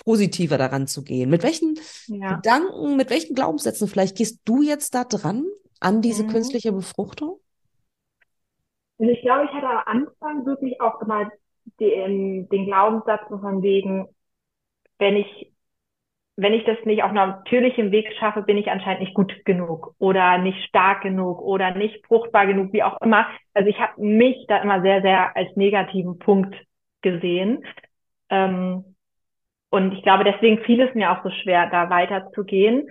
positiver 0.04 0.58
daran 0.58 0.86
zu 0.86 1.02
gehen? 1.04 1.30
Mit 1.30 1.42
welchen 1.42 1.78
Ja. 2.06 2.42
Gedanken, 2.42 2.96
mit 2.96 3.10
welchen 3.10 3.34
Glaubenssätzen 3.34 3.88
vielleicht 3.88 4.16
gehst 4.16 4.40
du 4.44 4.62
jetzt 4.62 4.94
da 4.94 5.04
dran 5.04 5.44
an 5.80 6.02
diese 6.02 6.24
Mhm. 6.24 6.26
künstliche 6.26 6.72
Befruchtung? 6.72 7.38
Also 8.98 9.10
ich 9.12 9.20
glaube, 9.22 9.44
ich 9.44 9.50
hatte 9.52 9.66
am 9.68 9.82
Anfang 9.86 10.46
wirklich 10.46 10.80
auch 10.80 11.00
immer 11.02 11.30
den, 11.80 12.48
den 12.48 12.66
Glaubenssatz 12.66 13.26
von 13.28 13.62
wegen, 13.62 14.08
wenn 14.98 15.16
ich, 15.16 15.52
wenn 16.36 16.52
ich 16.52 16.64
das 16.64 16.78
nicht 16.84 17.02
auf 17.02 17.12
natürlichem 17.12 17.90
Weg 17.92 18.12
schaffe, 18.18 18.42
bin 18.42 18.58
ich 18.58 18.70
anscheinend 18.70 19.00
nicht 19.00 19.14
gut 19.14 19.32
genug 19.44 19.94
oder 19.98 20.38
nicht 20.38 20.62
stark 20.68 21.02
genug 21.02 21.40
oder 21.40 21.72
nicht 21.72 22.06
fruchtbar 22.06 22.46
genug, 22.46 22.72
wie 22.72 22.82
auch 22.82 23.00
immer. 23.00 23.26
Also 23.54 23.68
ich 23.68 23.78
habe 23.80 24.00
mich 24.00 24.46
da 24.48 24.58
immer 24.58 24.82
sehr, 24.82 25.02
sehr 25.02 25.36
als 25.36 25.54
negativen 25.56 26.18
Punkt 26.18 26.54
gesehen. 27.02 27.64
Ähm, 28.30 28.96
und 29.70 29.92
ich 29.92 30.02
glaube, 30.02 30.24
deswegen 30.24 30.62
fiel 30.64 30.80
es 30.80 30.94
mir 30.94 31.12
auch 31.12 31.22
so 31.22 31.30
schwer, 31.30 31.68
da 31.70 31.90
weiterzugehen. 31.90 32.88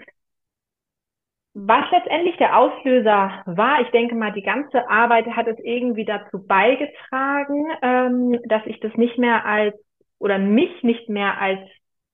Was 1.58 1.90
letztendlich 1.90 2.36
der 2.36 2.58
Auslöser 2.58 3.42
war, 3.46 3.80
ich 3.80 3.88
denke 3.92 4.14
mal, 4.14 4.34
die 4.34 4.42
ganze 4.42 4.90
Arbeit 4.90 5.26
hat 5.28 5.48
es 5.48 5.58
irgendwie 5.60 6.04
dazu 6.04 6.46
beigetragen, 6.46 7.66
ähm, 7.82 8.42
dass 8.44 8.66
ich 8.66 8.82
das 8.82 8.94
nicht 8.96 9.18
mehr 9.18 9.46
als 9.46 9.74
oder 10.20 10.38
mich 10.38 10.84
nicht 10.84 11.08
mehr 11.08 11.40
als 11.40 11.62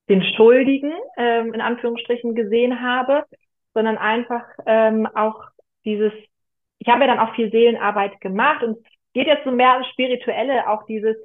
den 0.10 0.22
Schuldigen 0.36 0.94
ähm, 1.18 1.56
in 1.56 1.62
Anführungsstrichen 1.62 2.36
gesehen 2.36 2.82
habe, 2.82 3.26
sondern 3.74 3.98
einfach 3.98 4.46
ähm, 4.68 5.08
auch 5.08 5.44
dieses, 5.86 6.14
ich 6.78 6.88
habe 6.88 7.02
ja 7.02 7.08
dann 7.08 7.20
auch 7.20 7.34
viel 7.34 7.50
Seelenarbeit 7.50 8.22
gemacht 8.22 8.62
und 8.62 8.78
geht 9.14 9.26
jetzt 9.26 9.44
so 9.44 9.52
mehr 9.52 9.84
Spirituelle, 9.92 10.70
auch 10.70 10.86
dieses, 10.86 11.18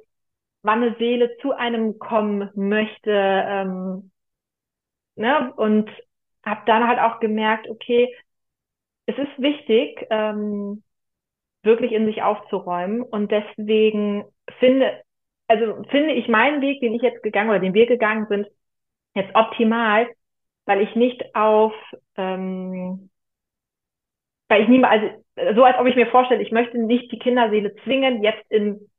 wann 0.63 0.81
eine 0.81 0.95
Seele 0.95 1.37
zu 1.43 1.51
einem 1.51 1.99
kommen 1.99 2.49
möchte, 2.55 3.11
ähm, 3.11 4.09
ne? 5.15 5.53
Und 5.55 5.91
habe 6.47 6.61
dann 6.65 6.87
halt 6.87 6.99
auch 6.99 7.19
gemerkt, 7.19 7.69
okay, 7.69 8.13
es 9.05 9.17
ist 9.17 9.41
wichtig, 9.41 10.05
ähm, 10.09 10.83
wirklich 11.63 11.91
in 11.91 12.05
sich 12.05 12.23
aufzuräumen 12.23 13.03
und 13.03 13.31
deswegen 13.31 14.25
finde, 14.59 15.01
also 15.47 15.83
finde 15.89 16.13
ich 16.13 16.27
meinen 16.27 16.61
Weg, 16.61 16.81
den 16.81 16.93
ich 16.93 17.01
jetzt 17.01 17.23
gegangen 17.23 17.49
oder 17.49 17.59
den 17.59 17.73
wir 17.73 17.85
gegangen 17.87 18.27
sind, 18.29 18.47
jetzt 19.15 19.35
optimal, 19.35 20.07
weil 20.65 20.81
ich 20.81 20.95
nicht 20.95 21.35
auf, 21.35 21.73
ähm, 22.15 23.09
weil 24.47 24.63
ich 24.63 24.69
niemals, 24.69 25.01
also 25.35 25.55
so 25.55 25.63
als 25.63 25.79
ob 25.79 25.87
ich 25.87 25.95
mir 25.95 26.07
vorstelle, 26.07 26.41
ich 26.41 26.51
möchte 26.51 26.77
nicht 26.77 27.11
die 27.11 27.19
Kinderseele 27.19 27.75
zwingen, 27.83 28.23
jetzt 28.23 28.49
in, 28.49 28.89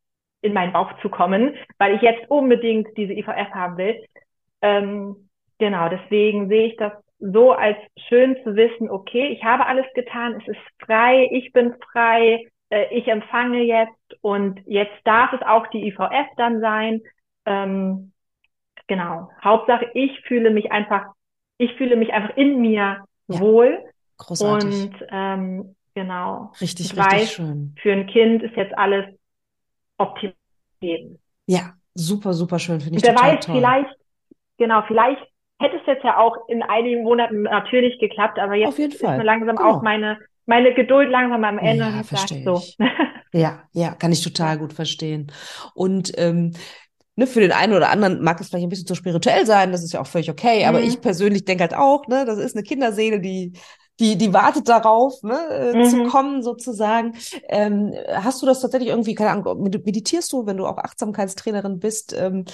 in 0.43 0.53
meinen 0.53 0.73
Bauch 0.73 0.99
zu 1.01 1.09
kommen, 1.09 1.57
weil 1.79 1.95
ich 1.97 2.03
jetzt 2.03 2.31
unbedingt 2.31 2.89
diese 2.97 3.13
IVF 3.13 3.51
haben 3.53 3.77
will. 3.77 4.05
Ähm, 4.63 5.31
genau, 5.59 5.89
deswegen 5.89 6.49
sehe 6.49 6.67
ich 6.69 6.77
das 6.77 6.93
so 7.21 7.53
als 7.53 7.77
schön 8.09 8.37
zu 8.45 8.55
wissen, 8.55 8.91
okay, 8.91 9.29
ich 9.29 9.43
habe 9.43 9.67
alles 9.67 9.87
getan, 9.95 10.41
es 10.41 10.49
ist 10.49 10.61
frei, 10.85 11.29
ich 11.33 11.53
bin 11.53 11.75
frei, 11.93 12.47
äh, 12.71 12.87
ich 12.95 13.09
empfange 13.09 13.63
jetzt 13.63 13.93
und 14.21 14.61
jetzt 14.67 14.97
darf 15.05 15.33
es 15.33 15.43
auch 15.43 15.67
die 15.69 15.89
IVF 15.89 16.27
dann 16.37 16.61
sein. 16.61 17.03
Ähm, 17.45 18.13
genau. 18.87 19.31
Hauptsache, 19.43 19.91
ich 19.95 20.21
fühle 20.21 20.51
mich 20.51 20.71
einfach, 20.71 21.07
ich 21.59 21.75
fühle 21.75 21.97
mich 21.97 22.13
einfach 22.13 22.37
in 22.37 22.61
mir 22.61 23.05
ja. 23.29 23.41
wohl. 23.41 23.85
Großartig. 24.19 24.91
Und 24.91 25.07
ähm, 25.11 25.77
genau. 25.95 26.53
Richtig, 26.61 26.93
ich 26.93 26.99
richtig 26.99 27.13
weiß, 27.13 27.33
schön. 27.33 27.75
Für 27.81 27.93
ein 27.93 28.07
Kind 28.07 28.43
ist 28.43 28.57
jetzt 28.57 28.77
alles 28.77 29.07
optimal. 29.97 30.35
Ja, 31.47 31.75
super, 31.95 32.33
super 32.33 32.59
schön, 32.59 32.81
finde 32.81 32.99
ich. 32.99 33.05
Und 33.05 33.09
wer 33.09 33.15
total 33.17 33.35
weiß, 33.35 33.47
toll. 33.47 33.55
vielleicht, 33.57 33.97
genau, 34.57 34.83
vielleicht 34.87 35.28
hätte 35.59 35.77
es 35.77 35.87
jetzt 35.87 36.05
ja 36.05 36.19
auch 36.19 36.49
in 36.49 36.63
einigen 36.63 37.03
Monaten 37.03 37.43
natürlich 37.43 37.99
geklappt, 37.99 38.39
aber 38.39 38.55
jetzt 38.55 38.79
ist 38.79 39.03
mir 39.03 39.23
langsam 39.23 39.57
genau. 39.57 39.71
auch 39.71 39.83
meine 39.83 40.19
meine 40.47 40.73
Geduld 40.73 41.11
langsam 41.11 41.45
am 41.45 41.59
Ende. 41.59 41.85
Ja, 41.85 42.03
verstehe 42.03 42.43
so. 42.43 42.63
ja, 43.33 43.65
ja, 43.73 43.95
kann 43.95 44.13
ich 44.13 44.25
total 44.25 44.57
gut 44.57 44.73
verstehen. 44.73 45.31
Und 45.75 46.11
ähm, 46.17 46.53
ne, 47.17 47.27
für 47.27 47.41
den 47.41 47.53
einen 47.53 47.75
oder 47.75 47.91
anderen 47.91 48.23
mag 48.23 48.41
es 48.41 48.49
vielleicht 48.49 48.65
ein 48.65 48.71
bisschen 48.71 48.87
zu 48.87 48.95
spirituell 48.95 49.45
sein, 49.45 49.73
das 49.73 49.85
ist 49.85 49.93
ja 49.93 50.01
auch 50.01 50.07
völlig 50.07 50.31
okay, 50.31 50.65
aber 50.65 50.79
mhm. 50.79 50.87
ich 50.87 51.03
persönlich 51.03 51.45
denke 51.45 51.65
halt 51.65 51.75
auch, 51.75 52.07
ne, 52.09 52.25
das 52.25 52.39
ist 52.39 52.57
eine 52.57 52.63
Kinderseele, 52.63 53.21
die 53.21 53.53
die, 54.01 54.17
die 54.17 54.33
wartet 54.33 54.69
darauf, 54.69 55.23
ne, 55.23 55.37
äh, 55.51 55.77
mhm. 55.77 55.85
zu 55.85 56.05
kommen 56.05 56.43
sozusagen. 56.43 57.17
Ähm, 57.49 57.93
hast 58.13 58.41
du 58.41 58.47
das 58.47 58.61
tatsächlich 58.61 58.91
irgendwie, 58.91 59.15
keine 59.15 59.31
Ahnung, 59.31 59.61
meditierst 59.85 60.33
du, 60.33 60.47
wenn 60.47 60.57
du 60.57 60.67
auch 60.67 60.79
Achtsamkeitstrainerin 60.79 61.81
bist, 61.81 62.15
ähm, 62.17 62.45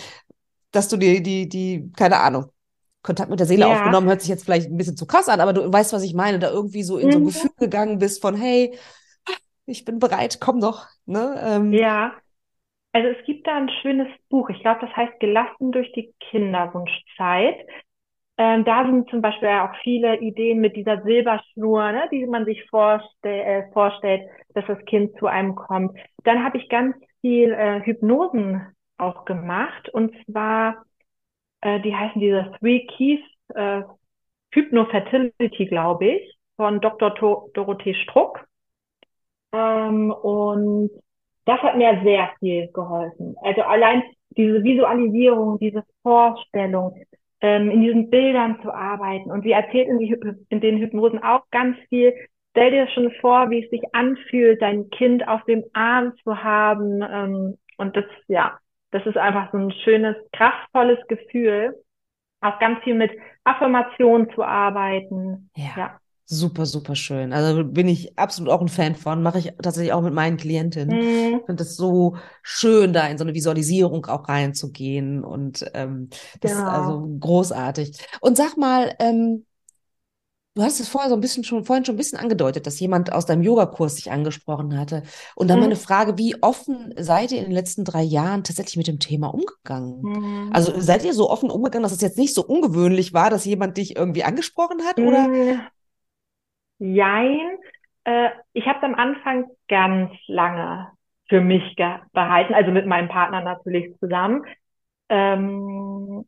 dass 0.72 0.88
du 0.88 0.96
dir 0.96 1.22
die, 1.22 1.46
die, 1.48 1.92
keine 1.96 2.20
Ahnung, 2.20 2.46
Kontakt 3.04 3.30
mit 3.30 3.38
der 3.38 3.46
Seele 3.46 3.66
ja. 3.66 3.72
aufgenommen, 3.72 4.08
hört 4.08 4.22
sich 4.22 4.30
jetzt 4.30 4.44
vielleicht 4.44 4.70
ein 4.70 4.78
bisschen 4.78 4.96
zu 4.96 5.06
krass 5.06 5.28
an, 5.28 5.40
aber 5.40 5.52
du 5.52 5.70
weißt, 5.70 5.92
was 5.92 6.02
ich 6.02 6.14
meine, 6.14 6.38
da 6.38 6.50
irgendwie 6.50 6.82
so 6.82 6.96
in 6.96 7.12
so 7.12 7.18
ein 7.18 7.22
mhm. 7.22 7.26
Gefühl 7.26 7.50
gegangen 7.58 7.98
bist 7.98 8.20
von, 8.20 8.34
hey, 8.34 8.76
ich 9.66 9.84
bin 9.84 9.98
bereit, 9.98 10.38
komm 10.40 10.60
doch. 10.60 10.86
Ne? 11.06 11.38
Ähm, 11.44 11.72
ja, 11.72 12.14
also 12.92 13.08
es 13.08 13.24
gibt 13.26 13.46
da 13.46 13.56
ein 13.56 13.70
schönes 13.82 14.08
Buch, 14.30 14.48
ich 14.48 14.60
glaube, 14.60 14.80
das 14.80 14.96
heißt 14.96 15.20
Gelassen 15.20 15.70
durch 15.70 15.92
die 15.92 16.14
Kinderwunschzeit. 16.30 17.66
Ähm, 18.36 18.64
da 18.64 18.84
sind 18.84 19.08
zum 19.10 19.20
Beispiel 19.20 19.48
auch 19.48 19.74
viele 19.82 20.18
Ideen 20.20 20.60
mit 20.60 20.74
dieser 20.74 21.02
Silberschnur, 21.02 21.92
ne, 21.92 22.08
die 22.10 22.26
man 22.26 22.44
sich 22.44 22.64
vorstell, 22.70 23.40
äh, 23.40 23.72
vorstellt, 23.72 24.22
dass 24.54 24.64
das 24.66 24.78
Kind 24.86 25.16
zu 25.18 25.26
einem 25.26 25.54
kommt. 25.54 25.96
Dann 26.24 26.42
habe 26.42 26.58
ich 26.58 26.68
ganz 26.68 26.96
viel 27.20 27.52
äh, 27.52 27.80
Hypnosen 27.84 28.66
auch 28.96 29.24
gemacht 29.24 29.88
und 29.90 30.14
zwar 30.24 30.84
äh, 31.64 31.80
die 31.80 31.94
heißen 31.94 32.20
diese 32.20 32.52
Three 32.60 32.86
Keys 32.86 33.20
äh, 33.54 33.82
Hypnofertility, 34.52 35.66
glaube 35.66 36.06
ich, 36.06 36.36
von 36.56 36.80
Dr. 36.80 37.14
To 37.16 37.50
Dorothee 37.54 37.94
Struck. 37.94 38.46
Ähm, 39.52 40.12
und 40.12 40.90
das 41.46 41.60
hat 41.60 41.76
mir 41.76 42.00
sehr 42.04 42.30
viel 42.38 42.68
geholfen. 42.72 43.34
Also 43.42 43.62
allein 43.62 44.02
diese 44.36 44.62
Visualisierung, 44.62 45.58
diese 45.58 45.84
Vorstellung, 46.02 46.94
ähm, 47.40 47.70
in 47.70 47.82
diesen 47.82 48.10
Bildern 48.10 48.60
zu 48.62 48.72
arbeiten. 48.72 49.30
Und 49.30 49.42
sie 49.42 49.52
erzählt 49.52 49.88
in, 49.88 50.46
in 50.48 50.60
den 50.60 50.78
Hypnosen 50.78 51.22
auch 51.22 51.42
ganz 51.50 51.76
viel. 51.88 52.14
Stell 52.50 52.70
dir 52.70 52.88
schon 52.88 53.10
vor, 53.20 53.50
wie 53.50 53.64
es 53.64 53.70
sich 53.70 53.82
anfühlt, 53.92 54.62
dein 54.62 54.90
Kind 54.90 55.26
auf 55.26 55.42
dem 55.44 55.64
Arm 55.72 56.12
zu 56.22 56.42
haben. 56.42 57.02
Ähm, 57.02 57.58
und 57.78 57.96
das, 57.96 58.04
ja, 58.28 58.58
das 58.94 59.04
ist 59.06 59.16
einfach 59.16 59.50
so 59.50 59.58
ein 59.58 59.72
schönes, 59.72 60.14
kraftvolles 60.32 61.00
Gefühl, 61.08 61.74
auch 62.40 62.60
ganz 62.60 62.78
viel 62.84 62.94
mit 62.94 63.10
Affirmationen 63.42 64.32
zu 64.36 64.44
arbeiten. 64.44 65.50
Ja. 65.56 65.72
ja. 65.76 66.00
Super, 66.26 66.64
super 66.64 66.94
schön. 66.94 67.32
Also 67.32 67.64
bin 67.64 67.88
ich 67.88 68.16
absolut 68.16 68.52
auch 68.52 68.60
ein 68.60 68.68
Fan 68.68 68.94
von. 68.94 69.20
Mache 69.20 69.40
ich 69.40 69.52
tatsächlich 69.60 69.92
auch 69.92 70.00
mit 70.00 70.14
meinen 70.14 70.36
Klientinnen. 70.36 70.96
Mhm. 70.96 71.38
Ich 71.40 71.44
finde 71.44 71.64
es 71.64 71.76
so 71.76 72.16
schön, 72.42 72.92
da 72.92 73.08
in 73.08 73.18
so 73.18 73.24
eine 73.24 73.34
Visualisierung 73.34 74.06
auch 74.06 74.28
reinzugehen. 74.28 75.24
Und 75.24 75.68
ähm, 75.74 76.08
das 76.40 76.52
genau. 76.52 76.62
ist 76.62 76.72
also 76.72 77.16
großartig. 77.18 77.98
Und 78.20 78.36
sag 78.36 78.56
mal, 78.56 78.94
ähm, 79.00 79.44
Du 80.56 80.62
hast 80.62 80.78
es 80.78 80.88
vorher 80.88 81.10
so 81.10 81.16
ein 81.16 81.20
bisschen 81.20 81.42
schon, 81.42 81.64
vorhin 81.64 81.84
schon 81.84 81.96
ein 81.96 81.98
bisschen 81.98 82.18
angedeutet, 82.18 82.66
dass 82.66 82.78
jemand 82.78 83.12
aus 83.12 83.26
deinem 83.26 83.42
Yogakurs 83.42 83.96
dich 83.96 84.12
angesprochen 84.12 84.78
hatte. 84.78 85.02
Und 85.34 85.48
dann 85.50 85.58
mhm. 85.58 85.64
meine 85.64 85.76
Frage, 85.76 86.16
wie 86.16 86.40
offen 86.42 86.94
seid 86.96 87.32
ihr 87.32 87.38
in 87.38 87.46
den 87.46 87.52
letzten 87.52 87.84
drei 87.84 88.02
Jahren 88.02 88.44
tatsächlich 88.44 88.76
mit 88.76 88.86
dem 88.86 89.00
Thema 89.00 89.34
umgegangen? 89.34 90.00
Mhm. 90.02 90.50
Also 90.52 90.78
seid 90.78 91.04
ihr 91.04 91.12
so 91.12 91.28
offen 91.28 91.50
umgegangen, 91.50 91.82
dass 91.82 91.92
es 91.92 92.00
jetzt 92.02 92.18
nicht 92.18 92.34
so 92.34 92.44
ungewöhnlich 92.44 93.12
war, 93.12 93.30
dass 93.30 93.44
jemand 93.44 93.76
dich 93.78 93.96
irgendwie 93.96 94.22
angesprochen 94.22 94.82
hat, 94.86 94.98
oder? 95.00 95.26
Mhm. 95.26 95.60
Jein. 96.78 97.58
Äh, 98.04 98.30
ich 98.52 98.66
habe 98.66 98.82
am 98.82 98.94
Anfang 98.94 99.46
ganz 99.68 100.12
lange 100.28 100.88
für 101.28 101.40
mich 101.40 101.74
behalten, 102.12 102.54
also 102.54 102.70
mit 102.70 102.86
meinem 102.86 103.08
Partner 103.08 103.40
natürlich 103.40 103.98
zusammen. 103.98 104.44
Ähm, 105.08 106.24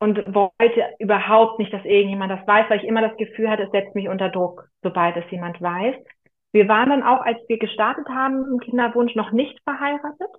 und 0.00 0.34
wollte 0.34 0.84
überhaupt 0.98 1.58
nicht, 1.58 1.72
dass 1.72 1.84
irgendjemand 1.84 2.30
das 2.30 2.46
weiß, 2.46 2.70
weil 2.70 2.78
ich 2.78 2.86
immer 2.86 3.00
das 3.00 3.16
Gefühl 3.16 3.50
hatte, 3.50 3.64
es 3.64 3.70
setzt 3.70 3.94
mich 3.94 4.08
unter 4.08 4.28
Druck, 4.28 4.68
sobald 4.82 5.16
es 5.16 5.30
jemand 5.30 5.60
weiß. 5.60 5.96
Wir 6.52 6.68
waren 6.68 6.90
dann 6.90 7.02
auch, 7.02 7.20
als 7.20 7.38
wir 7.48 7.58
gestartet 7.58 8.08
haben 8.08 8.44
im 8.50 8.60
Kinderwunsch, 8.60 9.14
noch 9.14 9.32
nicht 9.32 9.60
verheiratet. 9.64 10.30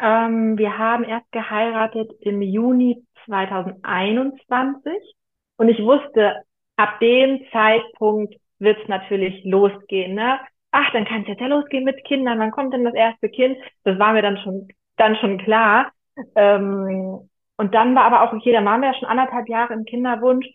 Ähm, 0.00 0.58
wir 0.58 0.78
haben 0.78 1.04
erst 1.04 1.30
geheiratet 1.32 2.10
im 2.20 2.40
Juni 2.42 3.04
2021 3.24 4.92
und 5.56 5.68
ich 5.68 5.82
wusste, 5.82 6.42
ab 6.76 7.00
dem 7.00 7.40
Zeitpunkt 7.50 8.34
wird 8.58 8.78
es 8.80 8.88
natürlich 8.88 9.44
losgehen. 9.44 10.14
Ne? 10.14 10.38
Ach, 10.70 10.90
dann 10.92 11.04
kann 11.04 11.22
es 11.22 11.28
jetzt 11.28 11.40
ja 11.40 11.46
losgehen 11.46 11.84
mit 11.84 12.04
Kindern, 12.04 12.38
wann 12.38 12.50
kommt 12.50 12.72
denn 12.74 12.84
das 12.84 12.94
erste 12.94 13.28
Kind? 13.28 13.56
Das 13.84 13.98
war 13.98 14.12
mir 14.12 14.22
dann 14.22 14.38
schon, 14.38 14.68
dann 14.96 15.16
schon 15.16 15.38
klar. 15.38 15.92
Ähm, 16.34 17.28
und 17.56 17.74
dann 17.74 17.94
war 17.94 18.04
aber 18.04 18.22
auch, 18.22 18.32
okay, 18.32 18.52
dann 18.52 18.64
waren 18.64 18.80
wir 18.80 18.88
ja 18.92 18.98
schon 18.98 19.08
anderthalb 19.08 19.48
Jahre 19.48 19.74
im 19.74 19.84
Kinderwunsch. 19.84 20.46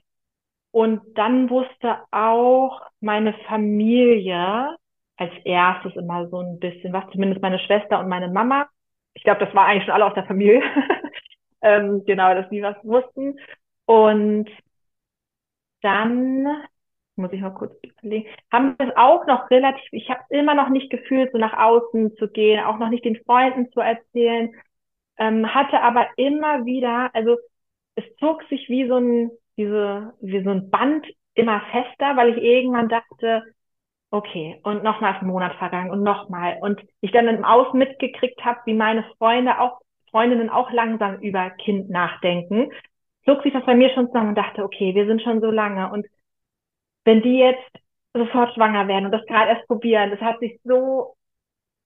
Und 0.71 1.01
dann 1.17 1.49
wusste 1.49 1.97
auch 2.11 2.81
meine 3.01 3.33
Familie 3.47 4.75
als 5.17 5.33
erstes 5.43 5.95
immer 5.95 6.29
so 6.29 6.39
ein 6.39 6.59
bisschen 6.59 6.93
was, 6.93 7.03
zumindest 7.11 7.41
meine 7.41 7.59
Schwester 7.59 7.99
und 7.99 8.07
meine 8.07 8.29
Mama. 8.29 8.67
Ich 9.13 9.23
glaube, 9.23 9.45
das 9.45 9.53
war 9.53 9.65
eigentlich 9.65 9.83
schon 9.83 9.93
alle 9.93 10.05
aus 10.05 10.13
der 10.13 10.25
Familie. 10.25 10.61
ähm, 11.61 12.03
genau, 12.05 12.33
dass 12.33 12.49
die 12.49 12.61
was 12.61 12.77
wussten. 12.83 13.37
Und 13.85 14.49
dann 15.81 16.47
muss 17.15 17.33
ich 17.33 17.41
mal 17.41 17.51
kurz 17.51 17.73
überlegen, 17.83 18.29
haben 18.51 18.75
wir 18.79 18.87
es 18.87 18.95
auch 18.95 19.25
noch 19.27 19.49
relativ, 19.49 19.83
ich 19.91 20.09
habe 20.09 20.21
immer 20.29 20.55
noch 20.55 20.69
nicht 20.69 20.89
gefühlt, 20.89 21.31
so 21.31 21.37
nach 21.37 21.53
außen 21.53 22.15
zu 22.15 22.29
gehen, 22.29 22.63
auch 22.63 22.77
noch 22.79 22.89
nicht 22.89 23.03
den 23.03 23.21
Freunden 23.25 23.71
zu 23.71 23.81
erzählen 23.81 24.53
ähm, 25.17 25.53
hatte 25.53 25.81
aber 25.81 26.07
immer 26.17 26.65
wieder, 26.65 27.13
also 27.13 27.37
es 27.95 28.03
zog 28.17 28.43
sich 28.49 28.67
wie 28.69 28.87
so 28.87 28.97
ein, 28.97 29.31
diese, 29.57 30.13
wie 30.21 30.43
so 30.43 30.49
ein 30.49 30.69
Band 30.69 31.05
immer 31.33 31.61
fester, 31.71 32.15
weil 32.17 32.37
ich 32.37 32.43
irgendwann 32.43 32.89
dachte, 32.89 33.43
okay, 34.11 34.59
und 34.63 34.83
nochmal 34.83 35.15
ein 35.19 35.27
Monat 35.27 35.55
vergangen 35.55 35.91
und 35.91 36.03
nochmal. 36.03 36.57
Und 36.61 36.81
ich 37.01 37.11
dann 37.11 37.27
im 37.27 37.45
Außen 37.45 37.77
mitgekriegt 37.77 38.43
habe, 38.43 38.59
wie 38.65 38.73
meine 38.73 39.03
Freunde 39.17 39.59
auch, 39.59 39.79
Freundinnen 40.11 40.49
auch 40.49 40.71
langsam 40.71 41.19
über 41.19 41.49
Kind 41.51 41.89
nachdenken, 41.89 42.71
zog 43.25 43.41
sich 43.43 43.53
das 43.53 43.65
bei 43.65 43.75
mir 43.75 43.89
schon 43.93 44.07
zusammen 44.07 44.29
und 44.29 44.37
dachte, 44.37 44.63
okay, 44.63 44.93
wir 44.93 45.05
sind 45.05 45.21
schon 45.21 45.39
so 45.41 45.51
lange. 45.51 45.89
Und 45.91 46.05
wenn 47.05 47.21
die 47.21 47.37
jetzt 47.37 47.71
sofort 48.13 48.53
schwanger 48.53 48.87
werden 48.87 49.05
und 49.05 49.11
das 49.11 49.25
gerade 49.25 49.51
erst 49.51 49.67
probieren, 49.67 50.11
das 50.11 50.19
hat 50.19 50.39
sich 50.39 50.59
so 50.63 51.15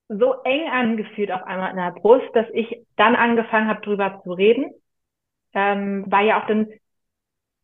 so 0.07 0.35
eng 0.43 0.69
angefühlt 0.69 1.31
auf 1.31 1.43
einmal 1.43 1.71
in 1.71 1.77
der 1.77 1.91
Brust, 1.91 2.29
dass 2.33 2.47
ich 2.53 2.85
dann 2.95 3.15
angefangen 3.15 3.67
habe, 3.67 3.81
drüber 3.81 4.21
zu 4.23 4.33
reden. 4.33 4.71
ähm, 5.53 6.05
war 6.07 6.21
ja 6.21 6.41
auch 6.41 6.47
dann 6.47 6.67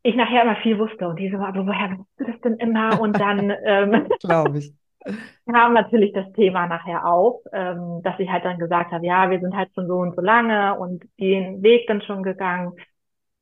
ich 0.02 0.16
nachher 0.16 0.42
immer 0.42 0.56
viel 0.56 0.78
wusste 0.78 1.06
und 1.08 1.18
die 1.18 1.30
so, 1.30 1.38
aber 1.38 1.66
woher 1.66 1.90
weißt 1.90 2.18
du 2.18 2.24
das 2.24 2.40
denn 2.40 2.56
immer? 2.56 3.00
Und 3.00 3.18
dann 3.20 3.52
ähm, 3.64 4.08
glaube 4.20 4.58
ich. 4.58 4.72
kam 5.50 5.74
natürlich 5.74 6.12
das 6.12 6.32
Thema 6.32 6.66
nachher 6.66 7.06
auf, 7.06 7.40
ähm, 7.52 8.00
dass 8.02 8.18
ich 8.18 8.28
halt 8.30 8.44
dann 8.44 8.58
gesagt 8.58 8.92
habe, 8.92 9.04
ja, 9.04 9.30
wir 9.30 9.40
sind 9.40 9.56
halt 9.56 9.70
schon 9.74 9.86
so 9.86 9.96
und 9.96 10.14
so 10.14 10.22
lange 10.22 10.78
und 10.78 11.04
den 11.18 11.62
Weg 11.62 11.86
dann 11.86 12.02
schon 12.02 12.22
gegangen. 12.22 12.72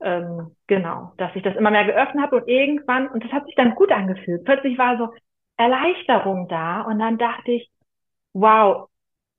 Ähm, 0.02 0.56
genau, 0.66 1.12
dass 1.18 1.34
ich 1.34 1.42
das 1.42 1.56
immer 1.56 1.70
mehr 1.70 1.84
geöffnet 1.84 2.22
habe 2.24 2.36
und 2.36 2.48
irgendwann, 2.48 3.08
und 3.08 3.22
das 3.22 3.32
hat 3.32 3.44
sich 3.44 3.54
dann 3.54 3.74
gut 3.74 3.92
angefühlt. 3.92 4.44
Plötzlich 4.44 4.78
war 4.78 4.96
so 4.96 5.10
Erleichterung 5.58 6.48
da 6.48 6.80
und 6.82 6.98
dann 6.98 7.18
dachte 7.18 7.52
ich, 7.52 7.70
wow, 8.32 8.88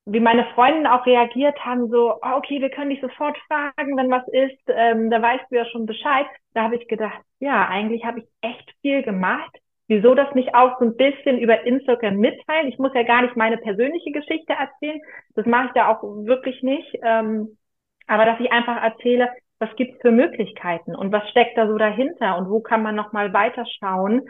wie 0.04 0.20
meine 0.20 0.44
Freundinnen 0.54 0.86
auch 0.86 1.06
reagiert 1.06 1.64
haben, 1.64 1.88
so, 1.88 2.14
oh, 2.14 2.36
okay, 2.36 2.60
wir 2.60 2.70
können 2.70 2.90
dich 2.90 3.00
sofort 3.00 3.36
fragen, 3.46 3.96
wenn 3.96 4.10
was 4.10 4.26
ist, 4.28 4.60
ähm, 4.68 5.10
da 5.10 5.22
weißt 5.22 5.44
du 5.50 5.56
ja 5.56 5.64
schon 5.66 5.86
Bescheid. 5.86 6.26
Da 6.54 6.64
habe 6.64 6.76
ich 6.76 6.88
gedacht, 6.88 7.20
ja, 7.38 7.68
eigentlich 7.68 8.04
habe 8.04 8.20
ich 8.20 8.26
echt 8.40 8.74
viel 8.80 9.02
gemacht. 9.02 9.56
Wieso 9.86 10.14
das 10.14 10.34
nicht 10.34 10.54
auch 10.54 10.78
so 10.78 10.86
ein 10.86 10.96
bisschen 10.96 11.38
über 11.38 11.64
Instagram 11.64 12.16
mitteilen? 12.16 12.68
Ich 12.68 12.78
muss 12.78 12.94
ja 12.94 13.02
gar 13.02 13.22
nicht 13.22 13.36
meine 13.36 13.58
persönliche 13.58 14.10
Geschichte 14.10 14.54
erzählen. 14.54 15.00
Das 15.34 15.46
mache 15.46 15.68
ich 15.68 15.74
ja 15.74 15.94
auch 15.94 16.02
wirklich 16.02 16.62
nicht. 16.62 16.98
Ähm, 17.02 17.56
aber 18.06 18.24
dass 18.24 18.40
ich 18.40 18.50
einfach 18.50 18.82
erzähle, 18.82 19.30
was 19.58 19.74
gibt's 19.76 20.00
für 20.00 20.10
Möglichkeiten 20.10 20.96
und 20.96 21.12
was 21.12 21.28
steckt 21.30 21.56
da 21.56 21.68
so 21.68 21.78
dahinter 21.78 22.36
und 22.38 22.50
wo 22.50 22.60
kann 22.60 22.82
man 22.82 22.96
nochmal 22.96 23.32
weiterschauen, 23.32 24.28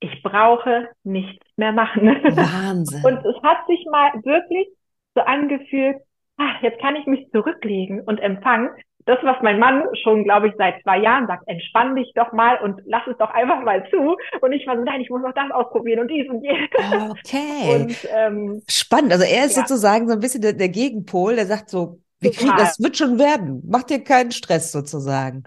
ich 0.00 0.22
brauche 0.22 0.88
nichts 1.02 1.44
mehr 1.56 1.72
machen. 1.72 2.06
Wahnsinn. 2.06 3.02
Und 3.04 3.24
es 3.24 3.42
hat 3.42 3.66
sich 3.66 3.84
mal 3.90 4.12
wirklich 4.24 4.68
so 5.14 5.22
angefühlt, 5.22 5.96
ach, 6.36 6.62
jetzt 6.62 6.80
kann 6.80 6.96
ich 6.96 7.06
mich 7.06 7.28
zurücklegen 7.32 8.00
und 8.02 8.18
empfangen. 8.18 8.70
Das, 9.06 9.18
was 9.22 9.36
mein 9.42 9.58
Mann 9.58 9.84
schon, 10.02 10.22
glaube 10.22 10.48
ich, 10.48 10.54
seit 10.58 10.82
zwei 10.82 10.98
Jahren 10.98 11.26
sagt, 11.26 11.48
entspann 11.48 11.96
dich 11.96 12.12
doch 12.14 12.32
mal 12.32 12.58
und 12.60 12.80
lass 12.84 13.06
es 13.06 13.16
doch 13.16 13.30
einfach 13.30 13.62
mal 13.62 13.88
zu. 13.90 14.16
Und 14.42 14.52
ich 14.52 14.66
war 14.66 14.76
so, 14.76 14.84
nein, 14.84 15.00
ich 15.00 15.08
muss 15.08 15.22
noch 15.22 15.32
das 15.32 15.50
ausprobieren 15.50 16.00
und 16.00 16.08
dies 16.08 16.28
und 16.28 16.44
jenes. 16.44 16.68
Okay. 17.10 17.74
Und, 17.74 18.08
ähm, 18.14 18.62
Spannend. 18.68 19.12
Also 19.12 19.24
er 19.24 19.46
ist 19.46 19.56
ja. 19.56 19.62
sozusagen 19.62 20.08
so 20.08 20.14
ein 20.14 20.20
bisschen 20.20 20.42
der, 20.42 20.52
der 20.52 20.68
Gegenpol, 20.68 21.36
der 21.36 21.46
sagt 21.46 21.70
so, 21.70 21.98
wir 22.20 22.32
kriegen, 22.32 22.56
das 22.56 22.80
wird 22.80 22.96
schon 22.96 23.18
werden. 23.18 23.62
Mach 23.66 23.84
dir 23.84 24.04
keinen 24.04 24.30
Stress 24.30 24.72
sozusagen. 24.72 25.44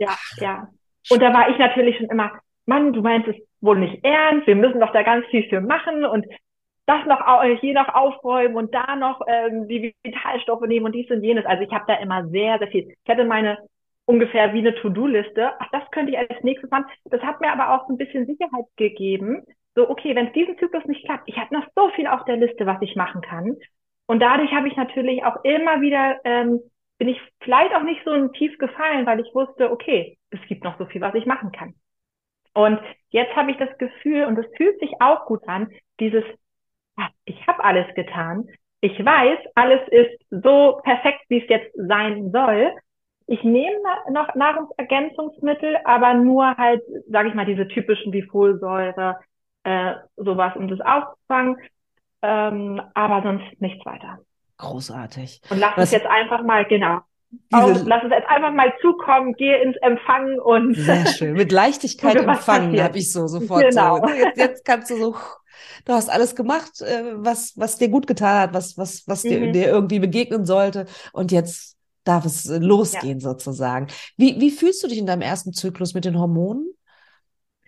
Ja, 0.00 0.16
ja. 0.38 0.68
Und 1.10 1.22
da 1.22 1.32
war 1.32 1.50
ich 1.50 1.58
natürlich 1.58 1.96
schon 1.98 2.08
immer, 2.08 2.32
Mann, 2.66 2.92
du 2.92 3.02
meinst 3.02 3.28
es 3.28 3.36
wohl 3.60 3.78
nicht 3.78 4.02
ernst, 4.04 4.46
wir 4.46 4.56
müssen 4.56 4.80
doch 4.80 4.92
da 4.92 5.02
ganz 5.02 5.26
viel 5.26 5.48
für 5.48 5.60
machen 5.60 6.04
und 6.04 6.26
das 6.86 7.06
noch 7.06 7.20
hier 7.60 7.74
noch 7.74 7.94
aufräumen 7.94 8.56
und 8.56 8.74
da 8.74 8.96
noch 8.96 9.20
ähm, 9.28 9.68
die 9.68 9.94
Vitalstoffe 10.02 10.66
nehmen 10.66 10.86
und 10.86 10.92
dies 10.92 11.10
und 11.10 11.22
jenes. 11.22 11.46
Also 11.46 11.62
ich 11.62 11.70
habe 11.70 11.84
da 11.86 11.94
immer 11.94 12.26
sehr, 12.28 12.58
sehr 12.58 12.68
viel. 12.68 12.88
Ich 13.04 13.10
hatte 13.10 13.24
meine 13.24 13.58
ungefähr 14.06 14.52
wie 14.54 14.58
eine 14.58 14.74
To-Do-Liste. 14.74 15.52
Ach, 15.60 15.68
das 15.70 15.88
könnte 15.92 16.12
ich 16.12 16.18
als 16.18 16.42
nächstes 16.42 16.70
machen. 16.70 16.86
Das 17.04 17.22
hat 17.22 17.40
mir 17.40 17.52
aber 17.52 17.74
auch 17.74 17.88
ein 17.88 17.96
bisschen 17.96 18.26
Sicherheit 18.26 18.64
gegeben. 18.76 19.44
So, 19.76 19.88
okay, 19.88 20.16
wenn 20.16 20.28
es 20.28 20.32
diesen 20.32 20.58
Zyklus 20.58 20.84
nicht 20.86 21.04
klappt, 21.04 21.28
ich 21.28 21.36
habe 21.36 21.54
noch 21.54 21.66
so 21.76 21.90
viel 21.90 22.08
auf 22.08 22.24
der 22.24 22.36
Liste, 22.36 22.66
was 22.66 22.82
ich 22.82 22.96
machen 22.96 23.20
kann. 23.20 23.56
Und 24.06 24.20
dadurch 24.20 24.50
habe 24.52 24.66
ich 24.66 24.76
natürlich 24.76 25.22
auch 25.24 25.44
immer 25.44 25.80
wieder 25.80 26.18
ähm, 26.24 26.60
bin 27.00 27.08
ich 27.08 27.20
vielleicht 27.40 27.74
auch 27.74 27.82
nicht 27.82 28.02
so 28.04 28.28
tief 28.28 28.58
gefallen, 28.58 29.06
weil 29.06 29.20
ich 29.20 29.34
wusste, 29.34 29.72
okay, 29.72 30.18
es 30.28 30.40
gibt 30.48 30.62
noch 30.62 30.78
so 30.78 30.84
viel, 30.84 31.00
was 31.00 31.14
ich 31.14 31.24
machen 31.24 31.50
kann. 31.50 31.74
Und 32.52 32.78
jetzt 33.08 33.34
habe 33.34 33.50
ich 33.50 33.56
das 33.56 33.76
Gefühl, 33.78 34.26
und 34.26 34.38
es 34.38 34.44
fühlt 34.58 34.78
sich 34.80 34.92
auch 35.00 35.24
gut 35.24 35.42
an, 35.48 35.70
dieses, 35.98 36.24
ah, 36.96 37.08
ich 37.24 37.46
habe 37.46 37.64
alles 37.64 37.86
getan. 37.94 38.46
Ich 38.82 39.02
weiß, 39.02 39.38
alles 39.54 39.80
ist 39.88 40.20
so 40.28 40.78
perfekt, 40.84 41.22
wie 41.30 41.42
es 41.42 41.48
jetzt 41.48 41.74
sein 41.74 42.30
soll. 42.32 42.70
Ich 43.26 43.42
nehme 43.44 43.78
noch 44.10 44.34
Nahrungsergänzungsmittel, 44.34 45.78
aber 45.84 46.12
nur 46.12 46.54
halt, 46.58 46.82
sage 47.08 47.30
ich 47.30 47.34
mal, 47.34 47.46
diese 47.46 47.66
typischen 47.66 48.12
wie 48.12 48.22
Folsäure, 48.22 49.18
äh, 49.64 49.94
sowas, 50.16 50.54
um 50.54 50.68
das 50.68 50.80
aufzufangen. 50.82 51.56
Ähm, 52.20 52.82
aber 52.92 53.22
sonst 53.22 53.58
nichts 53.58 53.86
weiter. 53.86 54.18
Großartig. 54.60 55.40
Und 55.50 55.58
lass 55.58 55.72
es 55.78 55.90
jetzt 55.90 56.06
einfach 56.06 56.42
mal, 56.42 56.66
genau. 56.66 57.00
Auch, 57.52 57.68
lass 57.84 58.02
es 58.04 58.10
jetzt 58.10 58.28
einfach 58.28 58.52
mal 58.52 58.72
zukommen, 58.82 59.34
geh 59.34 59.62
ins 59.62 59.76
Empfangen 59.78 60.38
und. 60.40 60.74
Sehr 60.74 61.06
schön. 61.06 61.32
Mit 61.34 61.52
Leichtigkeit 61.52 62.16
empfangen, 62.20 62.80
habe 62.82 62.98
ich 62.98 63.12
so 63.12 63.26
sofort 63.26 63.70
genau. 63.70 63.98
so. 63.98 64.08
Jetzt, 64.08 64.36
jetzt 64.38 64.64
kannst 64.64 64.90
du 64.90 64.96
so, 64.96 65.16
du 65.86 65.92
hast 65.92 66.10
alles 66.10 66.34
gemacht, 66.34 66.80
äh, 66.82 67.14
was, 67.14 67.54
was 67.56 67.78
dir 67.78 67.88
gut 67.88 68.06
getan 68.06 68.40
hat, 68.40 68.54
was, 68.54 68.76
was, 68.76 69.04
was 69.06 69.22
dir, 69.22 69.40
mhm. 69.40 69.52
dir 69.52 69.68
irgendwie 69.68 70.00
begegnen 70.00 70.44
sollte. 70.44 70.86
Und 71.12 71.32
jetzt 71.32 71.78
darf 72.04 72.24
es 72.24 72.48
äh, 72.50 72.58
losgehen 72.58 73.20
ja. 73.20 73.30
sozusagen. 73.30 73.86
Wie, 74.16 74.40
wie 74.40 74.50
fühlst 74.50 74.82
du 74.82 74.88
dich 74.88 74.98
in 74.98 75.06
deinem 75.06 75.22
ersten 75.22 75.52
Zyklus 75.52 75.94
mit 75.94 76.04
den 76.04 76.18
Hormonen? 76.18 76.68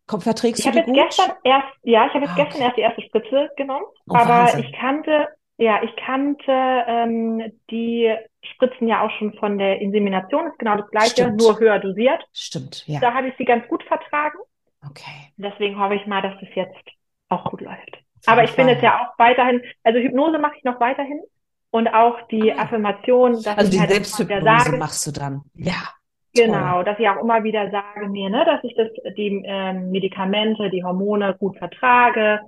Komm, 0.07 0.21
verträgst 0.21 0.67
ich 0.67 0.71
du 0.71 0.79
die 0.79 0.85
gut? 0.85 0.95
Gestern 0.95 1.33
erst, 1.45 1.69
ja, 1.85 2.07
ich 2.07 2.15
habe 2.15 2.25
jetzt 2.25 2.31
ah, 2.31 2.35
okay. 2.35 2.45
gestern 2.45 2.63
erst 2.63 2.77
die 2.77 2.81
erste 2.81 3.03
Spritze 3.03 3.49
genommen, 3.57 3.87
oh, 4.09 4.15
aber 4.15 4.29
Wahnsinn. 4.29 4.65
ich 4.65 4.73
kannte 4.73 5.29
ja, 5.59 5.83
ich 5.83 5.95
kannte 5.97 6.51
ähm, 6.51 7.53
die 7.71 8.13
Spritzen 8.43 8.89
ja 8.89 9.03
auch 9.03 9.11
schon 9.19 9.33
von 9.35 9.59
der 9.59 9.81
Insemination, 9.81 10.47
ist 10.49 10.59
genau 10.59 10.77
das 10.77 10.91
gleiche, 10.91 11.11
Stimmt. 11.11 11.41
nur 11.41 11.59
höher 11.61 11.79
dosiert. 11.79 12.25
Stimmt, 12.33 12.87
ja. 12.87 13.01
Da 13.01 13.15
habe 13.15 13.29
ich 13.29 13.35
sie 13.39 13.45
ganz 13.45 13.67
gut 13.69 13.83
vertragen. 13.85 14.39
Okay. 14.89 15.33
Deswegen 15.37 15.79
hoffe 15.79 15.95
ich 15.95 16.07
mal, 16.07 16.23
dass 16.23 16.35
es 16.43 16.55
jetzt 16.55 16.89
auch 17.29 17.45
gut 17.45 17.61
läuft. 17.61 17.99
Aber 18.27 18.45
ich 18.45 18.55
bin 18.55 18.69
jetzt 18.69 18.83
ja 18.83 19.01
auch 19.01 19.19
weiterhin, 19.19 19.63
also 19.83 19.99
Hypnose 19.99 20.39
mache 20.39 20.55
ich 20.57 20.65
noch 20.65 20.81
weiterhin 20.81 21.21
und 21.71 21.89
auch 21.89 22.21
die 22.29 22.53
ah. 22.53 22.63
Affirmation, 22.63 23.33
dass 23.33 23.47
also 23.47 23.65
ich 23.65 23.71
die 23.71 23.81
halt 23.81 23.91
Selbsthypnose 23.91 24.43
sage, 24.43 24.77
machst 24.77 25.07
du 25.07 25.11
dann. 25.13 25.43
Ja. 25.55 25.89
Genau, 26.35 26.77
toll. 26.77 26.85
dass 26.85 26.99
ich 26.99 27.09
auch 27.09 27.21
immer 27.21 27.45
wieder 27.45 27.71
sage 27.71 28.09
mir, 28.09 28.31
ne, 28.31 28.45
dass 28.47 28.65
ich 28.65 28.75
das, 28.75 28.89
die 29.17 29.43
ähm, 29.45 29.91
Medikamente, 29.91 30.71
die 30.71 30.83
Hormone 30.83 31.37
gut 31.39 31.59
vertrage, 31.59 32.41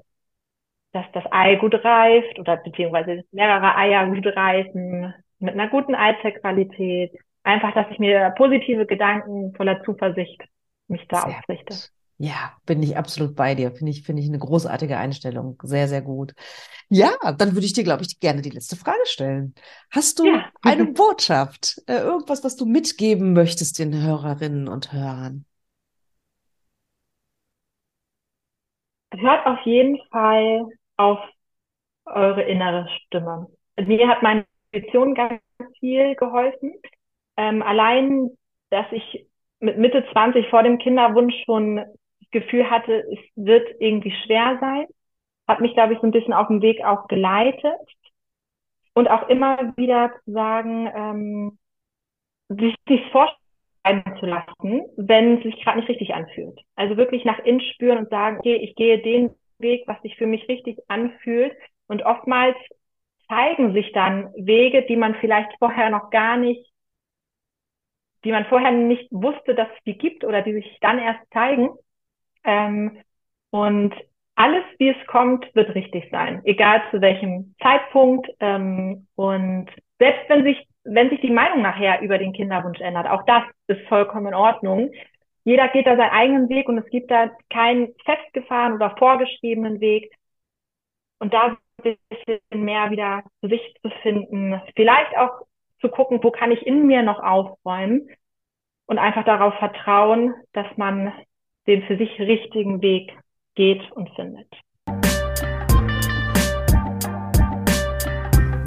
dass 0.94 1.06
das 1.12 1.24
Ei 1.32 1.56
gut 1.56 1.74
reift 1.84 2.38
oder 2.40 2.56
beziehungsweise 2.58 3.24
mehrere 3.32 3.76
Eier 3.76 4.06
gut 4.08 4.26
reifen 4.36 5.14
mit 5.40 5.54
einer 5.54 5.68
guten 5.68 5.94
Eizellqualität. 5.96 7.12
Einfach, 7.44 7.74
dass 7.74 7.88
ich 7.92 7.98
mir 8.00 8.32
positive 8.38 8.86
Gedanken 8.86 9.54
voller 9.56 9.82
Zuversicht 9.84 10.42
mich 10.88 11.06
da 11.08 11.24
Sehr 11.24 11.42
ausrichte. 11.42 11.82
Ja, 12.18 12.56
bin 12.64 12.82
ich 12.82 12.96
absolut 12.96 13.34
bei 13.34 13.56
dir. 13.56 13.72
Finde 13.72 13.90
ich, 13.90 14.04
finde 14.04 14.22
ich 14.22 14.28
eine 14.28 14.38
großartige 14.38 14.96
Einstellung. 14.96 15.60
Sehr, 15.64 15.88
sehr 15.88 16.02
gut. 16.02 16.32
Ja, 16.88 17.10
dann 17.36 17.54
würde 17.54 17.66
ich 17.66 17.72
dir, 17.72 17.84
glaube 17.84 18.04
ich, 18.04 18.20
gerne 18.20 18.42
die 18.42 18.50
letzte 18.50 18.76
Frage 18.76 19.04
stellen. 19.06 19.54
Hast 19.90 20.20
du 20.20 20.26
Ja. 20.28 20.50
eine 20.62 20.86
Botschaft, 20.86 21.82
äh, 21.88 21.98
irgendwas, 21.98 22.44
was 22.44 22.56
du 22.56 22.66
mitgeben 22.66 23.32
möchtest 23.32 23.80
den 23.80 23.94
Hörerinnen 24.00 24.68
und 24.68 24.92
Hörern? 24.92 25.44
Hört 29.16 29.46
auf 29.46 29.60
jeden 29.64 29.98
Fall 30.10 30.66
auf 30.96 31.18
eure 32.06 32.42
innere 32.42 32.88
Stimme. 33.06 33.48
Mir 33.76 34.08
hat 34.08 34.22
meine 34.22 34.44
Intuition 34.72 35.14
ganz 35.14 35.40
viel 35.80 36.14
geholfen. 36.16 36.74
Ähm, 37.36 37.62
allein, 37.62 38.30
dass 38.70 38.86
ich 38.92 39.26
mit 39.60 39.78
Mitte 39.78 40.04
20 40.12 40.48
vor 40.48 40.62
dem 40.62 40.78
Kinderwunsch 40.78 41.34
schon 41.44 41.76
das 41.76 42.30
Gefühl 42.30 42.70
hatte, 42.70 43.04
es 43.12 43.18
wird 43.34 43.66
irgendwie 43.80 44.12
schwer 44.24 44.58
sein, 44.60 44.86
hat 45.48 45.60
mich, 45.60 45.74
glaube 45.74 45.94
ich, 45.94 46.00
so 46.00 46.06
ein 46.06 46.12
bisschen 46.12 46.32
auf 46.32 46.48
dem 46.48 46.62
Weg 46.62 46.84
auch 46.84 47.08
geleitet. 47.08 47.80
Und 48.96 49.08
auch 49.08 49.28
immer 49.28 49.76
wieder 49.76 50.12
zu 50.24 50.32
sagen, 50.32 50.88
ähm, 50.94 51.58
sich 52.48 52.76
nicht 52.88 53.10
vorschreiben 53.10 54.18
zu 54.20 54.26
lassen, 54.26 54.82
wenn 54.96 55.38
es 55.38 55.42
sich 55.42 55.60
gerade 55.62 55.78
nicht 55.78 55.88
richtig 55.88 56.14
anfühlt. 56.14 56.60
Also 56.76 56.96
wirklich 56.96 57.24
nach 57.24 57.40
innen 57.40 57.60
spüren 57.60 57.98
und 57.98 58.10
sagen, 58.10 58.38
okay, 58.38 58.56
ich 58.56 58.76
gehe 58.76 59.02
den 59.02 59.34
Weg, 59.58 59.84
was 59.86 60.00
sich 60.02 60.16
für 60.16 60.26
mich 60.26 60.48
richtig 60.48 60.78
anfühlt. 60.88 61.56
Und 61.86 62.02
oftmals 62.02 62.56
zeigen 63.28 63.72
sich 63.72 63.92
dann 63.92 64.32
Wege, 64.36 64.82
die 64.82 64.96
man 64.96 65.14
vielleicht 65.16 65.50
vorher 65.58 65.90
noch 65.90 66.10
gar 66.10 66.36
nicht, 66.36 66.70
die 68.24 68.32
man 68.32 68.46
vorher 68.46 68.72
nicht 68.72 69.08
wusste, 69.10 69.54
dass 69.54 69.68
es 69.76 69.84
die 69.84 69.98
gibt 69.98 70.24
oder 70.24 70.42
die 70.42 70.54
sich 70.54 70.78
dann 70.80 70.98
erst 70.98 71.20
zeigen. 71.32 71.70
Ähm, 72.44 73.02
und 73.50 73.94
alles, 74.34 74.64
wie 74.78 74.88
es 74.88 75.06
kommt, 75.06 75.54
wird 75.54 75.74
richtig 75.74 76.08
sein, 76.10 76.42
egal 76.44 76.82
zu 76.90 77.00
welchem 77.00 77.54
Zeitpunkt. 77.62 78.28
Ähm, 78.40 79.06
und 79.14 79.68
selbst 79.98 80.28
wenn 80.28 80.44
sich, 80.44 80.66
wenn 80.84 81.10
sich 81.10 81.20
die 81.20 81.30
Meinung 81.30 81.62
nachher 81.62 82.00
über 82.00 82.18
den 82.18 82.32
Kinderwunsch 82.32 82.80
ändert, 82.80 83.08
auch 83.08 83.24
das 83.26 83.44
ist 83.68 83.86
vollkommen 83.88 84.28
in 84.28 84.34
Ordnung. 84.34 84.90
Jeder 85.44 85.68
geht 85.68 85.86
da 85.86 85.96
seinen 85.96 86.10
eigenen 86.10 86.48
Weg 86.48 86.68
und 86.68 86.78
es 86.78 86.86
gibt 86.86 87.10
da 87.10 87.30
keinen 87.50 87.94
festgefahrenen 88.04 88.76
oder 88.76 88.96
vorgeschriebenen 88.96 89.80
Weg. 89.80 90.12
Und 91.18 91.34
da 91.34 91.56
ein 91.82 91.96
bisschen 92.18 92.64
mehr 92.64 92.90
wieder 92.90 93.22
zu 93.40 93.48
sich 93.48 93.76
zu 93.82 93.90
finden, 94.02 94.60
vielleicht 94.74 95.16
auch 95.16 95.46
zu 95.80 95.88
gucken, 95.88 96.22
wo 96.22 96.30
kann 96.30 96.50
ich 96.50 96.66
in 96.66 96.86
mir 96.86 97.02
noch 97.02 97.22
aufräumen 97.22 98.08
und 98.86 98.98
einfach 98.98 99.24
darauf 99.24 99.54
vertrauen, 99.54 100.34
dass 100.52 100.66
man 100.76 101.12
den 101.66 101.82
für 101.84 101.96
sich 101.96 102.18
richtigen 102.18 102.80
Weg 102.82 103.16
geht 103.54 103.90
und 103.92 104.10
findet. 104.14 104.48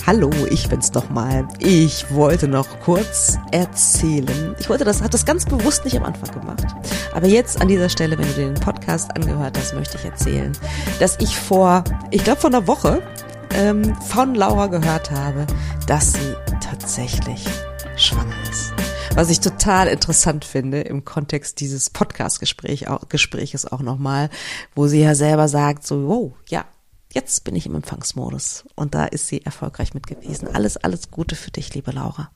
Hallo, 0.08 0.32
ich 0.50 0.70
bin's 0.70 0.94
nochmal. 0.94 1.46
Ich 1.60 2.14
wollte 2.14 2.48
noch 2.48 2.80
kurz 2.80 3.38
erzählen. 3.52 4.56
Ich 4.58 4.70
wollte 4.70 4.86
das, 4.86 5.02
hat 5.02 5.14
das 5.14 5.26
ganz 5.26 5.44
bewusst 5.46 5.84
nicht 5.84 5.98
am 5.98 6.06
Anfang 6.06 6.32
gemacht. 6.32 6.66
Aber 7.14 7.28
jetzt 7.28 7.60
an 7.60 7.68
dieser 7.68 7.90
Stelle, 7.90 8.18
wenn 8.18 8.26
du 8.26 8.34
den 8.36 8.54
Podcast 8.54 9.14
angehört 9.18 9.58
hast, 9.58 9.74
möchte 9.74 9.98
ich 9.98 10.06
erzählen, 10.06 10.54
dass 11.02 11.18
ich 11.20 11.36
vor, 11.36 11.84
ich 12.10 12.24
glaube 12.24 12.40
vor 12.40 12.50
einer 12.50 12.68
Woche, 12.68 13.02
ähm, 13.50 13.98
von 13.98 14.34
Laura 14.34 14.68
gehört 14.68 15.12
habe, 15.12 15.46
dass 15.88 16.14
sie 16.14 16.36
tatsächlich 16.62 17.44
schwanger 17.98 18.32
ist. 18.50 18.72
Was 19.14 19.30
ich 19.30 19.42
total 19.42 19.90
interessant 19.90 20.46
finde 20.46 20.80
im 20.80 21.04
Kontext 21.04 21.60
dieses 21.60 21.90
Podcast-Gespräch, 21.90 22.88
auch, 22.88 23.02
auch 23.72 23.82
nochmal, 23.82 24.30
wo 24.74 24.88
sie 24.88 25.02
ja 25.02 25.16
selber 25.16 25.50
sagt, 25.50 25.86
so, 25.86 26.08
wow, 26.08 26.34
ja, 26.48 26.64
jetzt 27.18 27.44
bin 27.46 27.56
ich 27.56 27.66
im 27.66 27.74
Empfangsmodus. 27.74 28.64
Und 28.76 28.94
da 28.94 29.06
ist 29.06 29.28
sie 29.28 29.44
erfolgreich 29.44 29.96
mit 29.96 30.06
gewesen. 30.06 30.48
Alles, 30.54 30.78
alles 30.78 31.10
Gute 31.10 31.36
für 31.36 31.50
dich, 31.50 31.74
liebe 31.74 31.92
Laura. 31.92 32.30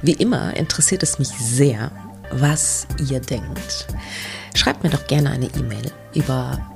Wie 0.00 0.12
immer 0.12 0.56
interessiert 0.56 1.02
es 1.02 1.18
mich 1.18 1.28
sehr, 1.28 1.90
was 2.30 2.86
ihr 3.10 3.20
denkt. 3.20 3.88
Schreibt 4.54 4.82
mir 4.82 4.90
doch 4.90 5.06
gerne 5.06 5.30
eine 5.30 5.46
E-Mail 5.54 5.92
über 6.14 6.75